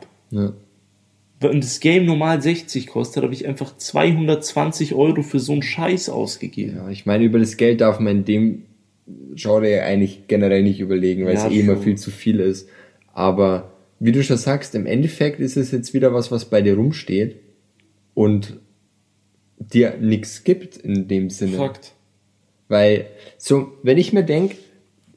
Wenn 1.38 1.60
das 1.60 1.80
Game 1.80 2.06
normal 2.06 2.40
60 2.40 2.86
kostet, 2.86 3.22
habe 3.22 3.34
ich 3.34 3.46
einfach 3.46 3.76
220 3.76 4.94
Euro 4.94 5.22
für 5.22 5.38
so 5.38 5.52
einen 5.52 5.62
Scheiß 5.62 6.08
ausgegeben. 6.08 6.76
ja, 6.76 6.88
ich 6.88 7.04
meine, 7.04 7.24
über 7.24 7.38
das 7.38 7.56
Geld 7.56 7.80
darf 7.82 8.00
man 8.00 8.18
in 8.18 8.24
dem 8.24 8.62
Genre 9.34 9.82
eigentlich 9.82 10.26
generell 10.28 10.62
nicht 10.62 10.80
überlegen, 10.80 11.26
weil 11.26 11.34
Ja, 11.34 11.46
es 11.46 11.52
eh 11.52 11.60
immer 11.60 11.76
viel 11.76 11.96
zu 11.96 12.10
viel 12.10 12.40
ist. 12.40 12.68
Aber 13.12 13.72
wie 14.00 14.12
du 14.12 14.22
schon 14.22 14.36
sagst, 14.36 14.74
im 14.74 14.86
Endeffekt 14.86 15.40
ist 15.40 15.56
es 15.56 15.70
jetzt 15.70 15.94
wieder 15.94 16.12
was, 16.12 16.30
was 16.30 16.46
bei 16.46 16.62
dir 16.62 16.74
rumsteht 16.74 17.36
und 18.14 18.58
dir 19.58 19.96
nichts 20.00 20.44
gibt 20.44 20.76
in 20.76 21.06
dem 21.08 21.30
Sinne. 21.30 21.56
Fakt. 21.56 21.92
Weil, 22.68 23.06
so, 23.38 23.72
wenn 23.82 23.98
ich 23.98 24.12
mir 24.12 24.24
denke, 24.24 24.56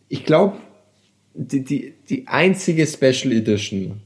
ich 0.07 0.23
glaube, 0.23 0.57
die, 1.33 1.63
die, 1.63 1.93
die 2.09 2.27
einzige 2.27 2.85
Special 2.85 3.33
Edition, 3.33 4.01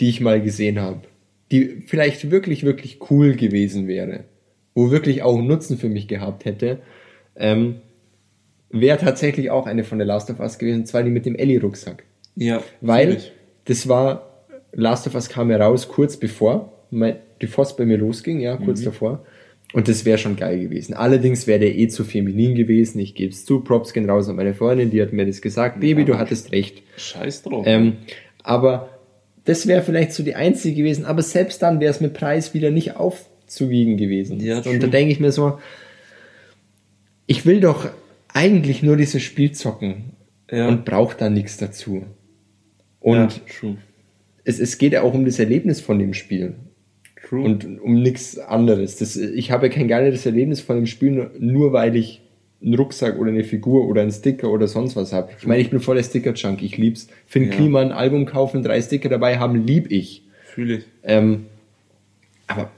die 0.00 0.08
ich 0.08 0.20
mal 0.20 0.40
gesehen 0.40 0.80
habe, 0.80 1.02
die 1.50 1.82
vielleicht 1.86 2.30
wirklich, 2.30 2.64
wirklich 2.64 2.98
cool 3.10 3.34
gewesen 3.34 3.86
wäre, 3.88 4.24
wo 4.74 4.90
wirklich 4.90 5.22
auch 5.22 5.38
einen 5.38 5.46
Nutzen 5.46 5.78
für 5.78 5.88
mich 5.88 6.08
gehabt 6.08 6.44
hätte, 6.44 6.80
ähm, 7.36 7.76
wäre 8.70 8.98
tatsächlich 8.98 9.50
auch 9.50 9.66
eine 9.66 9.84
von 9.84 9.98
der 9.98 10.06
Last 10.06 10.30
of 10.30 10.40
Us 10.40 10.58
gewesen, 10.58 10.80
und 10.80 10.86
zwar 10.86 11.02
die 11.02 11.10
mit 11.10 11.24
dem 11.24 11.36
Ellie-Rucksack. 11.36 12.04
Ja. 12.34 12.62
Weil 12.80 13.06
fühl 13.06 13.16
ich. 13.16 13.32
das 13.64 13.88
war, 13.88 14.44
Last 14.72 15.06
of 15.06 15.14
Us 15.14 15.28
kam 15.28 15.50
ja 15.50 15.56
raus 15.56 15.88
kurz 15.88 16.16
bevor 16.16 16.72
mein, 16.90 17.16
die 17.40 17.46
Force 17.46 17.76
bei 17.76 17.84
mir 17.84 17.98
losging, 17.98 18.40
ja, 18.40 18.56
kurz 18.56 18.82
davor. 18.82 19.24
Und 19.72 19.88
das 19.88 20.04
wäre 20.04 20.16
schon 20.16 20.36
geil 20.36 20.60
gewesen. 20.60 20.94
Allerdings 20.94 21.46
wäre 21.46 21.58
der 21.58 21.76
eh 21.76 21.88
zu 21.88 22.04
feminin 22.04 22.54
gewesen. 22.54 22.98
Ich 23.00 23.14
gebe 23.14 23.32
es 23.32 23.44
zu. 23.44 23.60
Props 23.60 23.92
gehen 23.92 24.08
raus 24.08 24.28
an 24.28 24.36
meine 24.36 24.54
Freundin, 24.54 24.90
die 24.90 25.02
hat 25.02 25.12
mir 25.12 25.26
das 25.26 25.42
gesagt. 25.42 25.80
Baby, 25.80 26.04
du 26.04 26.18
hattest 26.18 26.52
recht. 26.52 26.82
Scheiß 26.96 27.42
drauf. 27.42 27.64
Ähm, 27.66 27.96
aber 28.42 28.95
das 29.46 29.66
wäre 29.66 29.82
vielleicht 29.82 30.12
so 30.12 30.22
die 30.22 30.34
einzige 30.34 30.76
gewesen. 30.76 31.04
Aber 31.06 31.22
selbst 31.22 31.62
dann 31.62 31.80
wäre 31.80 31.90
es 31.90 32.00
mit 32.00 32.12
Preis 32.14 32.52
wieder 32.52 32.70
nicht 32.70 32.96
aufzuwiegen 32.96 33.96
gewesen. 33.96 34.40
Ja, 34.40 34.58
Und 34.58 34.82
da 34.82 34.86
denke 34.88 35.12
ich 35.12 35.20
mir 35.20 35.32
so, 35.32 35.58
ich 37.26 37.46
will 37.46 37.60
doch 37.60 37.88
eigentlich 38.28 38.82
nur 38.82 38.96
dieses 38.96 39.22
Spiel 39.22 39.52
zocken 39.52 40.12
Ja. 40.50 40.68
und 40.68 40.84
brauche 40.84 41.16
da 41.16 41.30
nichts 41.30 41.56
dazu. 41.56 42.04
Und 43.00 43.40
ja, 43.62 43.74
es, 44.44 44.58
es 44.60 44.78
geht 44.78 44.92
ja 44.92 45.02
auch 45.02 45.14
um 45.14 45.24
das 45.24 45.38
Erlebnis 45.38 45.80
von 45.80 45.98
dem 45.98 46.12
Spiel 46.12 46.54
True. 47.28 47.44
und 47.44 47.80
um 47.80 48.02
nichts 48.02 48.38
anderes. 48.38 48.96
Das, 48.96 49.16
ich 49.16 49.50
habe 49.50 49.70
kein 49.70 49.88
geileres 49.88 50.26
Erlebnis 50.26 50.60
von 50.60 50.76
dem 50.76 50.86
Spiel, 50.86 51.12
nur, 51.12 51.30
nur 51.38 51.72
weil 51.72 51.96
ich 51.96 52.22
einen 52.62 52.74
Rucksack 52.74 53.18
oder 53.18 53.30
eine 53.30 53.44
Figur 53.44 53.86
oder 53.86 54.02
einen 54.02 54.10
Sticker 54.12 54.50
oder 54.50 54.66
sonst 54.66 54.96
was 54.96 55.12
habe. 55.12 55.30
Ich 55.38 55.46
meine, 55.46 55.60
ich 55.60 55.70
bin 55.70 55.80
voller 55.80 56.02
Sticker-Junk, 56.02 56.62
ich 56.62 56.76
lieb's. 56.78 57.08
Für 57.26 57.38
ein 57.40 57.50
Ja. 57.50 57.54
Klima 57.56 57.80
ein 57.80 57.92
Album 57.92 58.26
kaufen, 58.26 58.62
drei 58.62 58.80
Sticker 58.80 59.08
dabei 59.08 59.38
haben, 59.38 59.66
lieb 59.66 59.90
ich. 59.90 60.22
Fühle 60.44 60.76
ich. 60.78 60.84
Ähm, 61.02 61.46
aber 62.46 62.70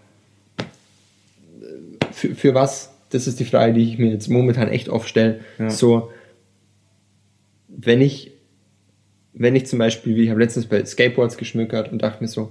äh, 0.58 2.12
für, 2.12 2.34
für 2.34 2.54
was? 2.54 2.90
Das 3.10 3.26
ist 3.26 3.40
die 3.40 3.44
Frage, 3.44 3.72
die 3.72 3.84
ich 3.84 3.98
mir 3.98 4.10
jetzt 4.10 4.28
momentan 4.28 4.68
echt 4.68 4.88
oft 4.88 5.08
stelle. 5.08 5.40
Ja. 5.58 5.70
So, 5.70 6.10
wenn 7.68 8.00
ich, 8.02 8.32
wenn 9.32 9.54
ich 9.56 9.66
zum 9.66 9.78
Beispiel, 9.78 10.16
wie 10.16 10.24
ich 10.24 10.30
habe 10.30 10.40
letztens 10.40 10.66
bei 10.66 10.84
Skateboards 10.84 11.36
geschmückert 11.38 11.90
und 11.92 12.02
dachte 12.02 12.22
mir 12.22 12.28
so, 12.28 12.50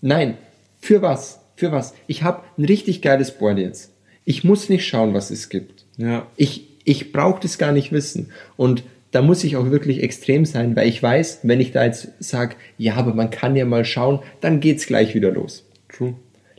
nein, 0.00 0.38
für 0.80 1.02
was? 1.02 1.40
Für 1.54 1.70
was? 1.72 1.94
Ich 2.06 2.22
habe 2.22 2.42
ein 2.56 2.64
richtig 2.64 3.02
geiles 3.02 3.32
Board 3.36 3.58
jetzt. 3.58 3.92
Ich 4.24 4.44
muss 4.44 4.68
nicht 4.68 4.86
schauen, 4.86 5.12
was 5.14 5.30
es 5.30 5.48
gibt. 5.48 5.84
Ja. 5.98 6.26
Ich, 6.36 6.64
ich 6.84 7.12
brauche 7.12 7.40
das 7.42 7.58
gar 7.58 7.72
nicht 7.72 7.92
wissen. 7.92 8.30
Und 8.56 8.82
da 9.10 9.22
muss 9.22 9.44
ich 9.44 9.56
auch 9.56 9.70
wirklich 9.70 10.02
extrem 10.02 10.44
sein, 10.44 10.74
weil 10.76 10.88
ich 10.88 11.02
weiß, 11.02 11.40
wenn 11.42 11.60
ich 11.60 11.72
da 11.72 11.84
jetzt 11.84 12.12
sage, 12.20 12.56
ja, 12.78 12.94
aber 12.94 13.14
man 13.14 13.30
kann 13.30 13.56
ja 13.56 13.64
mal 13.64 13.84
schauen, 13.84 14.20
dann 14.40 14.60
geht's 14.60 14.86
gleich 14.86 15.14
wieder 15.14 15.30
los. 15.30 15.64
True. 15.88 16.14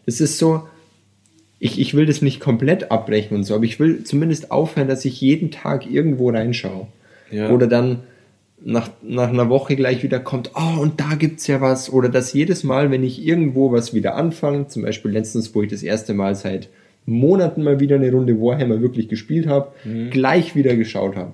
Das 0.05 0.21
ist 0.21 0.37
so, 0.37 0.67
ich, 1.59 1.79
ich 1.79 1.93
will 1.93 2.05
das 2.05 2.21
nicht 2.21 2.39
komplett 2.39 2.91
abbrechen 2.91 3.35
und 3.35 3.43
so, 3.43 3.55
aber 3.55 3.65
ich 3.65 3.79
will 3.79 4.03
zumindest 4.03 4.51
aufhören, 4.51 4.87
dass 4.87 5.05
ich 5.05 5.21
jeden 5.21 5.51
Tag 5.51 5.89
irgendwo 5.89 6.29
reinschaue. 6.29 6.87
Ja. 7.31 7.51
Oder 7.51 7.67
dann 7.67 7.99
nach, 8.61 8.89
nach 9.01 9.29
einer 9.29 9.49
Woche 9.49 9.75
gleich 9.75 10.03
wieder 10.03 10.19
kommt, 10.19 10.51
oh, 10.55 10.81
und 10.81 10.99
da 10.99 11.15
gibt's 11.15 11.47
ja 11.47 11.61
was. 11.61 11.91
Oder 11.91 12.09
dass 12.09 12.33
jedes 12.33 12.63
Mal, 12.63 12.91
wenn 12.91 13.03
ich 13.03 13.25
irgendwo 13.25 13.71
was 13.71 13.93
wieder 13.93 14.15
anfange, 14.15 14.67
zum 14.67 14.81
Beispiel 14.81 15.11
letztens, 15.11 15.53
wo 15.53 15.61
ich 15.61 15.69
das 15.69 15.83
erste 15.83 16.13
Mal 16.13 16.35
seit 16.35 16.69
Monaten 17.09 17.63
mal 17.63 17.79
wieder 17.79 17.95
eine 17.95 18.11
Runde 18.11 18.39
Warhammer 18.39 18.81
wirklich 18.81 19.09
gespielt 19.09 19.47
habe, 19.47 19.71
gleich 20.09 20.55
wieder 20.55 20.75
geschaut 20.75 21.15
habe. 21.15 21.33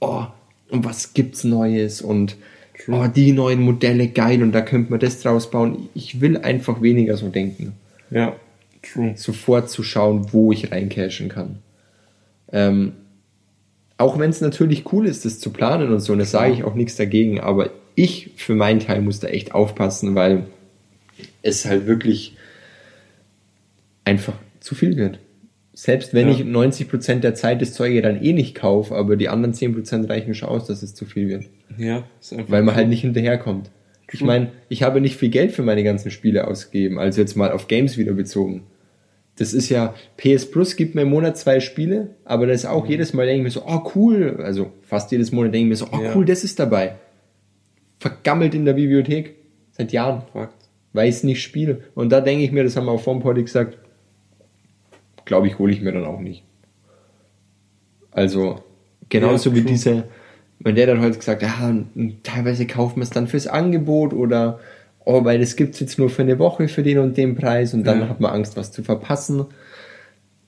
Oh, 0.00 0.24
und 0.70 0.84
was 0.84 1.14
gibt's 1.14 1.44
Neues? 1.44 2.02
Und 2.02 2.36
oh, 2.88 3.06
die 3.14 3.32
neuen 3.32 3.60
Modelle 3.60 4.08
geil 4.08 4.42
und 4.42 4.52
da 4.52 4.60
könnte 4.60 4.90
man 4.90 5.00
das 5.00 5.20
draus 5.20 5.50
bauen. 5.50 5.88
Ich 5.94 6.20
will 6.20 6.38
einfach 6.38 6.82
weniger 6.82 7.16
so 7.16 7.28
denken 7.28 7.72
Ja. 8.10 8.36
True. 8.82 9.12
sofort 9.14 9.68
zu 9.68 9.82
schauen, 9.82 10.32
wo 10.32 10.52
ich 10.52 10.72
reincashen 10.72 11.28
kann. 11.28 11.58
Ähm, 12.50 12.92
auch 13.98 14.18
wenn 14.18 14.30
es 14.30 14.40
natürlich 14.40 14.90
cool 14.92 15.06
ist, 15.06 15.26
das 15.26 15.38
zu 15.38 15.50
planen 15.50 15.92
und 15.92 16.00
so, 16.00 16.14
und 16.14 16.20
da 16.20 16.24
sage 16.24 16.54
ich 16.54 16.64
auch 16.64 16.74
nichts 16.74 16.96
dagegen, 16.96 17.40
aber 17.40 17.70
ich 17.94 18.30
für 18.36 18.54
meinen 18.54 18.80
Teil 18.80 19.02
muss 19.02 19.20
da 19.20 19.28
echt 19.28 19.54
aufpassen, 19.54 20.14
weil 20.14 20.44
es 21.42 21.66
halt 21.66 21.86
wirklich 21.86 22.36
einfach 24.04 24.34
zu 24.70 24.76
viel 24.76 24.96
wird. 24.96 25.18
Selbst 25.72 26.14
wenn 26.14 26.28
Ja. 26.28 26.34
ich 26.34 26.40
90% 26.44 27.24
der 27.24 27.34
Zeit 27.34 27.60
das 27.60 27.72
Zeug 27.74 28.00
dann 28.02 28.22
eh 28.22 28.32
nicht 28.32 28.54
kaufe, 28.54 28.94
aber 28.94 29.16
die 29.16 29.28
anderen 29.28 29.52
10% 29.52 30.08
reichen 30.08 30.34
schon 30.34 30.48
aus, 30.48 30.66
dass 30.68 30.82
es 30.84 30.94
zu 30.94 31.04
viel 31.06 31.28
wird. 31.28 31.44
Ja. 31.76 32.04
Ist 32.20 32.32
einfach 32.32 32.50
Weil 32.52 32.62
man 32.62 32.76
halt 32.76 32.88
nicht 32.88 33.00
hinterherkommt. 33.00 33.70
Ich 34.12 34.22
meine, 34.22 34.52
ich 34.68 34.82
habe 34.84 35.00
nicht 35.00 35.16
viel 35.16 35.28
Geld 35.30 35.50
für 35.52 35.62
meine 35.62 35.82
ganzen 35.84 36.10
Spiele 36.12 36.46
ausgegeben, 36.46 36.98
also 37.00 37.20
jetzt 37.20 37.36
mal 37.36 37.50
auf 37.52 37.66
Games 37.68 37.96
wieder 37.98 38.12
bezogen. 38.12 38.62
Das 39.36 39.52
ist 39.54 39.68
ja, 39.70 39.94
PS 40.16 40.50
Plus 40.50 40.76
gibt 40.76 40.94
mir 40.94 41.02
im 41.02 41.10
Monat 41.10 41.36
zwei 41.38 41.58
Spiele, 41.60 42.10
aber 42.24 42.46
das 42.46 42.60
ist 42.62 42.66
auch 42.66 42.86
jedes 42.86 43.12
Mal 43.12 43.26
denke 43.26 43.38
ich 43.38 43.44
mir 43.44 43.50
so, 43.60 43.62
oh 43.66 43.90
cool, 43.96 44.40
also 44.42 44.72
fast 44.82 45.10
jedes 45.12 45.32
Monat 45.32 45.52
denke 45.54 45.64
ich 45.66 45.68
mir 45.70 45.76
so, 45.76 45.86
oh 45.92 46.02
Ja. 46.02 46.14
cool, 46.14 46.24
das 46.24 46.44
ist 46.44 46.58
dabei. 46.60 46.96
Vergammelt 47.98 48.54
in 48.54 48.64
der 48.64 48.72
Bibliothek, 48.74 49.36
seit 49.72 49.92
Jahren, 49.92 50.22
Fakt. 50.32 50.54
weil 50.92 51.08
ich 51.08 51.16
es 51.16 51.24
nicht 51.24 51.42
spiele. 51.42 51.82
Und 51.94 52.10
da 52.10 52.20
denke 52.20 52.44
ich 52.44 52.52
mir, 52.52 52.64
das 52.64 52.76
haben 52.76 52.86
wir 52.86 52.92
auch 52.92 53.00
vorm 53.00 53.20
Poddy 53.20 53.42
gesagt, 53.42 53.78
glaube 55.24 55.46
ich, 55.46 55.58
hole 55.58 55.72
ich 55.72 55.80
mir 55.80 55.92
dann 55.92 56.04
auch 56.04 56.20
nicht. 56.20 56.44
Also, 58.10 58.62
genauso 59.08 59.50
Ja, 59.50 59.56
wie 59.56 59.62
diese, 59.62 60.04
wenn 60.58 60.74
der 60.74 60.86
dann 60.86 61.00
heute 61.00 61.18
gesagt, 61.18 61.42
ja, 61.42 61.74
teilweise 62.22 62.66
kaufen 62.66 62.96
wir 62.96 63.02
es 63.04 63.10
dann 63.10 63.28
fürs 63.28 63.46
Angebot 63.46 64.12
oder, 64.12 64.58
oh, 65.04 65.24
weil 65.24 65.38
das 65.38 65.56
gibt's 65.56 65.80
jetzt 65.80 65.98
nur 65.98 66.10
für 66.10 66.22
eine 66.22 66.38
Woche 66.38 66.68
für 66.68 66.82
den 66.82 66.98
und 66.98 67.16
den 67.16 67.36
Preis 67.36 67.72
und 67.74 67.84
dann 67.84 68.00
Ja. 68.00 68.08
hat 68.08 68.20
man 68.20 68.32
Angst, 68.32 68.56
was 68.56 68.72
zu 68.72 68.82
verpassen. 68.82 69.46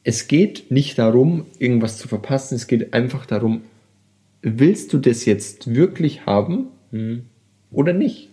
Es 0.04 0.26
geht 0.26 0.70
nicht 0.70 0.98
darum, 0.98 1.46
irgendwas 1.58 1.98
zu 1.98 2.08
verpassen, 2.08 2.56
es 2.56 2.66
geht 2.66 2.92
einfach 2.92 3.24
darum, 3.26 3.62
willst 4.42 4.92
du 4.92 4.98
das 4.98 5.24
jetzt 5.24 5.72
wirklich 5.74 6.26
haben 6.26 6.66
oder 7.70 7.92
nicht? 7.92 8.28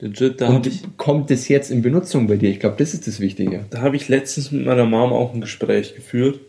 Legit, 0.00 0.40
da 0.40 0.46
habe 0.46 0.56
Und 0.56 0.66
ich, 0.66 0.82
kommt 0.96 1.30
es 1.30 1.48
jetzt 1.48 1.70
in 1.70 1.82
Benutzung 1.82 2.26
bei 2.26 2.36
dir? 2.36 2.50
Ich 2.50 2.60
glaube, 2.60 2.76
das 2.78 2.94
ist 2.94 3.06
das 3.06 3.20
Wichtige. 3.20 3.64
da 3.70 3.80
hab 3.80 3.94
ich 3.94 4.08
letztens 4.08 4.50
mit 4.50 4.66
meiner 4.66 4.86
Mama 4.86 5.14
auch 5.14 5.32
ein 5.32 5.40
Gespräch 5.40 5.94
geführt. 5.94 6.40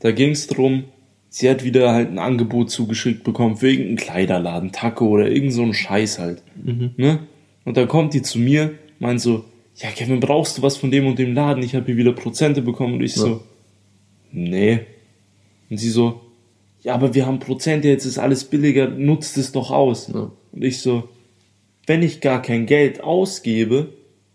Da 0.00 0.10
ging 0.10 0.30
es 0.30 0.46
darum, 0.48 0.84
sie 1.28 1.48
hat 1.48 1.64
wieder 1.64 1.92
halt 1.92 2.10
ein 2.10 2.18
Angebot 2.18 2.70
zugeschickt 2.70 3.24
bekommen 3.24 3.56
für 3.56 3.70
irgendeinen 3.70 3.96
Kleiderladen, 3.96 4.72
Taco 4.72 5.06
oder 5.06 5.30
irgend 5.30 5.52
so 5.52 5.62
einen 5.62 5.74
Scheiß 5.74 6.18
halt. 6.18 6.42
Ne? 6.96 7.20
Und 7.64 7.76
dann 7.76 7.88
kommt 7.88 8.12
die 8.14 8.22
zu 8.22 8.38
mir, 8.38 8.72
meint 8.98 9.20
so, 9.20 9.44
ja 9.76 9.90
Kevin, 9.90 10.20
brauchst 10.20 10.58
du 10.58 10.62
was 10.62 10.76
von 10.76 10.90
dem 10.90 11.06
und 11.06 11.18
dem 11.18 11.34
Laden? 11.34 11.62
Ich 11.62 11.74
habe 11.74 11.86
hier 11.86 11.96
wieder 11.96 12.12
Prozente 12.12 12.60
bekommen. 12.60 12.94
Und 12.94 13.02
ich 13.02 13.14
so, 13.14 13.42
nee. 14.30 14.80
Und 15.70 15.78
sie 15.78 15.90
so, 15.90 16.20
ja, 16.82 16.94
aber 16.94 17.14
wir 17.14 17.26
haben 17.26 17.38
Prozente, 17.38 17.88
jetzt 17.88 18.04
ist 18.04 18.18
alles 18.18 18.44
billiger, 18.44 18.88
nutzt 18.88 19.38
es 19.38 19.52
doch 19.52 19.70
aus. 19.70 20.10
Ja. 20.12 20.30
Und 20.52 20.62
ich 20.62 20.80
so, 20.80 21.08
wenn 21.86 22.02
ich 22.02 22.20
gar 22.20 22.40
kein 22.42 22.66
Geld 22.66 23.02
ausgebe, 23.02 23.88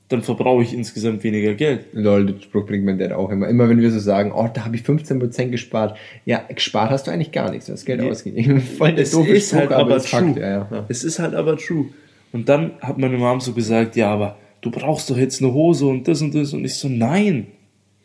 dann 0.08 0.24
verbrauche 0.24 0.64
ich 0.64 0.74
insgesamt 0.74 1.24
weniger 1.24 1.54
Geld. 1.54 1.86
Lol, 1.94 2.26
den 2.26 2.42
Spruch 2.42 2.66
bringt 2.66 2.84
mein 2.84 2.98
Dad 2.98 3.12
auch 3.12 3.30
immer. 3.30 3.48
Immer 3.48 3.70
wenn 3.70 3.80
wir 3.80 3.92
so 3.92 4.00
sagen, 4.00 4.32
oh, 4.34 4.50
da 4.52 4.66
habe 4.66 4.76
ich 4.76 4.82
15% 4.82 5.50
gespart. 5.50 5.98
Ja, 6.26 6.44
gespart 6.54 6.90
hast 6.90 7.06
du 7.06 7.12
eigentlich 7.12 7.32
gar 7.32 7.52
nichts, 7.52 7.68
du 7.68 7.74
hast 7.74 7.86
Geld 7.86 8.02
Nee. 8.02 8.10
ausgegeben. 8.10 8.60
Voll 8.62 8.94
der 8.94 9.04
Es 9.04 9.12
doofe 9.12 9.30
ist 9.32 9.50
Spruch, 9.50 9.60
halt 9.60 9.72
aber 9.72 10.00
Fakt. 10.00 10.34
true. 10.36 10.42
Ja, 10.42 10.50
ja, 10.50 10.68
ja. 10.72 10.86
Es 10.90 11.04
ist 11.04 11.20
halt 11.20 11.36
aber 11.36 11.58
true. 11.58 11.86
Und 12.32 12.50
dann 12.50 12.72
hat 12.82 12.98
meine 12.98 13.18
Mom 13.18 13.40
so 13.40 13.54
gesagt, 13.54 13.96
ja, 13.96 14.12
aber 14.12 14.38
du 14.62 14.72
brauchst 14.72 15.10
doch 15.12 15.18
jetzt 15.18 15.44
eine 15.44 15.54
Hose 15.54 15.86
und 15.86 16.08
das 16.08 16.22
und 16.24 16.34
das. 16.34 16.54
Und 16.54 16.66
ich 16.66 16.76
so, 16.76 16.88
nein. 16.90 17.48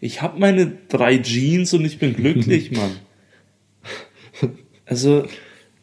Ich 0.00 0.20
habe 0.20 0.38
meine 0.38 0.72
drei 0.88 1.16
Jeans 1.18 1.72
und 1.72 1.85
ich 1.87 1.98
bin 1.98 2.14
glücklich, 2.14 2.70
Mann. 2.76 2.90
Also, 4.87 5.24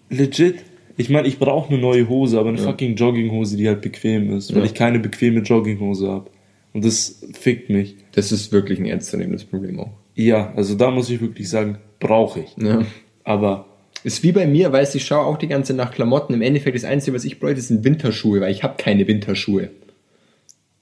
legit. 0.10 0.60
Ich 1.02 1.10
meine, 1.10 1.28
ich 1.28 1.40
brauche 1.40 1.70
eine 1.74 1.82
neue 1.82 2.08
Hose, 2.08 2.40
aber 2.40 2.50
eine 2.50 2.58
fucking 2.58 2.96
Jogginghose, 2.96 3.58
die 3.58 3.68
halt 3.68 3.82
bequem 3.82 4.36
ist, 4.36 4.52
weil 4.54 4.60
Ja. 4.62 4.66
ich 4.66 4.74
keine 4.74 5.00
bequeme 5.00 5.42
Jogginghose 5.42 6.08
habe. 6.10 6.30
Und 6.74 6.86
das 6.86 7.22
fickt 7.34 7.70
mich. 7.70 7.96
Das 8.14 8.32
ist 8.32 8.52
wirklich 8.52 8.80
ein 8.80 8.86
ernstzunehmendes 8.86 9.46
Problem 9.46 9.80
auch. 9.80 9.90
Ja, 10.16 10.54
also 10.56 10.76
da 10.76 10.90
muss 10.92 11.10
ich 11.10 11.20
wirklich 11.20 11.50
sagen, 11.50 11.78
brauche 12.00 12.42
ich. 12.42 12.56
Ja. 12.64 12.86
Aber 13.24 13.66
Ist 14.04 14.24
wie 14.24 14.32
bei 14.32 14.48
mir, 14.48 14.72
weißt 14.72 14.94
du, 14.94 14.98
ich 14.98 15.06
schaue 15.06 15.26
auch 15.26 15.38
die 15.38 15.48
ganze 15.48 15.74
Nacht 15.74 15.94
Klamotten. 15.94 16.34
Im 16.34 16.42
Endeffekt 16.42 16.76
das 16.76 16.86
Einzige, 16.86 17.16
was 17.16 17.24
ich 17.26 17.40
bräuchte, 17.40 17.62
sind 17.62 17.84
Winterschuhe, 17.84 18.42
weil 18.42 18.52
ich 18.52 18.64
habe 18.64 18.76
keine 18.78 19.08
Winterschuhe. 19.08 19.70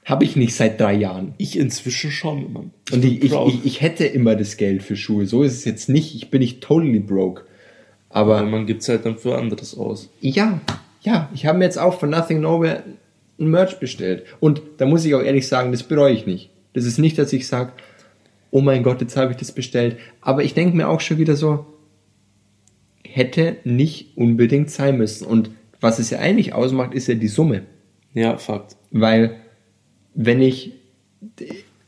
Habe 0.05 0.23
ich 0.25 0.35
nicht 0.35 0.55
seit 0.55 0.79
drei 0.79 0.93
Jahren. 0.95 1.33
ich 1.37 1.57
inzwischen 1.59 2.11
schon, 2.11 2.51
Mann. 2.53 2.71
Und 2.91 3.03
ich, 3.05 3.23
ich, 3.23 3.31
proud. 3.31 3.53
ich, 3.53 3.65
ich 3.65 3.81
hätte 3.81 4.05
immer 4.05 4.35
das 4.35 4.57
Geld 4.57 4.81
für 4.83 4.95
Schuhe. 4.95 5.25
So 5.27 5.43
ist 5.43 5.53
es 5.53 5.65
jetzt 5.65 5.89
nicht. 5.89 6.15
Ich 6.15 6.31
bin 6.31 6.39
nicht 6.39 6.61
totally 6.61 6.99
broke. 6.99 7.43
Aber 8.09 8.37
Aber 8.37 8.47
man 8.47 8.65
gibt 8.65 8.81
es 8.81 8.89
halt 8.89 9.05
dann 9.05 9.17
für 9.17 9.37
anderes 9.37 9.77
aus. 9.77 10.09
ja, 10.21 10.59
ja, 11.01 11.29
ich 11.33 11.45
habe 11.45 11.57
mir 11.57 11.63
jetzt 11.63 11.79
auch 11.79 11.97
von 11.97 12.09
Nothing 12.09 12.41
Nowhere 12.41 12.83
ein 13.39 13.47
Merch 13.47 13.79
bestellt. 13.79 14.25
Und 14.39 14.61
da 14.77 14.85
muss 14.85 15.05
ich 15.05 15.15
auch 15.15 15.21
ehrlich 15.21 15.47
sagen, 15.47 15.71
das 15.71 15.83
bereue 15.83 16.13
ich 16.13 16.25
nicht. 16.25 16.49
Das 16.73 16.85
ist 16.85 16.97
nicht, 16.97 17.17
dass 17.17 17.31
ich 17.31 17.47
sage, 17.47 17.71
oh 18.51 18.61
mein 18.61 18.83
Gott, 18.83 18.99
jetzt 18.99 19.15
habe 19.15 19.31
ich 19.31 19.37
das 19.37 19.51
bestellt. 19.53 19.97
Aber 20.21 20.43
ich 20.43 20.53
denke 20.53 20.75
mir 20.75 20.89
auch 20.89 20.99
schon 20.99 21.17
wieder 21.17 21.35
so, 21.35 21.65
hätte 23.03 23.57
nicht 23.63 24.17
unbedingt 24.17 24.69
sein 24.69 24.97
müssen. 24.97 25.25
Und 25.25 25.51
was 25.79 25.99
es 25.99 26.09
ja 26.09 26.19
eigentlich 26.19 26.53
ausmacht, 26.53 26.93
ist 26.93 27.07
ja 27.07 27.15
die 27.15 27.27
Summe. 27.27 27.63
Ja, 28.13 28.37
Fakt. 28.37 28.75
Weil, 28.91 29.37
wenn 30.13 30.41
ich, 30.41 30.73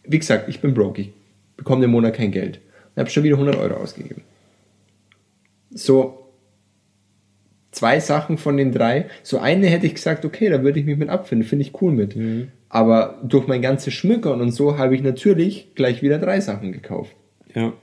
wie 0.03 0.19
gesagt, 0.19 0.47
ich 0.49 0.61
bin 0.61 0.73
broke, 0.73 1.01
ich 1.01 1.11
bekomme 1.57 1.81
den 1.81 1.91
Monat 1.91 2.13
kein 2.13 2.31
Geld. 2.31 2.59
Ich 2.95 2.99
habe 2.99 3.09
schon 3.09 3.23
wieder 3.23 3.35
100 3.35 3.57
Euro 3.57 3.75
ausgegeben. 3.75 4.21
So, 5.73 6.21
zwei 7.71 7.99
Sachen 7.99 8.37
von 8.37 8.57
den 8.57 8.71
drei. 8.71 9.07
So 9.23 9.39
eine 9.39 9.67
hätte 9.67 9.87
ich 9.87 9.95
gesagt, 9.95 10.25
okay, 10.25 10.49
da 10.49 10.63
würde 10.63 10.79
ich 10.79 10.85
mich 10.85 10.97
mit 10.97 11.09
abfinden, 11.09 11.47
finde 11.47 11.65
ich 11.65 11.81
cool 11.81 11.91
mit. 11.91 12.15
Aber 12.69 13.19
durch 13.23 13.47
mein 13.47 13.61
ganzes 13.61 13.93
Schmückern 13.93 14.41
und 14.41 14.51
so 14.51 14.77
habe 14.77 14.95
ich 14.95 15.01
natürlich 15.01 15.75
gleich 15.75 16.01
wieder 16.01 16.19
drei 16.19 16.39
Sachen 16.39 16.71
gekauft. 16.71 17.15
Ja. 17.53 17.73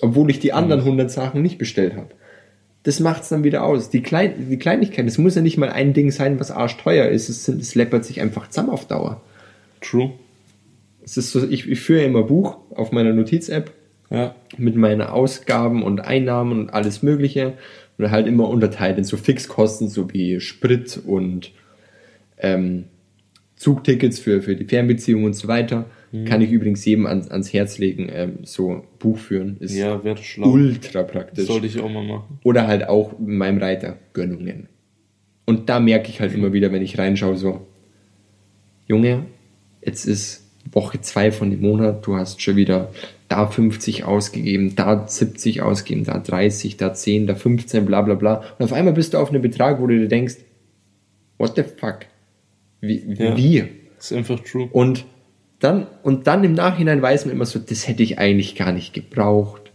Obwohl 0.00 0.30
ich 0.30 0.40
die 0.40 0.52
anderen 0.52 0.80
100 0.80 1.10
Sachen 1.10 1.40
nicht 1.42 1.58
bestellt 1.58 1.96
habe. 1.96 2.08
Das 2.82 3.00
macht's 3.00 3.30
dann 3.30 3.44
wieder 3.44 3.64
aus. 3.64 3.90
Die, 3.90 4.02
Klein 4.02 4.48
die 4.50 4.58
Kleinigkeit, 4.58 5.06
es 5.06 5.18
muss 5.18 5.34
ja 5.34 5.42
nicht 5.42 5.56
mal 5.56 5.70
ein 5.70 5.92
Ding 5.92 6.10
sein, 6.10 6.38
was 6.38 6.50
arschteuer 6.50 7.08
ist. 7.08 7.28
Es, 7.28 7.48
es 7.48 7.74
läppert 7.74 8.04
sich 8.04 8.20
einfach 8.20 8.48
zusammen 8.48 8.70
auf 8.70 8.86
Dauer. 8.86 9.22
True. 9.80 10.12
Es 11.02 11.16
ist 11.16 11.32
so, 11.32 11.48
ich, 11.48 11.68
ich 11.68 11.80
führe 11.80 12.02
ja 12.02 12.06
immer 12.06 12.22
Buch 12.22 12.58
auf 12.74 12.92
meiner 12.92 13.12
Notiz-App 13.12 13.72
Ja. 14.10 14.34
mit 14.56 14.76
meinen 14.76 15.02
Ausgaben 15.02 15.82
und 15.82 16.00
Einnahmen 16.00 16.60
und 16.60 16.70
alles 16.70 17.02
Mögliche. 17.02 17.54
Und 17.98 18.10
halt 18.10 18.26
immer 18.26 18.48
unterteilt 18.48 18.98
in 18.98 19.04
so 19.04 19.16
Fixkosten, 19.16 19.88
so 19.88 20.12
wie 20.12 20.38
Sprit 20.40 21.00
und 21.04 21.52
ähm, 22.38 22.84
Zugtickets 23.56 24.18
für, 24.18 24.42
für 24.42 24.54
die 24.54 24.66
Fernbeziehung 24.66 25.24
und 25.24 25.34
so 25.34 25.48
weiter. 25.48 25.86
Kann 26.24 26.40
ich 26.40 26.50
übrigens 26.50 26.84
jedem 26.84 27.06
ans, 27.06 27.28
ans 27.30 27.52
Herz 27.52 27.78
legen, 27.78 28.08
ähm, 28.10 28.38
so 28.44 28.84
Buch 28.98 29.18
führen. 29.18 29.56
Ist 29.60 29.76
Ja, 29.76 30.00
ultra 30.40 31.02
praktisch. 31.02 31.46
Sollte 31.46 31.66
ich 31.66 31.78
auch 31.80 31.90
mal 31.90 32.04
machen. 32.04 32.38
Oder 32.42 32.66
halt 32.66 32.88
auch 32.88 33.18
in 33.18 33.36
meinem 33.36 33.58
Reiter 33.58 33.98
Gönnungen. 34.12 34.68
Und 35.44 35.68
da 35.68 35.78
merke 35.80 36.08
ich 36.08 36.20
halt 36.20 36.32
immer 36.32 36.52
wieder, 36.52 36.72
wenn 36.72 36.82
ich 36.82 36.96
reinschaue, 36.96 37.36
so, 37.36 37.66
Junge, 38.86 39.26
jetzt 39.84 40.06
ist 40.06 40.44
Woche 40.72 41.00
zwei 41.00 41.32
von 41.32 41.50
dem 41.50 41.60
Monat, 41.60 42.06
du 42.06 42.16
hast 42.16 42.40
schon 42.40 42.56
wieder 42.56 42.90
da 43.28 43.46
50 43.46 44.04
ausgegeben, 44.04 44.76
da 44.76 45.06
70 45.06 45.62
ausgegeben, 45.62 46.04
da 46.04 46.18
30, 46.18 46.76
da 46.76 46.94
10, 46.94 47.26
da 47.26 47.34
15, 47.34 47.86
bla 47.86 48.02
bla 48.02 48.14
bla. 48.14 48.44
Und 48.58 48.64
auf 48.64 48.72
einmal 48.72 48.94
bist 48.94 49.14
du 49.14 49.18
auf 49.18 49.30
einem 49.30 49.42
Betrag, 49.42 49.80
wo 49.80 49.86
du 49.86 49.98
dir 49.98 50.08
denkst, 50.08 50.36
what 51.38 51.56
the 51.56 51.62
fuck? 51.62 52.00
Wie? 52.80 53.02
Ja. 53.18 53.36
wie? 53.36 53.64
Ist 53.98 54.12
einfach 54.12 54.40
true. 54.40 54.68
Und 54.72 55.04
dann, 55.58 55.86
und 56.02 56.26
dann 56.26 56.44
im 56.44 56.52
Nachhinein 56.52 57.02
weiß 57.02 57.24
man 57.24 57.34
immer 57.34 57.46
so, 57.46 57.58
das 57.58 57.88
hätte 57.88 58.02
ich 58.02 58.18
eigentlich 58.18 58.54
gar 58.54 58.72
nicht 58.72 58.92
gebraucht. 58.92 59.72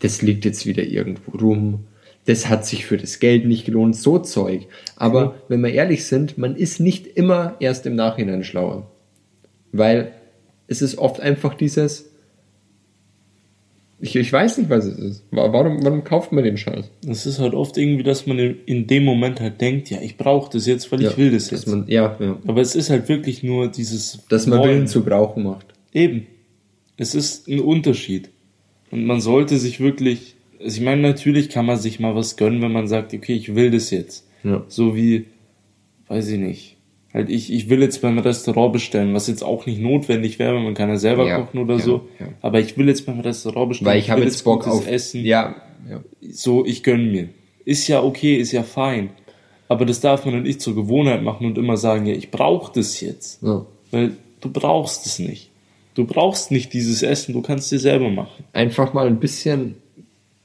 Das 0.00 0.22
liegt 0.22 0.44
jetzt 0.44 0.66
wieder 0.66 0.82
irgendwo 0.82 1.36
rum. 1.36 1.84
Das 2.26 2.48
hat 2.48 2.66
sich 2.66 2.86
für 2.86 2.98
das 2.98 3.18
Geld 3.18 3.46
nicht 3.46 3.64
gelohnt. 3.64 3.96
So 3.96 4.18
Zeug. 4.18 4.66
Aber 4.96 5.36
wenn 5.48 5.62
wir 5.62 5.72
ehrlich 5.72 6.04
sind, 6.04 6.38
man 6.38 6.54
ist 6.54 6.80
nicht 6.80 7.06
immer 7.06 7.56
erst 7.60 7.86
im 7.86 7.94
Nachhinein 7.94 8.44
schlauer. 8.44 8.90
Weil 9.72 10.12
es 10.66 10.82
ist 10.82 10.98
oft 10.98 11.20
einfach 11.20 11.54
dieses, 11.54 12.10
ich, 14.00 14.14
ich 14.16 14.32
weiß 14.32 14.58
nicht, 14.58 14.68
was 14.70 14.84
es 14.84 14.98
ist. 14.98 15.24
Wa- 15.30 15.52
Warum, 15.52 15.82
warum 15.84 16.04
kauft 16.04 16.30
man 16.32 16.44
den 16.44 16.56
Scheiß? 16.58 16.84
Es 17.08 17.24
ist 17.26 17.38
halt 17.38 17.54
oft 17.54 17.76
irgendwie, 17.78 18.02
dass 18.02 18.26
man 18.26 18.38
in- 18.38 18.86
dem 18.86 19.04
Moment 19.04 19.40
halt 19.40 19.60
denkt, 19.60 19.88
ja, 19.90 20.00
ich 20.02 20.16
brauche 20.16 20.50
das 20.52 20.66
jetzt, 20.66 20.90
weil 20.92 21.02
ich 21.02 21.16
will 21.16 21.30
das 21.30 21.50
jetzt. 21.50 21.66
Man, 21.66 21.84
ja, 21.88 22.16
ja. 22.20 22.38
Aber 22.46 22.60
es 22.60 22.74
ist 22.74 22.90
halt 22.90 23.08
wirklich 23.08 23.42
nur 23.42 23.68
dieses 23.68 24.20
Dass 24.28 24.46
man 24.46 24.58
Wollen. 24.58 24.70
Willen 24.70 24.86
zu 24.86 25.02
brauchen 25.04 25.44
macht. 25.44 25.66
Eben. 25.92 26.26
Es 26.98 27.14
ist 27.14 27.48
ein 27.48 27.60
Unterschied. 27.60 28.28
Und 28.90 29.04
man 29.06 29.20
sollte 29.20 29.56
sich 29.58 29.80
wirklich, 29.80 30.34
also 30.62 30.76
ich 30.78 30.82
meine, 30.84 31.02
natürlich 31.02 31.48
kann 31.48 31.66
man 31.66 31.78
sich 31.78 31.98
mal 32.00 32.14
was 32.14 32.36
gönnen, 32.36 32.62
wenn 32.62 32.72
man 32.72 32.88
sagt, 32.88 33.12
okay, 33.14 33.34
ich 33.34 33.54
will 33.54 33.70
das 33.70 33.90
jetzt. 33.90 34.26
Ja. 34.44 34.64
So 34.68 34.94
wie, 34.94 35.24
weiß 36.08 36.28
ich 36.28 36.38
nicht. 36.38 36.75
Halt, 37.16 37.30
ich, 37.30 37.50
ich 37.50 37.70
will 37.70 37.80
jetzt 37.80 38.02
beim 38.02 38.18
Restaurant 38.18 38.74
bestellen, 38.74 39.14
was 39.14 39.26
jetzt 39.26 39.42
auch 39.42 39.64
nicht 39.64 39.80
notwendig 39.80 40.38
wäre, 40.38 40.54
weil 40.54 40.62
man 40.62 40.74
kann 40.74 40.90
ja 40.90 40.96
selber 40.98 41.26
Ja, 41.26 41.40
kochen 41.40 41.60
oder 41.60 41.76
ja, 41.76 41.80
so. 41.80 42.08
ja. 42.20 42.26
Aber 42.42 42.60
ich 42.60 42.76
will 42.76 42.88
jetzt 42.88 43.06
beim 43.06 43.20
Restaurant 43.20 43.70
bestellen. 43.70 43.90
Weil 43.90 43.98
ich 43.98 44.10
habe 44.10 44.20
will 44.20 44.28
jetzt 44.28 44.44
Bock 44.44 44.68
auf 44.68 44.86
Essen. 44.86 45.24
Ja, 45.24 45.56
ja. 45.90 46.00
So, 46.30 46.66
ich 46.66 46.82
gönn 46.82 47.10
mir. 47.10 47.30
Ist 47.64 47.88
ja 47.88 48.02
okay, 48.02 48.36
ist 48.36 48.52
ja 48.52 48.62
fein. 48.62 49.08
Aber 49.66 49.86
das 49.86 50.00
darf 50.00 50.26
man 50.26 50.34
dann 50.34 50.42
nicht 50.42 50.60
zur 50.60 50.74
Gewohnheit 50.74 51.22
machen 51.22 51.46
und 51.46 51.56
immer 51.56 51.78
sagen, 51.78 52.04
ja, 52.04 52.14
ich 52.14 52.30
brauche 52.30 52.70
das 52.74 53.00
jetzt. 53.00 53.42
Weil 53.90 54.12
du 54.42 54.50
brauchst 54.52 55.06
es 55.06 55.18
nicht. 55.18 55.48
Du 55.94 56.04
brauchst 56.04 56.50
nicht 56.50 56.74
dieses 56.74 57.02
Essen, 57.02 57.32
du 57.32 57.40
kannst 57.40 57.72
dir 57.72 57.78
selber 57.78 58.10
machen. 58.10 58.44
einfach 58.52 58.92
mal 58.92 59.06
ein 59.06 59.20
bisschen 59.20 59.76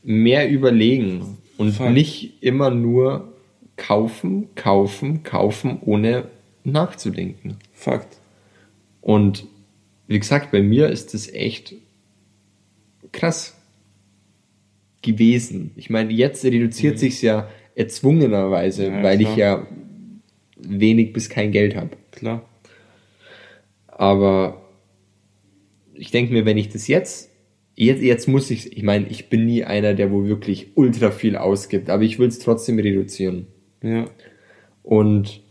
mehr 0.03 0.49
überlegen 0.49 1.37
und 1.57 1.73
Voll. 1.73 1.91
nicht 1.91 2.41
immer 2.41 2.69
nur 2.71 3.27
kaufen, 3.75 4.47
kaufen, 4.55 5.23
kaufen, 5.23 5.79
ohne 5.85 6.29
nachzudenken. 6.63 7.57
Fakt. 7.73 8.17
Und 9.01 9.45
wie 10.07 10.19
gesagt, 10.19 10.51
bei 10.51 10.61
mir 10.61 10.89
ist 10.89 11.13
das 11.13 11.31
echt 11.31 11.75
krass 13.11 13.57
gewesen. 15.01 15.71
Ich 15.75 15.89
meine, 15.89 16.11
jetzt 16.13 16.43
reduziert 16.45 16.99
sich's 16.99 17.21
ja 17.21 17.49
erzwungenerweise, 17.75 18.89
Mhm. 18.89 18.95
Ja, 18.97 19.03
weil 19.03 19.17
klar. 19.17 19.31
ich 19.31 19.37
ja 19.37 19.67
wenig 20.57 21.13
bis 21.13 21.29
kein 21.29 21.51
Geld 21.51 21.75
habe. 21.75 21.97
Klar. 22.11 22.47
Aber 23.87 24.61
ich 25.93 26.11
denke 26.11 26.33
mir, 26.33 26.45
wenn 26.45 26.57
ich 26.57 26.69
das 26.69 26.87
jetzt, 26.87 27.29
jetzt, 27.75 28.01
jetzt 28.01 28.27
muss 28.27 28.51
ich, 28.51 28.75
ich 28.75 28.83
meine, 28.83 29.07
ich 29.07 29.29
bin 29.29 29.45
nie 29.45 29.63
einer, 29.63 29.93
der 29.93 30.11
wo 30.11 30.25
wirklich 30.25 30.71
ultra 30.75 31.11
viel 31.11 31.35
ausgibt, 31.35 31.89
aber 31.89 32.03
ich 32.03 32.19
will 32.19 32.27
es 32.27 32.39
trotzdem 32.39 32.79
reduzieren. 32.79 33.47
Ja. 33.83 34.05
Und 34.83 35.41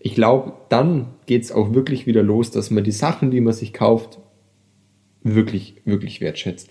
ich 0.00 0.14
glaube, 0.14 0.52
dann 0.68 1.08
geht's 1.26 1.52
auch 1.52 1.74
wirklich 1.74 2.06
wieder 2.06 2.22
los, 2.22 2.50
dass 2.50 2.70
man 2.70 2.84
die 2.84 2.92
Sachen, 2.92 3.30
die 3.30 3.40
man 3.40 3.52
sich 3.52 3.72
kauft, 3.72 4.18
wirklich, 5.22 5.82
wirklich 5.84 6.20
wertschätzt. 6.20 6.70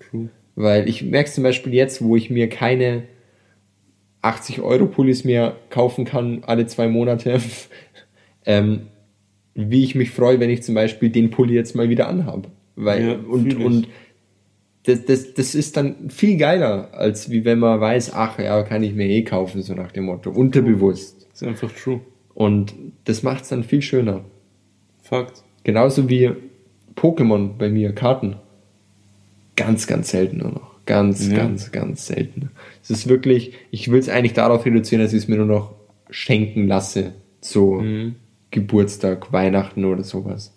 True. 0.00 0.30
Weil 0.56 0.88
ich 0.88 1.02
merke 1.02 1.30
zum 1.30 1.44
Beispiel 1.44 1.74
jetzt, 1.74 2.02
wo 2.02 2.16
ich 2.16 2.30
mir 2.30 2.48
keine 2.48 3.04
80 4.22 4.62
Euro 4.62 4.86
Pullis 4.86 5.24
mehr 5.24 5.56
kaufen 5.70 6.04
kann, 6.04 6.44
alle 6.44 6.66
zwei 6.66 6.88
Monate, 6.88 7.40
ähm, 8.46 8.86
wie 9.54 9.84
ich 9.84 9.94
mich 9.94 10.10
freue, 10.10 10.40
wenn 10.40 10.50
ich 10.50 10.62
zum 10.62 10.74
Beispiel 10.74 11.10
den 11.10 11.30
Pulli 11.30 11.54
jetzt 11.54 11.76
mal 11.76 11.88
wieder 11.88 12.08
anhabe. 12.08 12.50
Weil, 12.76 13.06
Ja, 13.06 13.14
und, 13.14 13.54
und 13.56 13.88
das, 14.84 15.04
das, 15.04 15.34
das 15.34 15.54
ist 15.54 15.76
dann 15.76 16.10
viel 16.10 16.36
geiler, 16.36 16.92
als 16.92 17.30
wie 17.30 17.44
wenn 17.44 17.58
man 17.58 17.80
weiß, 17.80 18.12
ach 18.14 18.38
ja, 18.38 18.62
kann 18.62 18.82
ich 18.82 18.94
mir 18.94 19.06
eh 19.06 19.22
kaufen, 19.22 19.62
so 19.62 19.74
nach 19.74 19.92
dem 19.92 20.04
Motto. 20.04 20.30
Unterbewusst. 20.30 21.26
Ist 21.32 21.42
einfach 21.42 21.72
true. 21.72 22.00
Und 22.34 22.74
das 23.04 23.22
macht 23.22 23.44
es 23.44 23.48
dann 23.50 23.64
viel 23.64 23.82
schöner. 23.82 24.24
Fakt. 25.02 25.42
Genauso 25.62 26.08
wie 26.08 26.30
Pokémon 26.96 27.50
bei 27.58 27.68
mir, 27.68 27.92
Karten. 27.94 28.36
Ganz, 29.56 29.86
ganz 29.86 30.10
selten 30.10 30.38
nur 30.38 30.50
noch. 30.50 30.74
Ganz, 30.86 31.28
Ja. 31.28 31.36
ganz, 31.36 31.72
ganz 31.72 32.06
selten. 32.06 32.50
Es 32.82 32.90
ist 32.90 33.08
wirklich, 33.08 33.52
ich 33.70 33.90
will 33.90 33.98
es 34.00 34.08
eigentlich 34.08 34.32
darauf 34.34 34.66
reduzieren, 34.66 35.02
dass 35.02 35.12
ich 35.12 35.22
es 35.22 35.28
mir 35.28 35.36
nur 35.36 35.46
noch 35.46 35.74
schenken 36.10 36.66
lasse. 36.66 37.12
So 37.40 37.74
Mhm. 37.80 38.16
Geburtstag, 38.50 39.32
Weihnachten 39.32 39.84
oder 39.84 40.04
sowas. 40.04 40.54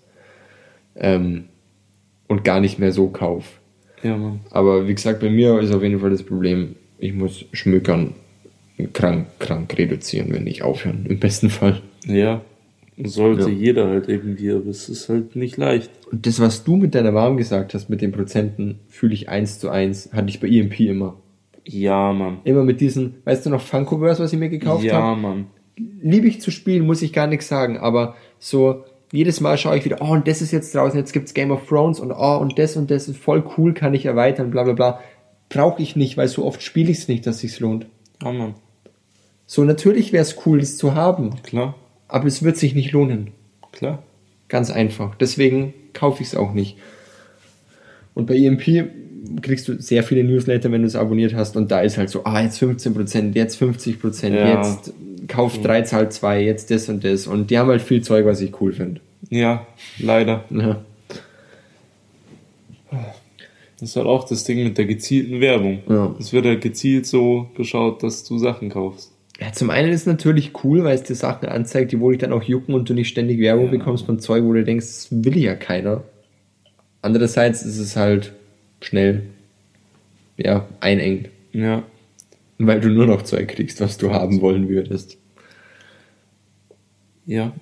Ähm, 0.95 1.45
und 2.27 2.43
gar 2.43 2.59
nicht 2.59 2.79
mehr 2.79 2.91
so 2.91 3.07
kauf. 3.09 3.59
Ja, 4.03 4.17
Mann. 4.17 4.41
Aber 4.51 4.87
wie 4.87 4.93
gesagt, 4.95 5.19
bei 5.21 5.29
mir 5.29 5.59
ist 5.59 5.73
auf 5.73 5.81
jeden 5.83 5.99
Fall 5.99 6.09
das 6.09 6.23
Problem, 6.23 6.75
ich 6.99 7.13
muss 7.13 7.45
schmückern 7.53 8.13
krank, 8.93 9.27
krank 9.39 9.77
reduzieren, 9.77 10.31
wenn 10.33 10.43
nicht 10.43 10.61
aufhören. 10.61 11.05
Im 11.07 11.19
besten 11.19 11.49
Fall. 11.49 11.81
Ja. 12.05 12.41
Sollte 13.03 13.43
Ja. 13.43 13.55
jeder 13.55 13.87
halt 13.89 14.09
irgendwie, 14.09 14.51
aber 14.51 14.67
es 14.67 14.89
ist 14.89 15.07
halt 15.09 15.35
nicht 15.35 15.57
leicht. 15.57 15.91
Und 16.11 16.25
das, 16.25 16.39
was 16.39 16.63
du 16.63 16.77
mit 16.77 16.95
deiner 16.95 17.11
Mom 17.11 17.37
gesagt 17.37 17.73
hast, 17.75 17.89
mit 17.89 18.01
den 18.01 18.11
Prozenten, 18.11 18.79
fühle 18.87 19.13
ich 19.13 19.29
eins 19.29 19.59
zu 19.59 19.69
eins, 19.69 20.09
hatte 20.13 20.29
ich 20.29 20.39
bei 20.39 20.47
EMP 20.47 20.79
immer. 20.79 21.15
Ja, 21.63 22.11
Mann. 22.13 22.39
Immer 22.43 22.63
mit 22.63 22.81
diesen, 22.81 23.15
weißt 23.25 23.45
du 23.45 23.49
noch, 23.51 23.61
Funkoverse, 23.61 24.23
was 24.23 24.33
ich 24.33 24.39
mir 24.39 24.49
gekauft 24.49 24.83
Ja, 24.83 24.93
habe? 25.01 25.21
Mann. 25.21 25.45
Liebe 26.01 26.27
ich 26.27 26.41
zu 26.41 26.49
spielen, 26.49 26.87
muss 26.87 27.03
ich 27.03 27.13
gar 27.13 27.27
nichts 27.27 27.47
sagen, 27.47 27.77
aber 27.77 28.15
so, 28.39 28.83
jedes 29.11 29.41
Mal 29.41 29.57
schaue 29.59 29.77
ich 29.77 29.85
wieder, 29.85 29.97
oh, 30.01 30.11
und 30.13 30.27
das 30.27 30.41
ist 30.41 30.51
jetzt 30.51 30.73
draußen, 30.73 30.97
jetzt 30.97 31.13
gibt's 31.13 31.33
Game 31.35 31.51
of 31.51 31.67
Thrones 31.67 31.99
und 31.99 32.11
oh, 32.11 32.37
und 32.37 32.57
das 32.57 32.77
und 32.77 32.89
das 32.89 33.07
ist 33.07 33.17
voll 33.17 33.43
cool, 33.57 33.73
kann 33.75 33.93
ich 33.93 34.05
erweitern, 34.05 34.49
bla 34.49 34.63
bla 34.63 34.73
bla. 34.73 34.99
Brauche 35.49 35.81
ich 35.83 35.95
nicht, 35.95 36.17
weil 36.17 36.27
so 36.29 36.45
oft 36.45 36.63
spiele 36.63 36.89
ich 36.89 36.97
es 36.99 37.07
nicht, 37.07 37.27
dass 37.27 37.39
sich's 37.39 37.59
lohnt. 37.59 37.85
Ja, 38.23 38.31
Mann. 38.31 38.55
So, 39.47 39.63
natürlich 39.63 40.11
wäre 40.13 40.21
es 40.21 40.35
cool, 40.45 40.59
das 40.59 40.77
zu 40.77 40.93
haben, 40.93 41.31
Klar. 41.41 41.73
aber 42.09 42.27
es 42.27 42.43
wird 42.43 42.57
sich 42.57 42.75
nicht 42.75 42.91
lohnen. 42.91 43.31
Klar. 43.71 44.03
Ganz 44.49 44.69
einfach. 44.69 45.15
Deswegen 45.15 45.73
kaufe 45.93 46.21
ich 46.21 46.29
es 46.29 46.35
auch 46.35 46.53
nicht. 46.53 46.77
Und 48.13 48.25
bei 48.27 48.35
EMP 48.35 48.89
kriegst 49.41 49.67
du 49.67 49.81
sehr 49.81 50.03
viele 50.03 50.23
Newsletter, 50.23 50.71
wenn 50.71 50.81
du 50.81 50.87
es 50.87 50.95
abonniert 50.95 51.33
hast. 51.33 51.55
Und 51.57 51.71
da 51.71 51.81
ist 51.81 51.97
halt 51.97 52.09
so, 52.09 52.23
ah, 52.25 52.41
jetzt 52.41 52.61
15%, 52.61 53.35
jetzt 53.35 53.61
50%, 53.61 54.33
Ja. 54.33 54.57
jetzt 54.61 54.93
kauf 55.27 55.61
3, 55.61 55.81
zahl 55.83 56.09
2, 56.11 56.43
jetzt 56.43 56.69
das 56.71 56.87
und 56.89 57.03
das. 57.03 57.27
Und 57.27 57.49
die 57.49 57.57
haben 57.57 57.69
halt 57.69 57.81
viel 57.81 58.01
Zeug, 58.01 58.25
was 58.25 58.41
ich 58.41 58.59
cool 58.61 58.73
finde. 58.73 59.01
Ja, 59.29 59.65
leider. 59.99 60.43
Ja. 60.49 60.81
Das 63.79 63.89
ist 63.89 63.95
halt 63.95 64.07
auch 64.07 64.27
das 64.27 64.43
Ding 64.43 64.63
mit 64.63 64.77
der 64.77 64.85
gezielten 64.85 65.39
Werbung. 65.39 65.79
Ja. 65.87 66.15
Es 66.19 66.33
wird 66.33 66.45
halt 66.45 66.61
gezielt 66.61 67.05
so 67.05 67.47
geschaut, 67.55 68.01
dass 68.03 68.23
du 68.23 68.37
Sachen 68.39 68.69
kaufst. 68.69 69.11
Ja, 69.39 69.51
zum 69.53 69.69
einen 69.69 69.91
ist 69.91 70.01
es 70.01 70.05
natürlich 70.07 70.63
cool, 70.63 70.83
weil 70.83 70.95
es 70.95 71.03
dir 71.03 71.13
Sachen 71.15 71.47
anzeigt, 71.47 71.91
die 71.91 71.99
wohl 71.99 72.13
dich 72.13 72.21
dann 72.21 72.33
auch 72.33 72.41
jucken 72.43 72.73
und 72.73 72.89
du 72.89 72.93
nicht 72.93 73.09
ständig 73.09 73.39
Werbung 73.39 73.65
Ja. 73.65 73.71
bekommst 73.71 74.05
von 74.05 74.19
Zeug, 74.19 74.43
wo 74.43 74.53
du 74.53 74.63
denkst, 74.63 74.85
das 74.85 75.07
will 75.11 75.37
ja 75.37 75.53
keiner. 75.55 76.03
Andererseits 77.03 77.61
ist 77.63 77.77
es 77.77 77.95
halt 77.95 78.33
schnell, 78.81 79.23
ja, 80.37 80.67
einengt, 80.79 81.29
Ja. 81.53 81.83
weil 82.57 82.81
du 82.81 82.89
nur 82.89 83.05
noch 83.05 83.21
Zeug 83.21 83.47
kriegst, 83.49 83.79
was 83.79 83.97
du 83.97 84.11
haben 84.11 84.41
wollen 84.41 84.69
würdest. 84.69 85.17
Ja. 87.27 87.53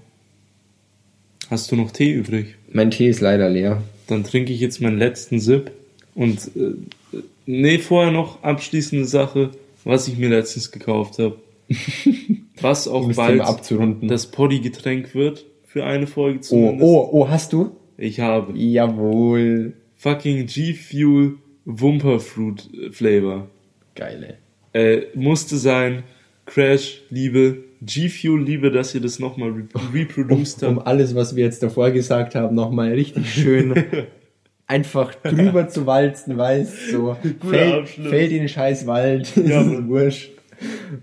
Hast 1.49 1.71
du 1.71 1.75
noch 1.75 1.91
Tee 1.91 2.11
übrig? 2.13 2.55
Mein 2.71 2.91
Tee 2.91 3.09
ist 3.09 3.19
leider 3.21 3.49
leer. 3.49 3.81
Dann 4.07 4.23
trinke 4.23 4.53
ich 4.53 4.59
jetzt 4.61 4.81
meinen 4.81 4.97
letzten 4.97 5.39
Sip. 5.39 5.71
Und 6.13 6.39
äh, 6.55 7.17
nee, 7.45 7.77
vorher 7.79 8.11
noch 8.11 8.41
abschließende 8.43 9.05
Sache, 9.05 9.51
was 9.83 10.07
ich 10.07 10.17
mir 10.17 10.29
letztens 10.29 10.71
gekauft 10.71 11.19
habe. 11.19 11.35
Was 12.61 12.87
auch 12.87 13.05
Um 13.05 13.13
bald 13.15 13.41
abzurunden. 13.41 14.07
das 14.07 14.27
Poddy-Getränk 14.27 15.13
wird 15.15 15.45
für 15.65 15.83
eine 15.85 16.07
Folge 16.07 16.39
Oh, 16.39 16.41
zumindest. 16.41 16.83
oh, 16.83 17.09
oh, 17.11 17.29
hast 17.29 17.53
du? 17.53 17.75
Ich 17.97 18.19
habe 18.19 18.53
Jawohl. 18.57 19.73
fucking 19.95 20.45
G-Fuel 20.45 21.35
Wumperfruit 21.65 22.69
Flavor. 22.91 23.47
Geile. 23.95 24.37
Äh, 24.73 25.03
musste 25.15 25.57
sein. 25.57 26.03
Crash, 26.45 27.01
Liebe. 27.09 27.63
G-Fuel, 27.81 28.43
Liebe, 28.43 28.71
dass 28.71 28.93
ihr 28.95 29.01
das 29.01 29.19
nochmal 29.19 29.49
re 29.51 29.63
reproduced 29.93 30.63
Um 30.63 30.77
habt. 30.77 30.87
alles, 30.87 31.15
was 31.15 31.35
wir 31.35 31.43
jetzt 31.45 31.61
davor 31.63 31.91
gesagt 31.91 32.35
haben, 32.35 32.55
nochmal 32.55 32.91
richtig 32.93 33.31
schön 33.33 33.73
einfach 34.67 35.13
drüber 35.15 35.67
zu 35.67 35.85
walzen, 35.85 36.37
weißt 36.37 36.89
so. 36.91 37.15
Fällt, 37.47 37.73
Abschluss. 37.73 38.07
fällt 38.07 38.31
in 38.31 38.39
den 38.39 38.49
scheiß 38.49 38.87
Wald. 38.87 39.31
Ja, 39.35 39.61
ist 39.61 39.87
wurscht. 39.87 40.31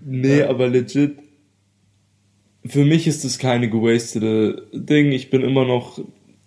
Nee, 0.05 0.43
aber 0.43 0.67
legit. 0.67 1.17
Für 2.65 2.85
mich 2.85 3.07
ist 3.07 3.25
das 3.25 3.39
keine 3.39 3.69
gewastete 3.69 4.67
Ding. 4.73 5.11
Ich 5.11 5.29
bin 5.29 5.41
immer 5.41 5.65
noch 5.65 5.99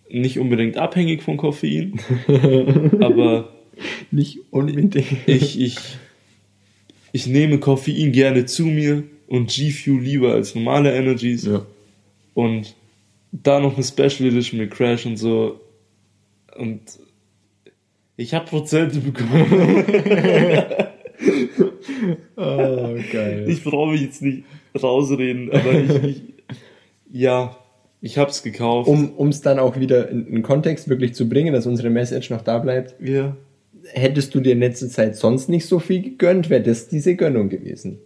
nicht 0.09 0.39
unbedingt 0.39 0.79
abhängig 0.79 1.23
von 1.23 1.37
Koffein. 1.37 2.01
aber 3.01 3.53
Nicht 4.11 4.39
unbedingt. 4.51 4.97
ich, 5.27 5.61
ich, 5.61 5.77
ich 7.13 7.27
nehme 7.27 7.59
Koffein 7.59 8.13
gerne 8.13 8.47
zu 8.47 8.65
mir 8.65 9.05
und 9.27 9.51
G-Fuel 9.51 10.01
lieber 10.01 10.33
als 10.33 10.55
normale 10.55 10.95
Energies. 10.95 11.45
Ja. 11.45 11.67
Und 12.35 12.75
da 13.33 13.61
noch 13.61 13.75
eine 13.75 13.85
Special 13.85 14.29
Edition 14.29 14.61
mit 14.61 14.71
Crash 14.71 15.07
und 15.07 15.17
so. 15.17 15.61
Und 16.57 16.81
ich 18.17 18.33
habe 18.33 18.47
Prozente 18.47 19.01
bekommen. 19.01 19.85
Oh, 22.37 22.97
geil. 23.13 23.47
Ich 23.49 23.65
brauche 23.65 23.93
mich 23.93 24.03
jetzt 24.03 24.23
nicht 24.23 24.45
rausreden, 24.81 25.51
aber 25.51 25.73
ich, 25.73 26.05
ich 26.05 26.23
ja, 27.13 27.57
ich 28.01 28.19
hab's 28.19 28.43
gekauft. 28.43 28.89
um 28.89 29.29
es 29.29 29.41
dann 29.41 29.59
auch 29.59 29.79
wieder 29.79 30.09
in, 30.09 30.27
in 30.27 30.43
Kontext 30.43 30.89
wirklich 30.89 31.15
zu 31.15 31.29
bringen, 31.29 31.53
dass 31.53 31.67
unsere 31.67 31.91
Message 31.91 32.31
noch 32.31 32.43
da 32.43 32.59
bleibt, 32.59 32.95
ja. 33.01 33.37
hättest 33.85 34.35
du 34.35 34.41
dir 34.41 34.53
in 34.53 34.61
letzter 34.61 34.89
Zeit 34.89 35.17
sonst 35.17 35.49
nicht 35.49 35.67
so 35.67 35.79
viel 35.79 36.03
gegönnt, 36.03 36.51
wäre 36.51 36.63
das 36.63 36.89
diese 36.89 37.17
Gönnung 37.17 37.49
gewesen. 37.49 37.99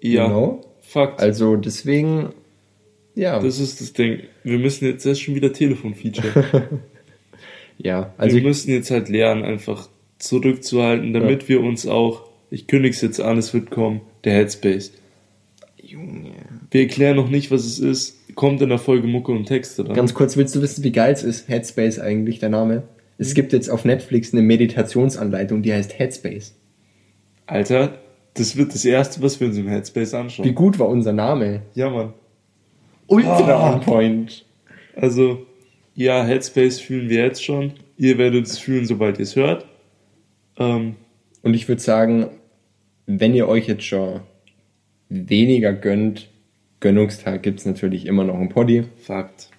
Ja. 0.00 0.26
Genau. 0.26 0.60
Fakt. 0.80 1.20
Also 1.20 1.56
deswegen, 1.56 2.30
ja. 3.14 3.40
das 3.40 3.58
ist 3.58 3.80
das 3.80 3.92
Ding. 3.92 4.20
Wir 4.44 4.58
müssen 4.58 4.86
jetzt, 4.86 5.04
ist 5.04 5.20
schon 5.20 5.34
wieder 5.34 5.52
Telefonfeature. 5.52 6.68
ja, 7.78 8.14
also 8.16 8.36
wir 8.36 8.42
müssen 8.42 8.70
jetzt 8.70 8.90
halt 8.90 9.08
lernen, 9.08 9.44
einfach 9.44 9.88
zurückzuhalten, 10.18 11.12
damit 11.12 11.48
wir 11.48 11.60
uns 11.60 11.86
auch, 11.86 12.25
ich 12.50 12.66
kündig's 12.66 13.00
jetzt 13.00 13.20
an, 13.20 13.38
es 13.38 13.52
wird 13.54 13.70
kommen, 13.70 14.00
der 14.24 14.34
Headspace. 14.34 14.92
Junge. 15.82 16.32
Wir 16.70 16.82
erklären 16.82 17.16
noch 17.16 17.28
nicht, 17.28 17.50
was 17.50 17.64
es 17.64 17.78
ist. 17.78 18.34
Kommt 18.34 18.60
in 18.60 18.68
der 18.68 18.78
Folge 18.78 19.06
Mucke 19.06 19.32
und 19.32 19.46
Texte 19.46 19.84
dann. 19.84 19.94
Ganz 19.94 20.14
kurz, 20.14 20.36
willst 20.36 20.54
du 20.54 20.60
wissen, 20.62 20.82
wie 20.84 20.92
geil 20.92 21.12
es 21.12 21.22
ist? 21.22 21.48
Headspace 21.48 21.98
eigentlich, 22.00 22.38
der 22.40 22.48
Name. 22.48 22.82
Es 23.18 23.34
gibt 23.34 23.52
jetzt 23.52 23.70
auf 23.70 23.84
Netflix 23.84 24.32
eine 24.32 24.42
Meditationsanleitung, 24.42 25.62
die 25.62 25.72
heißt 25.72 25.98
Headspace. 25.98 26.54
Alter, 27.46 27.98
das 28.34 28.56
wird 28.56 28.74
das 28.74 28.84
erste, 28.84 29.22
was 29.22 29.40
wir 29.40 29.46
uns 29.46 29.56
im 29.56 29.68
Headspace 29.68 30.12
Wie 30.12 30.16
anschauen. 30.16 30.54
gut 30.54 30.78
war 30.78 30.88
unser 30.88 31.12
Name? 31.12 31.62
Ja, 31.74 31.88
Mann. 31.88 32.12
Ultra 33.06 33.30
Ah. 33.52 33.74
on 33.74 33.80
point. 33.80 34.44
Also, 34.96 35.46
ja, 35.94 36.24
Headspace 36.24 36.80
fühlen 36.80 37.08
wir 37.08 37.24
jetzt 37.24 37.42
schon. 37.44 37.72
Ihr 37.96 38.18
werdet 38.18 38.46
es 38.46 38.58
fühlen, 38.58 38.84
sobald 38.84 39.18
ihr 39.18 39.22
es 39.22 39.36
hört. 39.36 39.64
Ähm, 40.58 40.96
Und 41.42 41.54
ich 41.54 41.68
würde 41.68 41.80
sagen, 41.80 42.26
wenn 43.06 43.34
ihr 43.34 43.48
euch 43.48 43.66
jetzt 43.68 43.84
schon 43.84 44.20
weniger 45.08 45.72
gönnt, 45.72 46.28
Gönnungstag 46.80 47.42
gibt's 47.42 47.64
natürlich 47.64 48.06
immer 48.06 48.24
noch 48.24 48.38
ein 48.38 48.48
Poddy. 48.48 48.84
Fakt. 48.98 49.50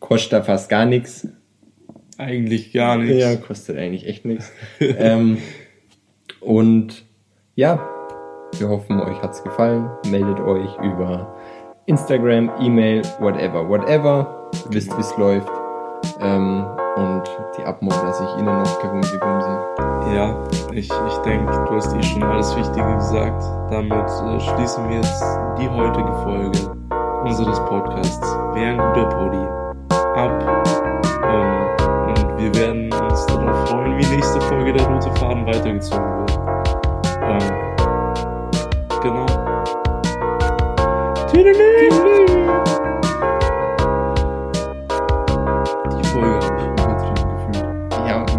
Kostet 0.00 0.32
da 0.32 0.42
fast 0.42 0.68
gar 0.68 0.86
nichts. 0.86 1.28
Eigentlich 2.18 2.72
gar 2.72 2.96
nichts. 2.96 3.16
Ja, 3.16 3.36
kostet 3.36 3.78
eigentlich 3.78 4.06
echt 4.06 4.24
nichts. 4.24 4.52
ähm, 4.80 5.38
und 6.40 7.04
ja, 7.54 7.88
wir 8.58 8.68
hoffen, 8.68 9.00
euch 9.00 9.20
hat's 9.22 9.42
gefallen. 9.42 9.88
Meldet 10.10 10.40
euch 10.40 10.76
über 10.78 11.36
Instagram, 11.86 12.50
E-Mail, 12.60 13.02
whatever, 13.20 13.68
whatever. 13.68 14.50
Wisst, 14.70 14.96
wie's 14.96 15.16
läuft. 15.16 15.50
Ähm, 16.20 16.66
und 16.96 17.22
die 17.58 17.64
Abmod 17.64 17.94
lasse 18.02 18.24
ich 18.24 18.40
Ihnen 18.40 18.58
noch 18.58 18.80
gewumsi 18.80 19.18
bumsi. 19.18 20.14
Ja, 20.14 20.36
ich, 20.72 20.88
ich 20.90 21.16
denke, 21.24 21.52
du 21.68 21.74
hast 21.74 21.94
eh 21.96 22.02
schon 22.02 22.22
alles 22.22 22.54
Wichtige 22.56 22.94
gesagt. 22.96 23.42
Damit 23.70 23.92
äh, 23.92 24.40
schließen 24.40 24.88
wir 24.88 24.96
jetzt 24.96 25.24
die 25.58 25.68
heutige 25.68 26.12
Folge 26.22 26.58
unseres 27.24 27.58
Podcasts. 27.60 28.36
Wer 28.52 28.68
ein 28.68 28.78
guter 28.78 29.06
Podi 29.06 29.38
ab. 30.14 30.30
Ähm, 31.24 32.08
und 32.08 32.38
wir 32.38 32.54
werden 32.54 32.92
uns 32.92 33.26
darauf 33.26 33.68
freuen, 33.68 33.98
wie 33.98 34.06
nächste 34.14 34.40
Folge 34.42 34.72
der 34.72 34.86
rote 34.86 35.10
Faden 35.12 35.46
weitergezogen 35.46 36.18
wird. 36.18 36.38
Ähm, 37.22 37.52
genau. 39.02 39.26
Tüdelü. 41.30 41.88
Die 41.88 42.63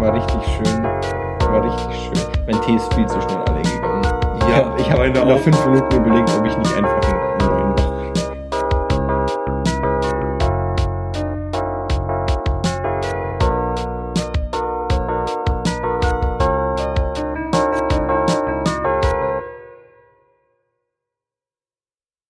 war 0.06 0.14
richtig 0.14 0.42
schön. 0.54 0.84
War 0.84 1.64
richtig 1.64 1.96
schön. 2.00 2.46
Mein 2.46 2.60
Tee 2.62 2.76
ist 2.76 2.94
viel 2.94 3.06
zu 3.06 3.20
schnell 3.20 3.38
alle 3.48 3.62
gegangen. 3.62 4.04
Ja, 4.48 4.74
ich 4.78 4.90
habe 4.90 5.00
meine 5.02 5.24
nach 5.24 5.38
fünf 5.38 5.66
Minuten 5.66 5.96
überlegt, 5.96 6.30
ob 6.38 6.46